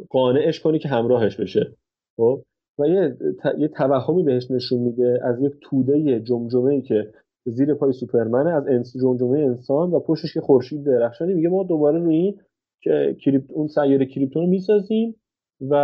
قانعش 0.10 0.60
کنه 0.60 0.80
که 0.80 0.88
همراهش 0.90 1.36
بشه. 1.36 1.72
خب؟ 2.18 2.42
و 2.80 2.88
یه, 2.88 3.18
یه 3.58 3.68
توهمی 3.68 4.24
بهش 4.24 4.52
نشون 4.52 4.80
میده 4.80 5.20
از 5.24 5.42
یک 5.42 5.52
توده 5.62 6.20
جمجمه 6.20 6.74
ای 6.74 6.82
که 6.82 7.12
زیر 7.46 7.74
پای 7.74 7.94
سوپرمنه 7.94 8.52
از 8.52 8.68
انس 8.68 8.94
جمجمه 9.02 9.40
انسان 9.40 9.92
و 9.92 10.00
پشتش 10.00 10.34
که 10.34 10.42
خورشید 10.42 10.84
درخشانی. 10.84 11.34
میگه 11.34 11.50
ما 11.50 11.64
دوباره 11.64 12.00
روی 12.00 12.16
این 12.16 12.38
که 12.82 13.16
کریپت 13.20 13.52
اون 13.52 13.68
سیاره 13.68 14.06
کریپتون 14.06 14.44
رو 14.44 14.50
می‌سازیم 14.50 15.16
و 15.62 15.76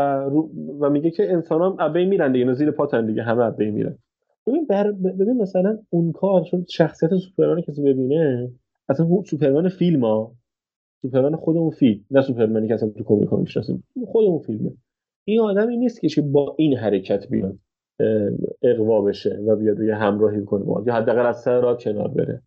و 0.79 0.89
میگه 0.89 1.11
که 1.11 1.33
انسان 1.33 1.61
هم 1.61 1.75
ابی 1.79 2.05
میرن 2.05 2.31
دیگه 2.31 2.53
زیر 2.53 2.71
پاتن 2.71 3.05
دیگه 3.05 3.23
همه 3.23 3.43
ابی 3.43 3.71
میرن. 3.71 3.97
ببین 4.47 4.65
بر... 4.65 4.91
ببین 4.91 5.37
مثلا 5.41 5.77
اون 5.89 6.11
کار 6.11 6.43
چون 6.43 6.65
شخصیت 6.69 7.15
سوپرمن 7.15 7.61
کسی 7.61 7.81
ببینه 7.81 8.49
اصلا 8.89 9.07
سوپرمن 9.25 9.69
فیلم 9.69 10.05
ها 10.05 10.35
سوپرمن 11.01 11.35
خود 11.35 11.57
اون 11.57 11.69
فیلم 11.69 12.01
نه 12.11 12.21
سوپرمنی 12.21 12.67
که 12.67 12.73
اصلا 12.73 12.89
تو 12.89 13.03
کمیک 13.03 13.33
می‌شناسیم 13.33 13.83
خود 14.07 14.25
اون 14.25 14.39
فیلمه. 14.39 14.71
این 15.27 15.39
آدمی 15.39 15.77
نیست 15.77 16.01
که 16.01 16.21
با 16.21 16.55
این 16.57 16.77
حرکت 16.77 17.27
بیاد 17.29 17.59
اقوا 18.61 19.01
بشه 19.01 19.39
و 19.47 19.55
بیاد 19.55 19.77
روی 19.77 19.91
همراهی 19.91 20.45
کنه 20.45 20.63
با 20.63 20.83
یا 20.87 20.93
حداقل 20.93 21.25
از 21.25 21.41
سر 21.41 21.61
راه 21.61 21.77
کنار 21.77 22.07
بره. 22.07 22.41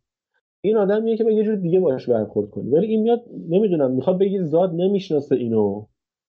این 0.64 0.76
آدمیه 0.76 1.16
که 1.16 1.24
به 1.24 1.34
یه 1.34 1.45
جور 1.45 1.57
دیگه 1.57 1.80
باش 1.80 2.09
برخورد 2.09 2.51
کنی. 2.51 2.70
ولی 2.70 2.86
این 2.86 3.03
میاد 3.03 3.20
نمی‌دونم 3.49 3.90
می‌خواد 3.90 4.18
بگی 4.18 4.38
زاد 4.38 4.74
نمی‌شناسه 4.74 5.36
اینو. 5.36 5.86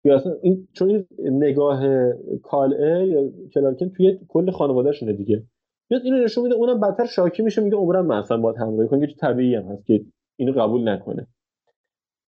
یا 0.06 0.16
اصلا 0.16 0.34
این 0.42 0.68
چون 0.74 1.06
نگاه 1.20 1.84
کالعه 2.44 3.08
یا 3.08 3.32
کلارکن 3.54 3.90
توی 3.90 4.20
کل 4.28 4.52
خانوادهشونه 4.52 5.14
دیگه. 5.14 5.44
میاد 5.90 6.02
اینو 6.04 6.24
نشون 6.24 6.44
میده 6.44 6.56
اونم 6.56 6.80
بدتر 6.80 7.06
شاکی 7.06 7.44
میشه 7.44 7.62
میگه 7.62 7.76
عمرم 7.76 8.06
من 8.06 8.18
اصلا 8.18 8.38
باید 8.38 8.58
همراهی 8.58 8.90
کنم 8.90 9.04
یه 9.04 9.16
طبیعی 9.20 9.56
هم 9.56 9.64
هست 9.64 9.86
که 9.86 10.06
اینو 10.40 10.62
قبول 10.62 10.90
نکنه. 10.90 11.28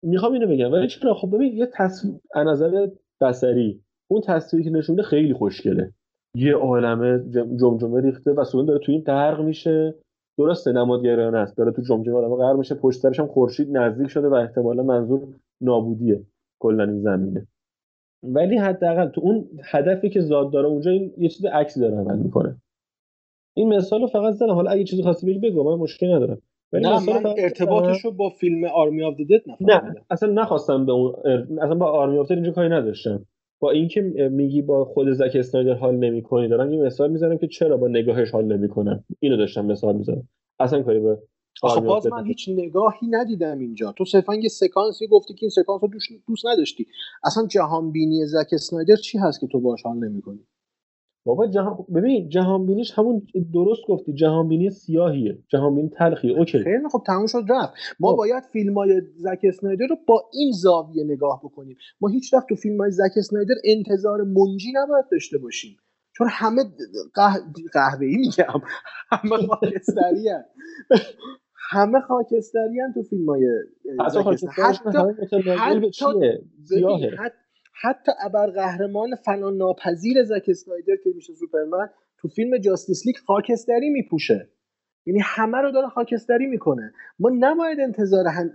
می‌خوام 0.02 0.32
اینو 0.32 0.46
بگم 0.46 0.72
ولی 0.72 0.88
چرا؟ 0.88 1.14
خب 1.14 1.34
ببین 1.34 1.56
یه 1.56 1.66
تصویر 1.66 2.14
نظر 2.36 2.88
بصری 3.20 3.82
اون 4.10 4.20
تصویری 4.20 4.64
که 4.64 4.70
نشون 4.70 5.02
خیلی 5.02 5.34
خوشگله. 5.34 5.92
یه 6.36 6.54
عالمه 6.54 7.18
جمجمه 7.60 8.00
ریخته 8.00 8.32
و 8.32 8.44
سوپرمن 8.44 8.66
داره 8.66 8.78
تو 8.78 8.92
این 8.92 9.00
غرق 9.00 9.40
میشه. 9.40 9.94
درسته 10.38 10.72
نمادگرایانه 10.72 11.38
است. 11.38 11.56
داره 11.56 11.72
تو 11.72 11.82
جمجمه 11.82 12.14
آدم 12.14 12.34
غرق 12.34 12.56
میشه 12.56 12.74
پشت 12.74 13.04
هم 13.04 13.26
خورشید 13.26 13.76
نزدیک 13.76 14.08
شده 14.08 14.28
و 14.28 14.34
احتمالا 14.34 14.82
منظور 14.82 15.28
نابودیه 15.60 16.22
کلا 16.60 16.84
این 16.84 17.02
زمینه. 17.02 17.46
ولی 18.22 18.56
حداقل 18.56 19.08
تو 19.08 19.20
اون 19.20 19.48
هدفی 19.64 20.10
که 20.10 20.20
زاد 20.20 20.52
داره 20.52 20.66
اونجا 20.66 20.90
این 20.90 21.14
یه 21.18 21.28
چیز 21.28 21.44
عکسی 21.44 21.80
داره 21.80 21.96
عمل 21.96 22.18
می‌کنه. 22.18 22.56
این 23.54 23.74
مثال 23.74 24.00
رو 24.00 24.06
فقط 24.06 24.34
زدم. 24.34 24.54
حالا 24.54 24.70
اگه 24.70 24.84
چیزی 24.84 25.02
خواستی 25.02 25.26
بگی 25.26 25.38
بگو 25.38 25.64
من 25.64 25.82
مشکلی 25.82 26.12
ندارم. 26.12 26.42
ولی 26.72 26.84
نه 26.84 27.06
من 27.06 27.26
ارتباطش 27.38 28.04
رو 28.04 28.10
با 28.10 28.28
فیلم 28.28 28.64
Army 28.64 29.02
of 29.02 29.14
Dead 29.16 29.42
نه 29.60 29.94
اصلا 30.10 30.32
نخواستم 30.32 30.86
به 30.86 30.92
اون 30.92 31.14
اصلا 31.58 31.74
با 31.74 31.86
Army 31.86 32.18
of 32.18 32.30
اینجا 32.30 32.50
کاری 32.50 32.68
نداشتم. 32.68 33.26
با 33.60 33.70
اینکه 33.70 34.00
میگی 34.32 34.62
با 34.62 34.84
خود 34.84 35.12
زک 35.12 35.30
اسنایدر 35.34 35.74
حال 35.74 35.96
نمی‌کنی 35.96 36.48
دارم 36.48 36.72
یه 36.72 36.82
مثال 36.82 37.10
می‌زنم 37.10 37.38
که 37.38 37.46
چرا 37.46 37.76
با 37.76 37.88
نگاهش 37.88 38.30
حال 38.30 38.44
نمی‌کنم. 38.44 39.04
اینو 39.20 39.36
داشتم 39.36 39.66
مثال 39.66 39.96
می‌زنم 39.96 40.28
اصلا 40.60 40.82
کاری 40.82 41.00
به 41.00 41.18
آخه 41.62 41.80
باز 41.80 42.06
من 42.06 42.26
هیچ 42.26 42.48
نگاهی 42.48 43.06
ندیدم 43.10 43.58
اینجا. 43.58 43.92
تو 43.92 44.04
صرفا 44.04 44.34
یه 44.34 44.48
سکانسی 44.48 45.06
گفتی 45.06 45.34
که 45.34 45.38
این 45.42 45.50
سکانس 45.50 45.82
رو 45.82 45.88
دوست 46.28 46.46
نداشتی. 46.46 46.86
اصلا 47.24 47.46
جهان 47.46 47.92
بینی 47.92 48.26
زک 48.26 48.48
اسنایدر 48.52 48.96
چی 48.96 49.18
هست 49.18 49.40
که 49.40 49.46
تو 49.46 49.60
باش 49.60 49.82
حال 49.82 49.96
نمی‌کنی؟ 49.96 50.40
بابا 51.24 51.46
جهان 51.46 51.86
ببین 51.94 52.28
جهان 52.28 52.66
بینیش 52.66 52.92
همون 52.98 53.26
درست 53.54 53.82
گفتی. 53.88 54.12
جهان 54.12 54.48
بینی 54.48 54.70
سیاهیه. 54.70 55.38
جهان 55.48 55.74
بینی 55.74 55.88
تلخیه. 55.88 56.38
اوکی. 56.38 56.58
خیلی 56.58 56.88
خب 56.92 57.02
تموم 57.06 57.26
شد 57.26 57.44
رفت. 57.48 57.72
ما 58.00 58.10
خب. 58.10 58.16
باید 58.16 58.42
فیلم 58.52 58.74
های 58.74 59.02
زک 59.16 59.40
اسنایدر 59.44 59.86
رو 59.90 59.96
با 60.06 60.24
این 60.32 60.52
زاویه 60.52 61.04
نگاه 61.04 61.40
بکنیم. 61.44 61.76
ما 62.00 62.08
هیچ 62.08 62.34
وقت 62.34 62.48
تو 62.48 62.54
فیلم 62.54 62.80
های 62.80 62.90
زک 62.90 63.12
اسنایدر 63.16 63.54
انتظار 63.64 64.22
منجی 64.22 64.72
نباید 64.74 65.04
داشته 65.12 65.38
باشیم. 65.38 65.76
چون 66.16 66.26
همه 66.30 66.62
قهوه 67.72 68.06
ای 68.06 68.16
میگم. 68.16 68.60
همه 69.10 69.46
خاکستری 69.46 70.28
همه 71.70 72.00
خاکستری 72.00 72.78
تو 72.94 73.02
فیلم 73.02 73.28
های 73.28 73.48
حتی, 74.00 74.18
حتی, 74.18 74.46
حتی 77.18 77.41
ابرقهرمان 78.24 79.14
فنان 79.14 79.56
ناپذیر 79.56 80.24
زک 80.24 80.44
اسنایدر 80.48 80.96
که 81.04 81.10
میشه 81.14 81.34
سوپرمن 81.34 81.88
تو 82.18 82.28
فیلم 82.28 82.58
جاستیس 82.58 83.06
لیگ 83.06 83.16
خاکستری 83.26 83.90
میپوشه. 83.90 84.48
یعنی 85.06 85.20
همه 85.24 85.58
رو 85.58 85.70
داره 85.72 85.88
خاکستری 85.88 86.46
می‌کنه. 86.46 86.92
ما 87.18 87.30
نباید 87.38 87.80
انتظار 87.80 88.26
هم... 88.26 88.50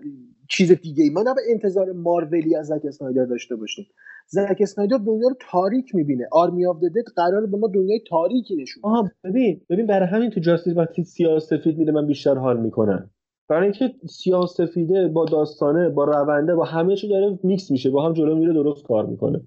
چیز 0.50 0.72
دیگه 0.72 1.04
ای 1.04 1.10
ما 1.10 1.22
نباید 1.22 1.48
انتظار 1.50 1.92
مارولی 1.92 2.56
از 2.56 2.68
زک 2.68 2.82
اسنایدر 2.86 3.26
داشته 3.26 3.56
باشیم. 3.56 3.86
زک 4.28 4.58
اسنایدر 4.60 4.98
دنیا 4.98 5.28
رو 5.28 5.36
تاریک 5.52 5.96
می‌بینه. 5.96 6.28
Army 6.32 6.66
of 6.66 6.78
Dead 6.78 7.12
قرار 7.16 7.46
به 7.46 7.58
ما 7.58 7.68
دنیای 7.68 8.00
تاریکی 8.10 8.56
نشون 8.56 8.84
آها 8.84 9.12
ببین 9.24 9.62
ببین 9.70 9.88
برای 9.88 10.08
همین 10.08 10.30
تو 10.30 10.40
Justice 10.40 10.78
وقتی 10.78 11.04
سیاه 11.04 11.40
سفید 11.40 11.78
میده 11.78 11.92
من 11.92 12.08
بیشتر 12.08 12.36
حال 12.36 12.60
می‌کنم. 12.60 13.10
برای 13.50 13.64
اینکه 13.64 13.94
سیاه 14.10 14.48
سفیده 14.48 15.08
با 15.08 15.26
داستانه 15.26 15.90
با 15.90 16.04
رونده 16.04 16.56
با 16.56 16.64
همه 16.64 16.96
چی 16.96 17.08
داره 17.08 17.40
میکس 17.44 17.72
میشه 17.72 17.90
با 17.90 18.06
هم 18.06 18.14
جلو 18.14 18.36
میره 18.36 18.54
درست 18.54 18.84
کار 18.84 19.06
می‌کنه. 19.06 19.42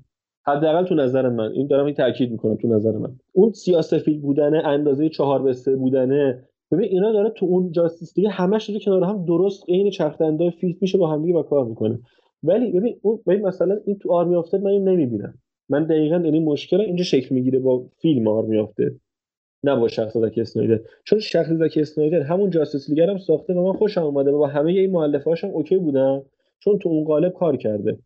حداقل 0.46 0.84
تو 0.84 0.94
نظر 0.94 1.28
من 1.28 1.53
این 1.53 1.66
دارم 1.66 1.86
این 1.86 1.94
تاکید 1.94 2.30
می‌کنم 2.30 2.57
تو 2.57 2.68
نظر 2.68 2.92
من. 2.92 3.16
اون 3.32 3.53
سیاه 3.53 3.82
سفید 3.82 4.22
بودنه 4.22 4.66
اندازه 4.66 5.09
چهار 5.09 5.42
به 5.42 5.53
سه 5.53 5.76
بودنه 5.76 6.42
ببین 6.72 6.88
اینا 6.90 7.12
داره 7.12 7.30
تو 7.30 7.46
اون 7.46 7.72
Justice 7.72 8.14
دیگه 8.14 8.28
همش 8.28 8.70
داره 8.70 8.80
کنار 8.80 9.05
هم 9.05 9.24
درست 9.24 9.64
عین 9.68 9.90
چرخ 9.90 10.16
fit 10.61 10.76
میشه 10.80 10.98
با 10.98 11.07
هم 11.07 11.22
دیگه 11.22 11.34
با 11.34 11.42
کار 11.42 11.64
می‌کنه. 11.64 11.98
ولی 12.42 12.72
ببین 12.72 12.96
اون 13.03 13.20
ببین 13.26 13.46
مثلا 13.46 13.78
این 13.84 13.98
تو 13.98 14.12
Army 14.12 14.34
of 14.34 14.41
the 14.41 14.50
Dead 14.50 14.62
من 14.62 14.70
نمی‌بینم. 14.70 15.34
من 15.68 15.84
دقیقا 15.84 16.16
یعنی 16.16 16.40
مشکل 16.40 16.80
اینجا 16.80 17.05
شکل 17.05 17.34
می‌گیره 17.34 17.59
با 17.59 17.86
فیلم 18.03 18.28
Army 18.28 18.58
of 18.58 18.65
the 18.65 18.75
Dead. 18.75 18.92
نه 19.64 19.76
با 19.76 19.88
شخص 19.88 20.16
زک 20.16 20.34
اسنایدر. 20.38 20.80
چون 21.04 21.18
شخص 21.18 21.50
زک 21.50 21.78
اسنایدر 21.80 22.20
همون 22.20 22.50
Justice 22.50 22.90
League 22.90 23.05
رو 23.05 23.11
هم 23.11 23.18
ساخته 23.18 23.54
و 23.54 23.66
من 23.66 23.72
خوشم 23.72 24.02
اومده 24.02 24.30
و 24.30 24.38
با 24.38 24.46
همه 24.46 24.70
این 24.70 24.90
مؤلفه‌هاش 24.90 25.44
هم 25.44 25.50
OK 25.50 25.76
بودم 25.76 26.22
چون 26.58 26.78
تو 26.78 26.88
اون 26.88 27.04
قالب 27.04 27.32
کار 27.32 27.56
کرده. 27.56 27.98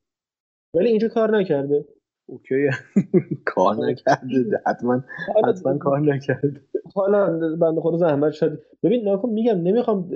ولی 0.74 0.88
اینجا 0.88 1.08
کار 1.08 1.38
نکرده. 1.38 1.84
OK. 2.26 2.68
کار 3.54 3.76
نکرده. 3.76 4.62
حتما 4.66 5.04
حتما 5.44 5.78
کار 5.78 6.00
نکرده. 6.00 6.60
حالا 6.94 7.38
بنده 7.56 7.80
خدا 7.80 7.96
زحمت 7.96 8.32
شد. 8.32 8.62
ببین 8.82 9.04
ناکن 9.04 9.28
میگم 9.30 9.62
نمی‌خوام 9.62 10.08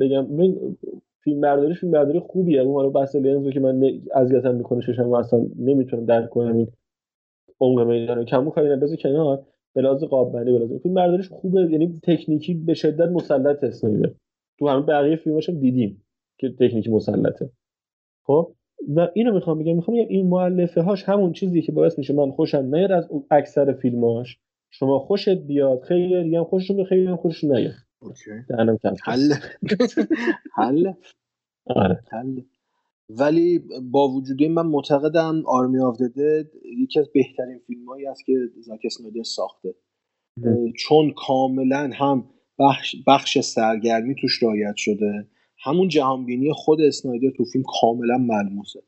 بگم 0.00 0.26
ببین 0.26 0.76
فیلم 1.20 1.40
برداری 1.40 1.74
فیلم 1.74 1.92
برداری 1.92 2.20
خوبیه. 2.20 2.60
اون 2.60 2.74
حالا 2.74 2.88
بحث 2.88 3.16
لنزو 3.16 3.50
که 3.50 3.60
من 3.60 4.00
اذیتم 4.14 4.54
می‌کنه 4.54 4.80
ششم 4.80 5.12
اصلا 5.12 5.46
نمی‌تونم 5.58 6.04
درک 6.04 6.30
کنم 6.30 6.56
این 6.56 6.68
عمق 7.60 7.80
میدان 7.80 8.24
کمو 8.24 8.50
کاری 8.50 8.96
کنار. 8.96 9.46
به 9.76 9.82
لحاظ 9.82 10.04
قاب 10.04 10.32
بندی 10.32 10.52
به 10.52 10.58
لحاظ 10.58 10.82
فیلم 10.82 10.94
برداریش 10.94 11.28
خوبه 11.28 11.68
یعنی 11.70 12.00
تکنیکی 12.02 12.54
به 12.54 12.74
شدت 12.74 13.08
مسلط 13.08 13.64
اسنایدر 13.64 14.10
تو 14.58 14.68
همه 14.68 14.82
بقیه 14.82 15.16
فیلماش 15.16 15.48
هم 15.48 15.58
دیدیم 15.58 16.02
که 16.38 16.48
تکنیکی 16.50 16.90
مسلطه. 16.90 17.50
خب؟ 18.22 18.54
و 18.96 19.08
اینو 19.14 19.34
می‌خوام 19.34 19.58
بگم 19.58 19.76
می‌خوام 19.76 19.96
بگم 19.96 20.06
این 20.08 20.26
مؤلفه 20.26 20.82
هاش 20.82 21.04
همون 21.04 21.32
چیزی 21.32 21.62
که 21.62 21.72
باعث 21.72 21.98
میشه 21.98 22.14
من 22.14 22.30
خوشم 22.30 22.74
نیاد 22.74 22.92
از 22.92 23.08
اکثر 23.30 23.72
فیلماش 23.72 24.38
شما 24.70 24.98
خوشت 24.98 25.38
بیاد 25.38 25.80
خیلی 25.80 26.24
دیگه 26.24 26.38
هم 26.38 26.44
خوششون 26.44 26.84
خیلی 26.84 27.06
هم 27.06 27.16
خوششون 27.16 27.56
نیاد. 27.56 27.72
حل 29.04 29.32
حل 30.54 30.92
آره. 31.66 32.00
حل 32.10 32.40
ولی 33.10 33.58
با 33.90 34.08
وجود 34.08 34.42
این 34.42 34.52
من 34.52 34.66
معتقدم 34.66 35.42
آرمی 35.46 35.78
آف 35.78 36.02
دد 36.02 36.50
یکی 36.64 37.00
از 37.00 37.08
بهترین 37.14 37.58
فیلم 37.66 37.84
هایی 37.88 38.06
است 38.06 38.24
که 38.26 38.32
زاک 38.60 38.80
اسنایدر 38.84 39.22
ساخته. 39.22 39.74
چون 40.76 41.12
کاملا 41.16 41.90
هم 41.94 42.24
بخش, 42.58 42.96
بخش 43.06 43.38
سرگرمی 43.38 44.14
توش 44.20 44.42
رعایت 44.42 44.76
شده. 44.76 45.26
همون 45.58 45.88
جهانبینی 45.88 46.52
خود 46.52 46.80
اسنایدر 46.80 47.30
تو 47.36 47.44
فیلم 47.44 47.64
کاملا 47.80 48.18
ملموسه. 48.18 48.82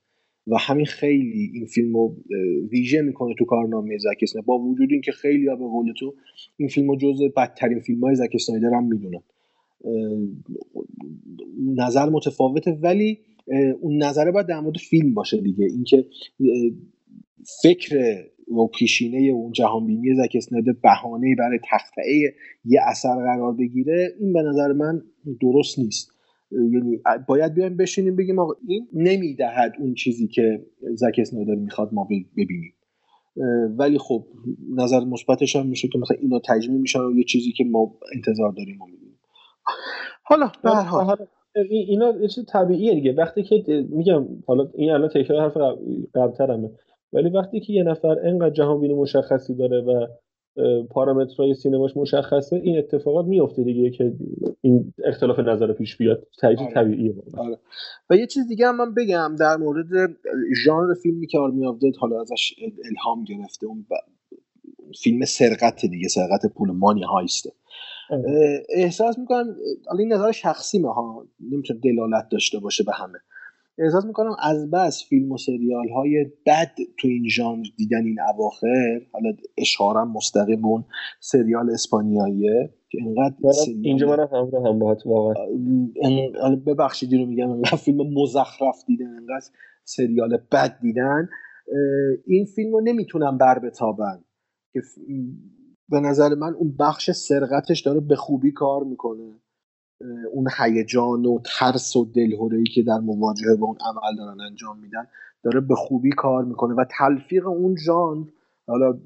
و 0.47 0.57
همین 0.59 0.87
خیلی 0.87 1.51
این 1.55 1.67
فیلم 1.67 1.97
رو 1.97 2.17
ویژه 2.71 3.03
می‌کنه 3.03 3.35
تو 3.39 3.45
کارنامه 3.45 3.99
زک 3.99 4.43
با 4.47 4.59
وجود 4.59 4.89
اینکه 4.93 5.13
خیلی 5.13 5.49
ها 5.49 5.57
به 5.57 5.65
قول 5.65 5.93
تو 5.99 6.15
این 6.57 6.69
فیلم 6.69 6.91
رو 6.91 6.97
جز 6.97 7.23
بدترین 7.37 7.81
فیلم 7.81 8.01
های 8.01 8.15
زک 8.15 8.31
اسنایدر 8.35 8.75
هم 8.75 8.85
می‌دونن. 8.85 9.23
نظر 11.75 12.09
متفاوته. 12.09 12.71
ولی 12.71 13.19
اون 13.81 14.03
نظره 14.03 14.31
باید 14.31 14.47
در 14.47 14.61
مورد 14.61 14.77
فیلم 14.77 15.15
باشه 15.15 15.41
دیگه. 15.41 15.65
اینکه 15.65 16.07
فکر 17.63 18.25
و 18.49 18.67
پیشینه 18.67 19.19
اون 19.19 19.53
جهانبینی 19.53 20.15
زک 20.15 20.33
اسنایدر 20.35 20.73
بهانه 20.83 21.35
برای 21.39 21.59
تخطئه 21.71 22.35
یه 22.65 22.81
اثر 22.87 23.15
قرار 23.15 23.53
بگیره 23.53 24.15
این 24.21 24.33
به 24.33 24.43
نظر 24.43 24.73
من 24.73 25.03
درست 25.41 25.79
نیست. 25.79 26.11
یعنی 26.51 27.01
باید 27.29 27.55
بیایم 27.55 27.77
بشینیم 27.77 28.17
بگیم 28.17 28.39
آقا 28.39 28.53
این 28.69 28.89
نمی‌دهد 28.93 29.73
اون 29.79 29.95
چیزی 29.95 30.29
که 30.29 30.67
زک 30.95 31.15
اسنایدر 31.19 31.55
می‌خواد 31.55 31.91
ما 31.93 32.09
ببینیم. 32.37 32.75
ولی 33.79 33.99
خب 33.99 34.27
نظر 34.77 35.05
مثبتش 35.05 35.57
هم 35.57 35.67
میشه 35.67 35.89
که 35.89 35.99
مثلا 35.99 36.17
اینا 36.21 36.41
تجمیع 36.49 36.81
میشن 36.81 37.01
و 37.01 37.17
یه 37.17 37.25
چیزی 37.25 37.53
که 37.53 37.65
ما 37.65 37.99
انتظار 38.15 38.53
داریم 38.53 38.83
و 38.83 38.87
می‌بینیم. 38.87 39.19
حالا 40.23 40.53
به 40.63 40.71
هر 40.71 40.83
حال. 40.83 41.27
اینا 41.71 42.15
یه 42.21 42.29
چیز 42.29 42.45
طبیعیه 42.47 42.95
دیگه. 42.95 43.13
وقتی 43.13 43.43
که 43.43 43.87
میگم 43.91 44.27
حالا 44.47 44.69
این 44.75 44.91
الان 44.91 45.09
تکرار 45.09 45.41
حرف 45.43 45.57
قبلترمه. 46.15 46.71
ولی 47.13 47.31
وقتی 47.31 47.61
که 47.61 47.73
یه 47.73 47.83
نفر 47.83 48.17
انقدر 48.23 48.51
جهانبینی 48.51 48.95
مشخصی 48.95 49.55
داره 49.55 49.81
و 49.81 50.07
پارامترهای 50.91 51.55
سینماش 51.55 51.97
مشخصه 51.97 52.57
این 52.57 52.79
اتفاقات 52.79 53.27
میفته 53.27 53.65
دیگه 53.65 53.91
که 53.91 54.13
این 54.61 54.95
اختلاف 55.05 55.39
نظر 55.39 55.73
پیش 55.73 55.97
بیاد. 55.97 56.27
تجدید 56.43 56.61
آره. 56.61 56.75
طبیعیه 56.75 57.15
آره. 57.39 57.59
و 58.11 58.17
یه 58.17 58.27
چیز 58.27 58.49
دیگه 58.49 58.67
هم 58.67 58.77
من 58.77 58.95
بگم 58.95 59.37
در 59.39 59.57
مورد 59.57 59.87
ژانر 60.65 60.95
فیلمی 61.03 61.27
که 61.27 61.39
آرمی 61.39 61.67
آف 61.67 61.77
حالا 62.01 62.21
ازش 62.21 62.55
الهام 62.85 63.25
گرفته 63.25 63.67
اون 63.67 63.87
ب- 63.91 63.95
فیلم 65.03 65.25
سرقت 65.25 65.87
دیگه 65.87 66.09
سرقت 66.09 66.47
پول 66.55 66.71
مانی 66.71 67.03
هایسته. 67.03 67.51
احساس 68.69 69.19
می‌کنم 69.19 69.57
حالا 69.87 69.99
این 69.99 70.13
نظر 70.13 70.33
شخصی 70.33 70.83
ها 70.83 71.27
نمی‌تونه 71.41 71.81
دلالت 71.81 72.29
داشته 72.31 72.59
باشه 72.59 72.85
به 72.85 72.93
همه. 72.93 73.19
احساس 73.79 74.05
می‌کنم 74.05 74.37
از 74.43 74.71
بس 74.71 75.05
فیلم 75.09 75.33
و 75.33 75.39
سریال 75.39 75.89
های 75.89 76.27
بد 76.47 76.71
تو 76.99 77.09
این 77.09 77.29
ژانر 77.29 77.67
دیدن 77.77 78.05
این 78.05 78.21
اواخر 78.35 79.01
حالا 79.13 79.33
اشارم 79.59 80.13
مستقیم 80.13 80.65
اون 80.65 80.85
سریال 81.21 81.71
اسپانیاییه 81.71 82.75
که 82.91 82.99
سریال 83.53 83.81
اینجا 83.83 84.07
منم 84.09 84.29
همراه 84.33 84.69
هم 84.69 84.79
باهات 84.79 85.07
واقعا. 85.07 85.47
حالا 86.41 86.57
ببخشید 86.57 87.13
اینو 87.13 87.27
میگم 87.27 87.51
انقدر 87.51 87.77
فیلم 87.77 87.99
مزخرف 88.15 88.85
دیدن 88.87 89.07
انقدر 89.07 89.47
سریال 89.85 90.39
بد 90.53 90.79
دیدن. 90.83 91.29
این 92.27 92.45
فیلم 92.45 92.73
رو 92.73 92.81
نمی‌تونم 92.81 93.39
بر 93.39 93.59
بتابن 93.59 94.25
که 94.73 94.81
به 95.89 96.01
نظر 96.01 96.35
من 96.35 96.55
اون 96.55 96.77
بخش 96.79 97.11
سرقتش 97.11 97.81
داره 97.81 98.01
به 98.01 98.17
خوبی 98.17 98.53
کار 98.53 98.85
می‌کنه. 98.85 99.35
اون 100.33 100.49
هیجان 100.59 101.27
و 101.27 101.39
ترس 101.59 101.97
و 101.97 102.05
دلهورهی 102.05 102.65
که 102.65 102.83
در 102.83 102.99
مواجهه 102.99 103.57
با 103.57 103.67
اون 103.67 103.77
عمل 103.81 104.17
دارن 104.17 104.41
انجام 104.41 104.79
میدن 104.79 105.07
داره 105.43 105.61
به 105.61 105.75
خوبی 105.75 106.11
کار 106.11 106.45
می‌کنه 106.45 106.75
و 106.75 106.85
تلفیق 106.99 107.47
اون 107.47 107.77
ژانر 107.77 108.27
حالا 108.67 108.99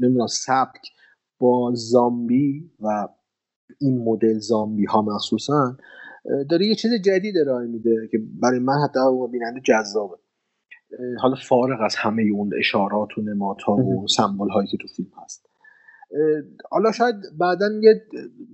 نمی‌دونم 0.00 0.26
سبک 0.26 0.92
با 1.38 1.72
زامبی 1.74 2.70
و 2.80 3.08
این 3.80 4.04
مدل 4.04 4.38
زامبی 4.38 4.84
ها 4.84 5.02
مخصوصا 5.02 5.76
داره 6.50 6.66
یه 6.66 6.74
چیز 6.74 6.92
جدید 6.92 7.38
ارائه 7.38 7.66
میده 7.66 8.08
که 8.12 8.18
برای 8.40 8.58
من 8.58 8.78
حتی 8.84 9.00
بیننده 9.32 9.60
جذابه. 9.64 10.16
حالا 11.20 11.34
فارغ 11.48 11.80
از 11.80 11.94
همه 11.96 12.22
اون 12.22 12.50
اشارات 12.58 13.18
و 13.18 13.22
نمادها 13.22 13.76
و 13.76 14.06
سمبل 14.08 14.48
هایی 14.48 14.68
که 14.68 14.76
تو 14.76 14.88
فیلم 14.96 15.10
هست. 15.24 15.49
حالا 16.70 16.92
شاید 16.92 17.14
بعدا 17.38 17.66
یه 17.82 18.02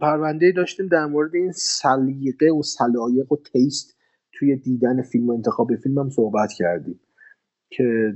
پرونده 0.00 0.52
داشتیم 0.52 0.86
در 0.86 1.06
مورد 1.06 1.34
این 1.34 1.52
سلیقه 1.52 2.50
و 2.50 2.62
سلایق 2.62 3.32
و 3.32 3.36
تیست 3.52 3.96
توی 4.32 4.56
دیدن 4.56 5.02
فیلم 5.02 5.30
و 5.30 5.32
انتخاب 5.32 5.76
فیلم 5.76 5.98
هم 5.98 6.10
صحبت 6.10 6.52
کردیم 6.58 7.00
که 7.70 8.12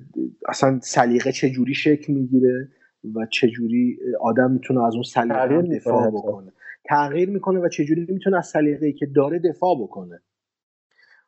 اصلا 0.48 0.80
سلیقه 0.82 1.32
چجوری 1.32 1.74
شکل 1.74 2.12
می‌گیره 2.12 2.68
و 3.14 3.26
چجوری 3.32 3.98
آدم 4.20 4.50
می‌تونه 4.50 4.86
از 4.86 4.94
اون 4.94 5.02
سلیقه 5.02 5.62
دفاع. 5.62 6.10
بکنه. 6.10 6.52
تغییر 6.84 7.30
می‌کنه 7.30 7.60
و 7.60 7.68
چجوری 7.68 8.06
می‌تونه 8.08 8.38
از 8.38 8.46
سلیقه‌ای 8.46 8.92
که 8.92 9.06
داره 9.06 9.38
دفاع 9.38 9.76
بکنه. 9.82 10.20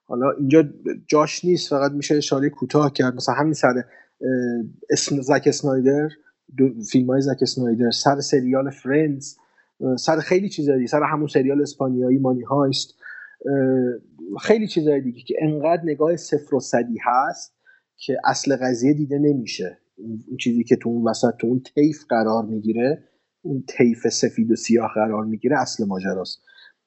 حالا 0.05 0.31
اینجا 0.31 0.65
جاش 1.07 1.45
نیست 1.45 1.71
فقط 1.71 1.93
میشه 1.93 2.15
اشاره 2.15 2.51
کوتاه 2.51 2.93
کرد. 2.93 3.15
مثلا 3.15 3.35
همین 3.35 3.53
سر 3.53 3.75
اسم 4.91 5.21
زک 5.21 5.43
اسنایدر. 5.47 6.09
فیلم 6.91 7.07
های 7.07 7.21
زک 7.21 7.39
اسنایدر 7.43 7.91
سر 7.91 8.21
سریال 8.21 8.71
فرندز 8.71 9.37
سر 9.99 10.19
خیلی 10.19 10.49
چیزای 10.49 10.77
دیگه 10.77 10.89
سر 10.89 11.03
همون 11.03 11.27
سریال 11.27 11.63
اسپانیایی 11.63 12.19
مانی 12.19 12.43
هایست. 12.43 12.95
خیلی 14.41 14.67
چیزای 14.67 15.01
دیگه 15.01 15.21
که 15.21 15.35
انقدر 15.41 15.83
نگاه 15.85 16.17
صفر 16.17 16.55
و 16.55 16.61
صدی 16.61 16.99
هست 17.05 17.55
که 17.97 18.17
اصل 18.25 18.57
قضیه 18.57 18.95
دیده 18.95 19.19
نمیشه. 19.19 19.79
اون 19.97 20.37
چیزی 20.41 20.65
که 20.65 20.77
تو 20.77 20.89
اون 20.89 21.09
وسط 21.09 21.33
تو 21.41 21.47
اون 21.47 21.63
طیف 21.75 22.05
قرار 22.09 22.45
می‌گیره 22.45 23.05
اون 23.43 23.65
طیف 23.69 24.09
سفید 24.09 24.51
و 24.51 24.57
سیاه 24.57 24.91
قرار 24.95 25.25
می‌گیره 25.25 25.61
اصل 25.61 25.85
ماجراست. 25.85 26.43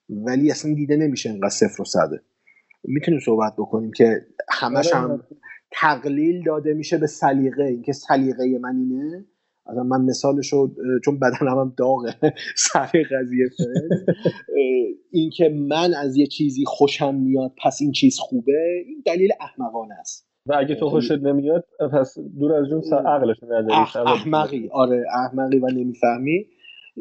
ولی 0.10 0.52
اصلا 0.52 0.74
دیده 0.74 0.98
نمیشه 0.98 1.30
انقدر 1.30 1.50
صفر 1.50 1.82
و 1.82 1.86
صده. 1.86 2.22
می‌تونیم 2.84 3.20
صحبت 3.20 3.54
بکنیم 3.58 3.92
که 3.92 4.26
همش 4.50 4.94
آره. 4.94 5.14
هم 5.14 5.24
تقلیل 5.72 6.44
داده 6.44 6.74
میشه 6.74 6.98
به 6.98 7.08
سلیقه. 7.08 7.64
اینکه 7.64 7.94
سلیقه 7.94 8.60
من 8.62 8.76
اینه. 8.76 9.26
مثلا 9.70 9.84
من 9.84 10.02
مثالش 10.02 10.54
رو 10.54 10.60
اه، 10.60 11.00
چون 11.06 11.20
بدنم 11.20 11.60
هم 11.60 11.74
داغه 11.78 12.10
سر 12.74 12.86
قضیه 13.12 13.50
اینکه 15.12 15.50
من 15.50 15.94
از 15.94 16.18
یه 16.18 16.28
چیزی 16.28 16.64
خوشم 16.66 17.16
میاد 17.16 17.52
پس 17.64 17.78
این 17.82 17.92
چیز 17.92 18.18
خوبه 18.20 18.84
این 18.88 19.04
دلیل 19.06 19.30
احمقانه 19.42 19.94
است. 20.00 20.28
و 20.48 20.56
اگه 20.58 20.76
تو 20.76 20.90
خوشت 20.90 21.12
نمیاد 21.12 21.66
پس 21.94 22.18
دور 22.40 22.54
از 22.54 22.68
جون 22.70 22.82
سر 22.82 22.98
عقلش 22.98 23.38
نداری. 23.44 23.74
احمقی. 24.06 24.70
آره 24.72 25.04
احمقی 25.14 25.60
و 25.60 25.68
نمی‌فهمی. 25.68 26.46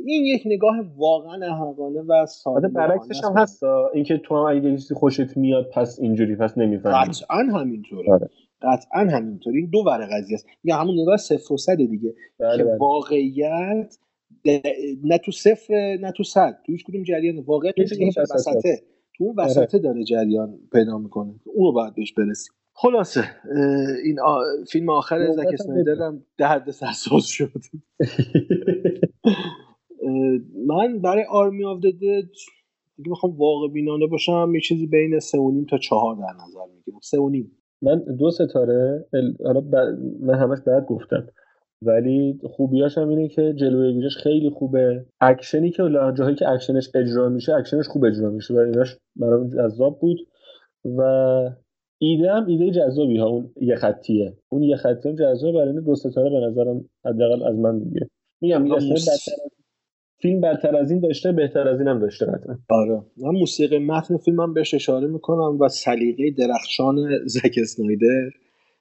این 0.07 0.25
یک 0.25 0.43
نگاه 0.47 0.75
واقعا 0.97 1.47
احمقانه 1.47 2.01
و 2.01 2.27
ساده 2.27 2.57
آره 2.57 2.69
برعکسش 2.69 3.25
هم 3.25 3.33
هست. 3.37 3.63
اینکه 3.95 4.19
تو 4.25 4.37
هم 4.37 4.57
اگه 4.57 4.71
چیزی 4.71 4.95
خوشت 4.95 5.37
میاد 5.37 5.71
پس 5.75 5.99
اینجوری 6.01 6.37
پس 6.37 6.59
نمی‌فهمی. 6.59 6.95
قطعا 6.95 7.39
همینطوره. 7.39 8.13
آره. 8.13 8.31
قطعا 8.73 9.01
همینطوره 9.01 9.57
این 9.57 9.71
دو 9.73 9.79
ور 9.87 10.09
قضیه 10.13 10.35
است. 10.35 10.47
یا 10.65 10.77
همون 10.77 11.01
نگاه 11.01 11.17
صفر 11.17 11.53
و 11.53 11.57
صد 11.57 11.77
دیگه 11.77 12.15
بله، 12.39 12.57
که 12.57 12.65
بله. 12.65 12.77
واقعیت 12.77 13.97
نه 15.05 15.19
تو 15.19 15.33
صفر 15.33 15.99
نه 16.01 16.13
تو 16.13 16.23
صد. 16.23 16.59
تو 16.67 16.73
هیچ 16.73 16.85
کدوم 16.85 17.03
جریان 17.03 17.39
واقعیت. 17.39 17.75
وسطه. 18.35 18.83
تو 19.17 19.25
اون 19.25 19.35
وسطه 19.39 19.79
داره 19.79 20.05
جریان 20.05 20.59
پیدا 20.73 20.99
می‌کنه. 20.99 21.35
اون 21.45 21.67
رو 21.67 21.73
باید 21.73 21.95
بهش 21.95 22.13
برسیم 22.13 22.53
خلاصه 22.77 23.25
این 24.05 24.21
آ... 24.21 24.41
فیلم 24.71 24.89
آخر 24.89 25.31
زک 25.31 25.47
اسنایدر 25.53 26.03
هم 26.03 26.25
درد 26.39 26.71
سرساز 26.71 27.27
شد. 27.27 27.51
من 30.67 30.99
برای 30.99 31.25
آرمی 31.25 31.65
آف 31.65 31.79
دد 31.79 31.99
دیگه 32.97 33.11
بخوام 33.11 33.37
واقع 33.37 33.69
بینانه 33.69 34.07
باشم. 34.07 34.53
یه 34.55 34.61
چیزی 34.61 34.87
بین 34.87 35.19
سه 35.19 35.39
و 35.39 35.51
نیم 35.51 35.65
تا 35.65 35.79
چهار 35.79 36.17
در 36.17 36.33
نظر 36.45 36.61
می‌گیرم. 36.75 36.99
سه 37.03 37.19
و 37.19 37.29
نیم. 37.29 37.53
من 37.85 38.01
دو 38.19 38.33
ستاره 38.33 39.07
ال- 39.17 39.47
حالا 39.47 39.61
ب- 39.61 39.99
من 40.21 40.35
همش 40.35 40.59
بعد 40.67 40.87
گفتم. 40.87 41.29
ولی 41.83 42.41
خوبیاش 42.45 42.99
هم 42.99 43.11
اینه 43.11 43.29
که 43.29 43.55
جلوه 43.55 43.95
ویژش 43.95 44.19
خیلی 44.19 44.51
خوبه. 44.51 45.07
اکشنی 45.23 45.71
که 45.71 45.83
جاهایی 46.19 46.37
که 46.37 46.51
اکشنش 46.51 46.91
اجرا 46.97 47.31
میشه 47.31 47.55
اکشنش 47.55 47.89
خوب 47.89 48.05
اجرا 48.05 48.31
میشه 48.31 48.55
و 48.55 48.59
ایناش 48.59 48.99
برام 49.17 49.49
جذاب 49.51 50.01
بود. 50.01 50.19
و 50.85 51.03
ایده 52.03 52.33
هم 52.33 52.47
ایده 52.47 52.71
جذابی 52.71 53.19
ها. 53.19 53.27
اون 53.29 53.53
یه 53.63 53.77
خطیه. 53.77 54.37
اون 54.49 54.65
یه 54.65 54.77
خطی 54.77 55.11
هم 55.11 55.17
جذابه 55.17 55.59
برای 55.59 55.81
دو 55.83 55.97
ستاره 55.97 56.31
به 56.31 56.47
نظرم 56.47 56.85
حداقل 57.07 57.45
از 57.45 57.57
من 57.57 57.77
میگه. 57.77 58.09
میگم 58.43 58.63
میگم 58.63 58.81
فیلم 60.23 60.41
بدتر 60.41 60.77
از 60.77 60.91
این 60.91 61.01
داشته 61.01 61.33
بهتر 61.33 61.69
از 61.69 61.79
این 61.79 61.89
هم 61.89 61.99
داشته 61.99 62.27
قطعا 62.27 62.57
آره. 62.71 63.03
من 63.17 63.39
موسیقی 63.39 63.79
متن 63.79 64.17
فیلم 64.17 64.41
هم 64.41 64.55
بهش 64.55 64.75
اشاره 64.75 65.07
می‌کنم 65.07 65.61
و 65.61 65.69
سلیقه 65.69 66.31
درخشان 66.39 66.97
زک 67.27 67.55
اسنایدر. 67.63 68.31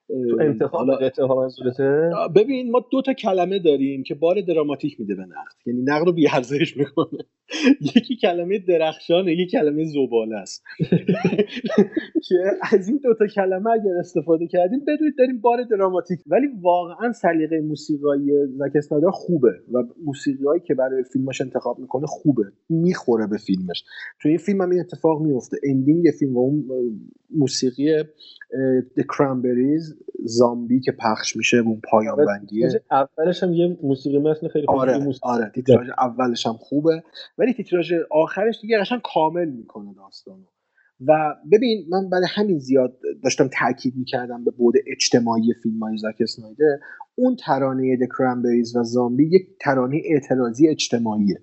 تو 0.08 0.38
انتخاب 0.41 0.88
قطعه 1.01 1.26
ها 1.26 1.36
منظورته 1.36 2.12
ببین 2.36 2.72
ما 2.72 2.86
دو 2.91 3.01
تا 3.01 3.14
کلمه 3.14 3.60
داریم 3.60 4.04
که 4.04 4.16
بار 4.16 4.41
دراماتیک 4.41 4.99
میده 4.99 5.16
به 5.16 5.22
نقد. 5.22 5.56
یعنی 5.66 5.82
نقد 5.82 6.06
رو 6.06 6.14
بیارزش 6.14 6.78
می‌کنه. 6.78 7.20
یکی 7.95 8.16
کلمه 8.16 8.60
درخشانه 8.60 9.32
یکی 9.32 9.45
کلمه 9.51 9.86
زباله 9.86 10.36
است. 10.36 10.64
که 12.28 12.36
از 12.72 12.88
این 12.88 12.99
دو 13.04 13.14
تا 13.14 13.28
کلمه 13.28 13.70
اگر 13.72 13.93
استفاده 13.99 14.47
کردیم 14.47 14.80
بدونید 14.80 15.14
داریم 15.18 15.41
بار 15.41 15.64
دراماتیک. 15.72 16.20
ولی 16.28 16.47
واقعا 16.62 17.12
سلیقه 17.12 17.62
موسیقایی 17.62 18.32
زک 18.47 19.10
خوبه 19.12 19.51
و 19.74 19.84
موسیقیایی 20.06 20.62
که 20.62 20.74
برای 20.74 21.04
فیلمش 21.14 21.41
انتخاب 21.41 21.80
می‌کنه 21.80 22.06
خوبه. 22.08 22.43
می‌خوره 22.70 23.28
به 23.28 23.38
فیلمش. 23.38 23.84
تو 24.22 24.30
این 24.30 24.38
فیلم 24.38 24.62
هم 24.62 24.70
این 24.70 24.80
اتفاق 24.80 25.22
میفته 25.22 25.58
اندینگ 25.64 26.06
فیلم 26.20 26.38
و 26.38 26.39
اون 26.39 26.66
موسیقی 27.36 28.04
The 28.97 29.04
Cranberries. 29.14 29.92
زامبی 30.25 30.79
که 30.79 30.91
پخش 30.91 31.35
میشه 31.35 31.57
اون 31.57 31.81
پایان 31.91 32.25
بندیه. 32.25 32.83
اولش 32.91 33.43
هم 33.43 33.53
یه 33.53 33.77
موسیقی 33.83 34.19
متن 34.19 34.47
خیلی 34.47 34.65
خوبی 34.65 34.79
آره 34.79 34.97
موسیقی 34.97 35.29
آره 35.29 35.51
تیتراژ 35.55 35.89
اولش 35.97 36.47
هم 36.47 36.53
خوبه. 36.53 37.03
ولی 37.37 37.53
تیتراژ 37.53 37.93
آخرش 38.11 38.61
دیگه 38.61 38.79
قشنگ 38.79 39.01
کامل 39.13 39.49
می‌کنه 39.49 39.93
داستانو. 39.93 40.45
و 41.07 41.35
ببین 41.51 41.85
من 41.89 42.09
برای 42.09 42.25
همین 42.29 42.59
زیاد 42.59 42.97
داشتم 43.23 43.49
تاکید 43.59 43.93
می‌کردم 43.95 44.43
به 44.43 44.51
بود 44.51 44.73
اجتماعی 44.87 45.53
فیلم 45.63 45.79
های 45.79 45.97
زاک 45.97 46.15
اسنایدر. 46.19 46.79
اون 47.15 47.35
ترانه 47.35 47.97
د 47.97 48.09
و 48.75 48.83
زامبی 48.83 49.35
یک 49.35 49.47
ترانه 49.61 50.01
اعتراضی 50.05 50.67
اجتماعیه. 50.67 51.41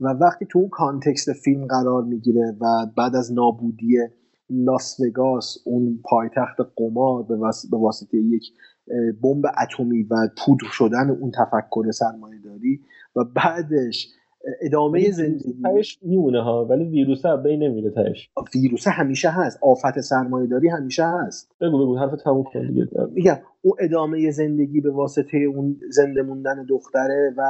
و 0.00 0.08
وقتی 0.08 0.46
تو 0.50 0.58
اون 0.58 0.68
context 0.68 1.32
فیلم 1.32 1.66
قرار 1.66 2.02
می‌گیره 2.02 2.56
و 2.60 2.86
بعد 2.96 3.16
از 3.16 3.32
نابودی 3.32 3.98
لاس 4.50 5.00
وگاس 5.00 5.58
اون 5.64 6.00
پایتخت 6.04 6.56
قمار 6.76 7.22
به, 7.22 7.36
وس... 7.36 7.70
به 7.70 7.76
واسطه 7.76 8.18
یک 8.18 8.52
بمب 9.22 9.44
اتمی 9.62 10.02
و 10.02 10.14
پودر 10.38 10.66
شدن 10.72 11.10
اون 11.10 11.30
تفکر 11.30 11.90
سرمایه 11.90 12.40
داری 12.44 12.80
و 13.16 13.24
بعدش 13.24 14.08
ادامه 14.60 15.10
زندگی. 15.10 15.54
تهش 15.62 15.98
میمونه 16.02 16.42
ها 16.42 16.64
ولی 16.64 16.84
ویروس 16.84 17.26
از 17.26 17.42
بین 17.42 17.62
نمیره 17.62 17.90
تهش. 17.90 18.30
ویروس 18.54 18.88
همیشه 18.88 19.30
هست. 19.30 19.58
آفت 19.62 20.00
سرمایه 20.00 20.46
داری 20.46 20.68
همیشه 20.68 21.04
هست. 21.04 21.52
بگو 21.60 21.78
بگو 21.78 21.98
حرف 21.98 22.22
تموم 22.22 22.44
کن 22.44 22.66
دیگه. 22.66 22.88
میگم 23.12 23.36
اون 23.62 23.76
ادامه 23.80 24.30
زندگی 24.30 24.80
به 24.80 24.90
واسطه 24.90 25.38
اون 25.38 25.76
زنده 25.90 26.22
موندن 26.22 26.66
دختره 26.68 27.34
و 27.36 27.42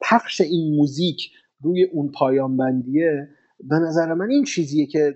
پخش 0.00 0.40
این 0.40 0.76
موزیک 0.76 1.30
روی 1.62 1.84
اون 1.84 2.12
پایان 2.18 2.56
بندیه 2.56 3.28
به 3.62 3.76
نظر 3.76 4.14
من 4.14 4.30
این 4.30 4.44
چیزیه 4.44 4.86
که 4.86 5.14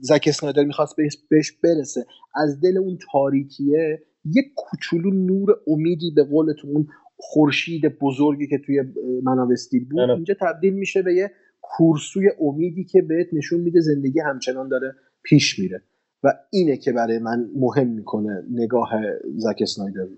زک 0.00 0.24
اسنایدر 0.26 0.64
می‌خواست 0.64 0.96
بهش, 1.30 1.52
برسه. 1.64 2.06
از 2.34 2.60
دل 2.60 2.78
اون 2.78 2.98
تاریکیه 3.12 4.02
یک 4.24 4.44
کوچولو 4.56 5.10
نور 5.10 5.56
امیدی 5.66 6.10
به 6.16 6.24
قولتون 6.24 6.70
اون 6.70 6.86
خورشید 7.16 7.98
بزرگی 7.98 8.46
که 8.46 8.58
توی 8.66 8.82
منابع 9.22 9.52
استیل 9.52 9.84
بود 9.84 10.00
آره. 10.00 10.14
اینجا 10.14 10.34
تبدیل 10.40 10.74
میشه 10.74 11.02
به 11.02 11.14
یه 11.14 11.30
کورسوی 11.60 12.30
امیدی 12.40 12.84
که 12.84 13.02
بهت 13.02 13.26
نشون 13.32 13.60
میده 13.60 13.80
زندگی 13.80 14.20
همچنان 14.20 14.68
داره 14.68 14.94
پیش 15.22 15.58
میره. 15.58 15.82
و 16.22 16.32
اینه 16.52 16.76
که 16.76 16.92
برای 16.92 17.18
من 17.18 17.50
مهم 17.56 17.88
می‌کنه 17.88 18.44
نگاه 18.50 18.90
زک 19.36 19.58
اسنایدر. 19.60 20.08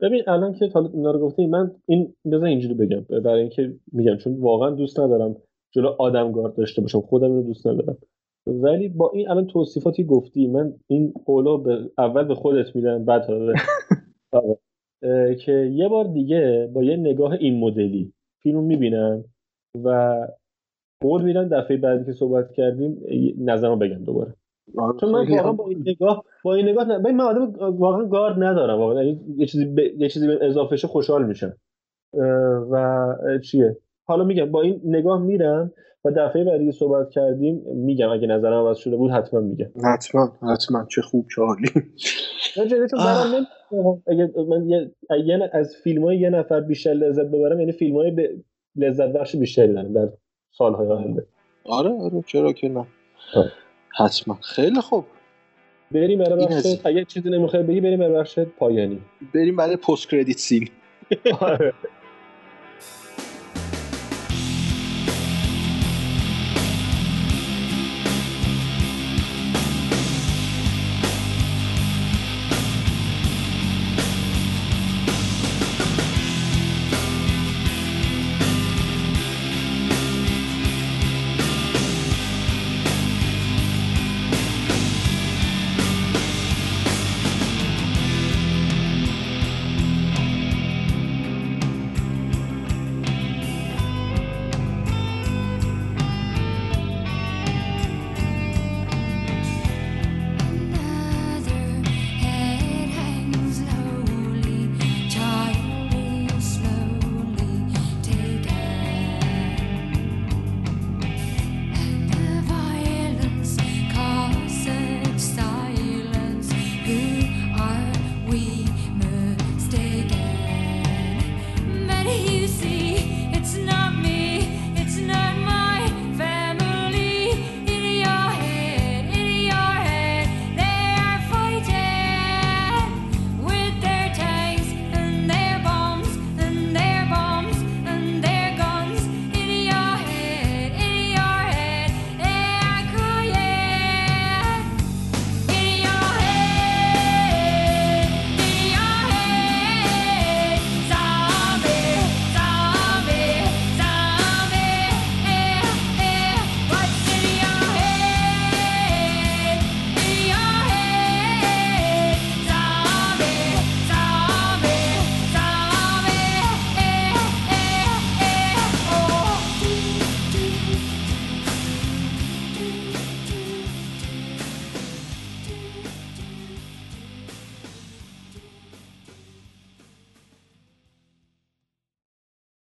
ببین 0.00 0.22
الان 0.26 0.52
که 0.52 0.66
حالا 0.74 0.90
اینا 0.94 1.10
رو 1.10 1.18
گفتی 1.18 1.46
من 1.46 1.70
این 1.86 2.14
بذار 2.24 2.44
اینجوری 2.44 2.74
بگم 2.74 3.00
برای 3.24 3.40
اینکه 3.40 3.78
میگم 3.92 4.16
چون 4.16 4.36
واقعا 4.40 4.70
دوست 4.70 5.00
ندارم 5.00 5.36
جلو 5.76 5.94
آدم 5.98 6.32
گارد 6.32 6.54
داشته 6.54 6.82
باشم. 6.82 7.00
خودم 7.00 7.30
اینو 7.30 7.42
دوست 7.42 7.66
ندارم. 7.66 7.98
ولی 8.46 8.88
با 8.88 9.10
این 9.14 9.28
الان 9.28 9.46
توصیفاتی 9.46 10.04
گفتی 10.04 10.46
من 10.46 10.74
این 10.86 11.14
قولا 11.24 11.56
به 11.56 11.90
اول 11.98 12.24
به 12.24 12.34
خودت 12.34 12.76
میدم 12.76 13.04
بعد 13.04 13.30
آره. 13.30 14.58
که 15.44 15.52
یه 15.52 15.88
بار 15.88 16.04
دیگه 16.04 16.70
با 16.72 16.84
یه 16.84 16.96
نگاه 16.96 17.32
این 17.32 17.60
مدلی 17.60 18.12
فیلم 18.42 18.64
می‌بینم 18.64 19.24
و 19.84 20.16
قول 21.02 21.22
میدم 21.22 21.48
دفعه 21.48 21.76
بعدی 21.76 22.04
که 22.04 22.12
صحبت 22.12 22.52
کردیم 22.52 22.98
نظرم 23.38 23.78
بگم 23.78 24.04
دوباره. 24.04 24.34
چون 25.00 25.10
من 25.10 25.28
واقعا 25.36 25.52
با 25.52 25.68
این 25.68 25.84
نگاه 25.86 26.24
با 26.44 26.54
این 26.54 26.68
نگاه 26.68 26.84
نه 26.84 26.98
من 26.98 27.20
آدم 27.20 27.52
واقعا 27.76 28.06
گارد 28.06 28.42
ندارم 28.42 28.78
واقعا 28.78 29.04
یعنی 29.04 29.20
یه 29.36 29.46
چیزی 29.46 29.64
به 29.64 29.92
یه 29.98 30.08
چیزی 30.08 30.26
به 30.26 30.46
اضافه 30.46 30.76
شه 30.76 30.86
خوشحال 30.86 31.26
میشم. 31.26 31.56
و 32.70 33.06
چیه؟ 33.44 33.76
حالا 34.06 34.24
میگم 34.24 34.50
با 34.50 34.62
این 34.62 34.80
نگاه 34.84 35.22
میرم 35.22 35.72
و 36.04 36.10
دفعه 36.10 36.44
بعدی 36.44 36.66
که 36.66 36.72
صحبت 36.72 37.10
کردیم 37.10 37.62
میگم 37.74 38.10
اگه 38.10 38.26
نظرم 38.26 38.66
عوض 38.66 38.76
شده 38.78 38.96
بود 38.96 39.10
حتما 39.10 39.40
میگم. 39.40 39.66
حتما 39.84 40.32
حتما. 40.52 40.86
چه 40.90 41.02
خوب 41.02 41.26
چه 41.36 41.42
عالی. 41.42 41.68
اگه 44.06 44.30
من 44.48 44.68
یه 44.68 44.90
یه- 45.24 45.50
از 45.52 45.76
فیلم 45.84 46.04
های 46.04 46.18
یه 46.18 46.30
نفر 46.30 46.60
بیشتر 46.60 46.90
لذت 46.90 47.26
ببرم 47.26 47.60
یعنی 47.60 47.72
فیلم 47.72 47.96
های 47.96 48.10
به 48.10 48.30
لذت 48.76 49.12
بخش 49.12 49.36
بیشتری 49.36 49.72
دارم 49.72 49.92
در 49.92 50.08
سالهای 50.58 50.88
آینده. 50.88 51.26
آره 51.64 51.90
آره. 51.90 52.22
چرا 52.26 52.52
که 52.52 52.68
نه. 52.68 52.86
حتما. 53.98 54.38
خیلی 54.42 54.80
خوب. 54.80 55.04
بریم 55.92 56.18
برای 56.18 56.46
بخش 56.46 56.66
اگه 56.84 57.04
چیزی 57.04 57.30
نمی‌خوای 57.30 57.62
بگی 57.62 57.80
بریم 57.80 57.98
برای 57.98 58.14
بخش 58.14 58.38
پایانی. 58.38 59.00
بریم 59.34 59.56
برای 59.56 59.76
پست 59.76 60.10
کردیت 60.10 60.38
سین. 60.38 60.68
آره. 61.40 61.72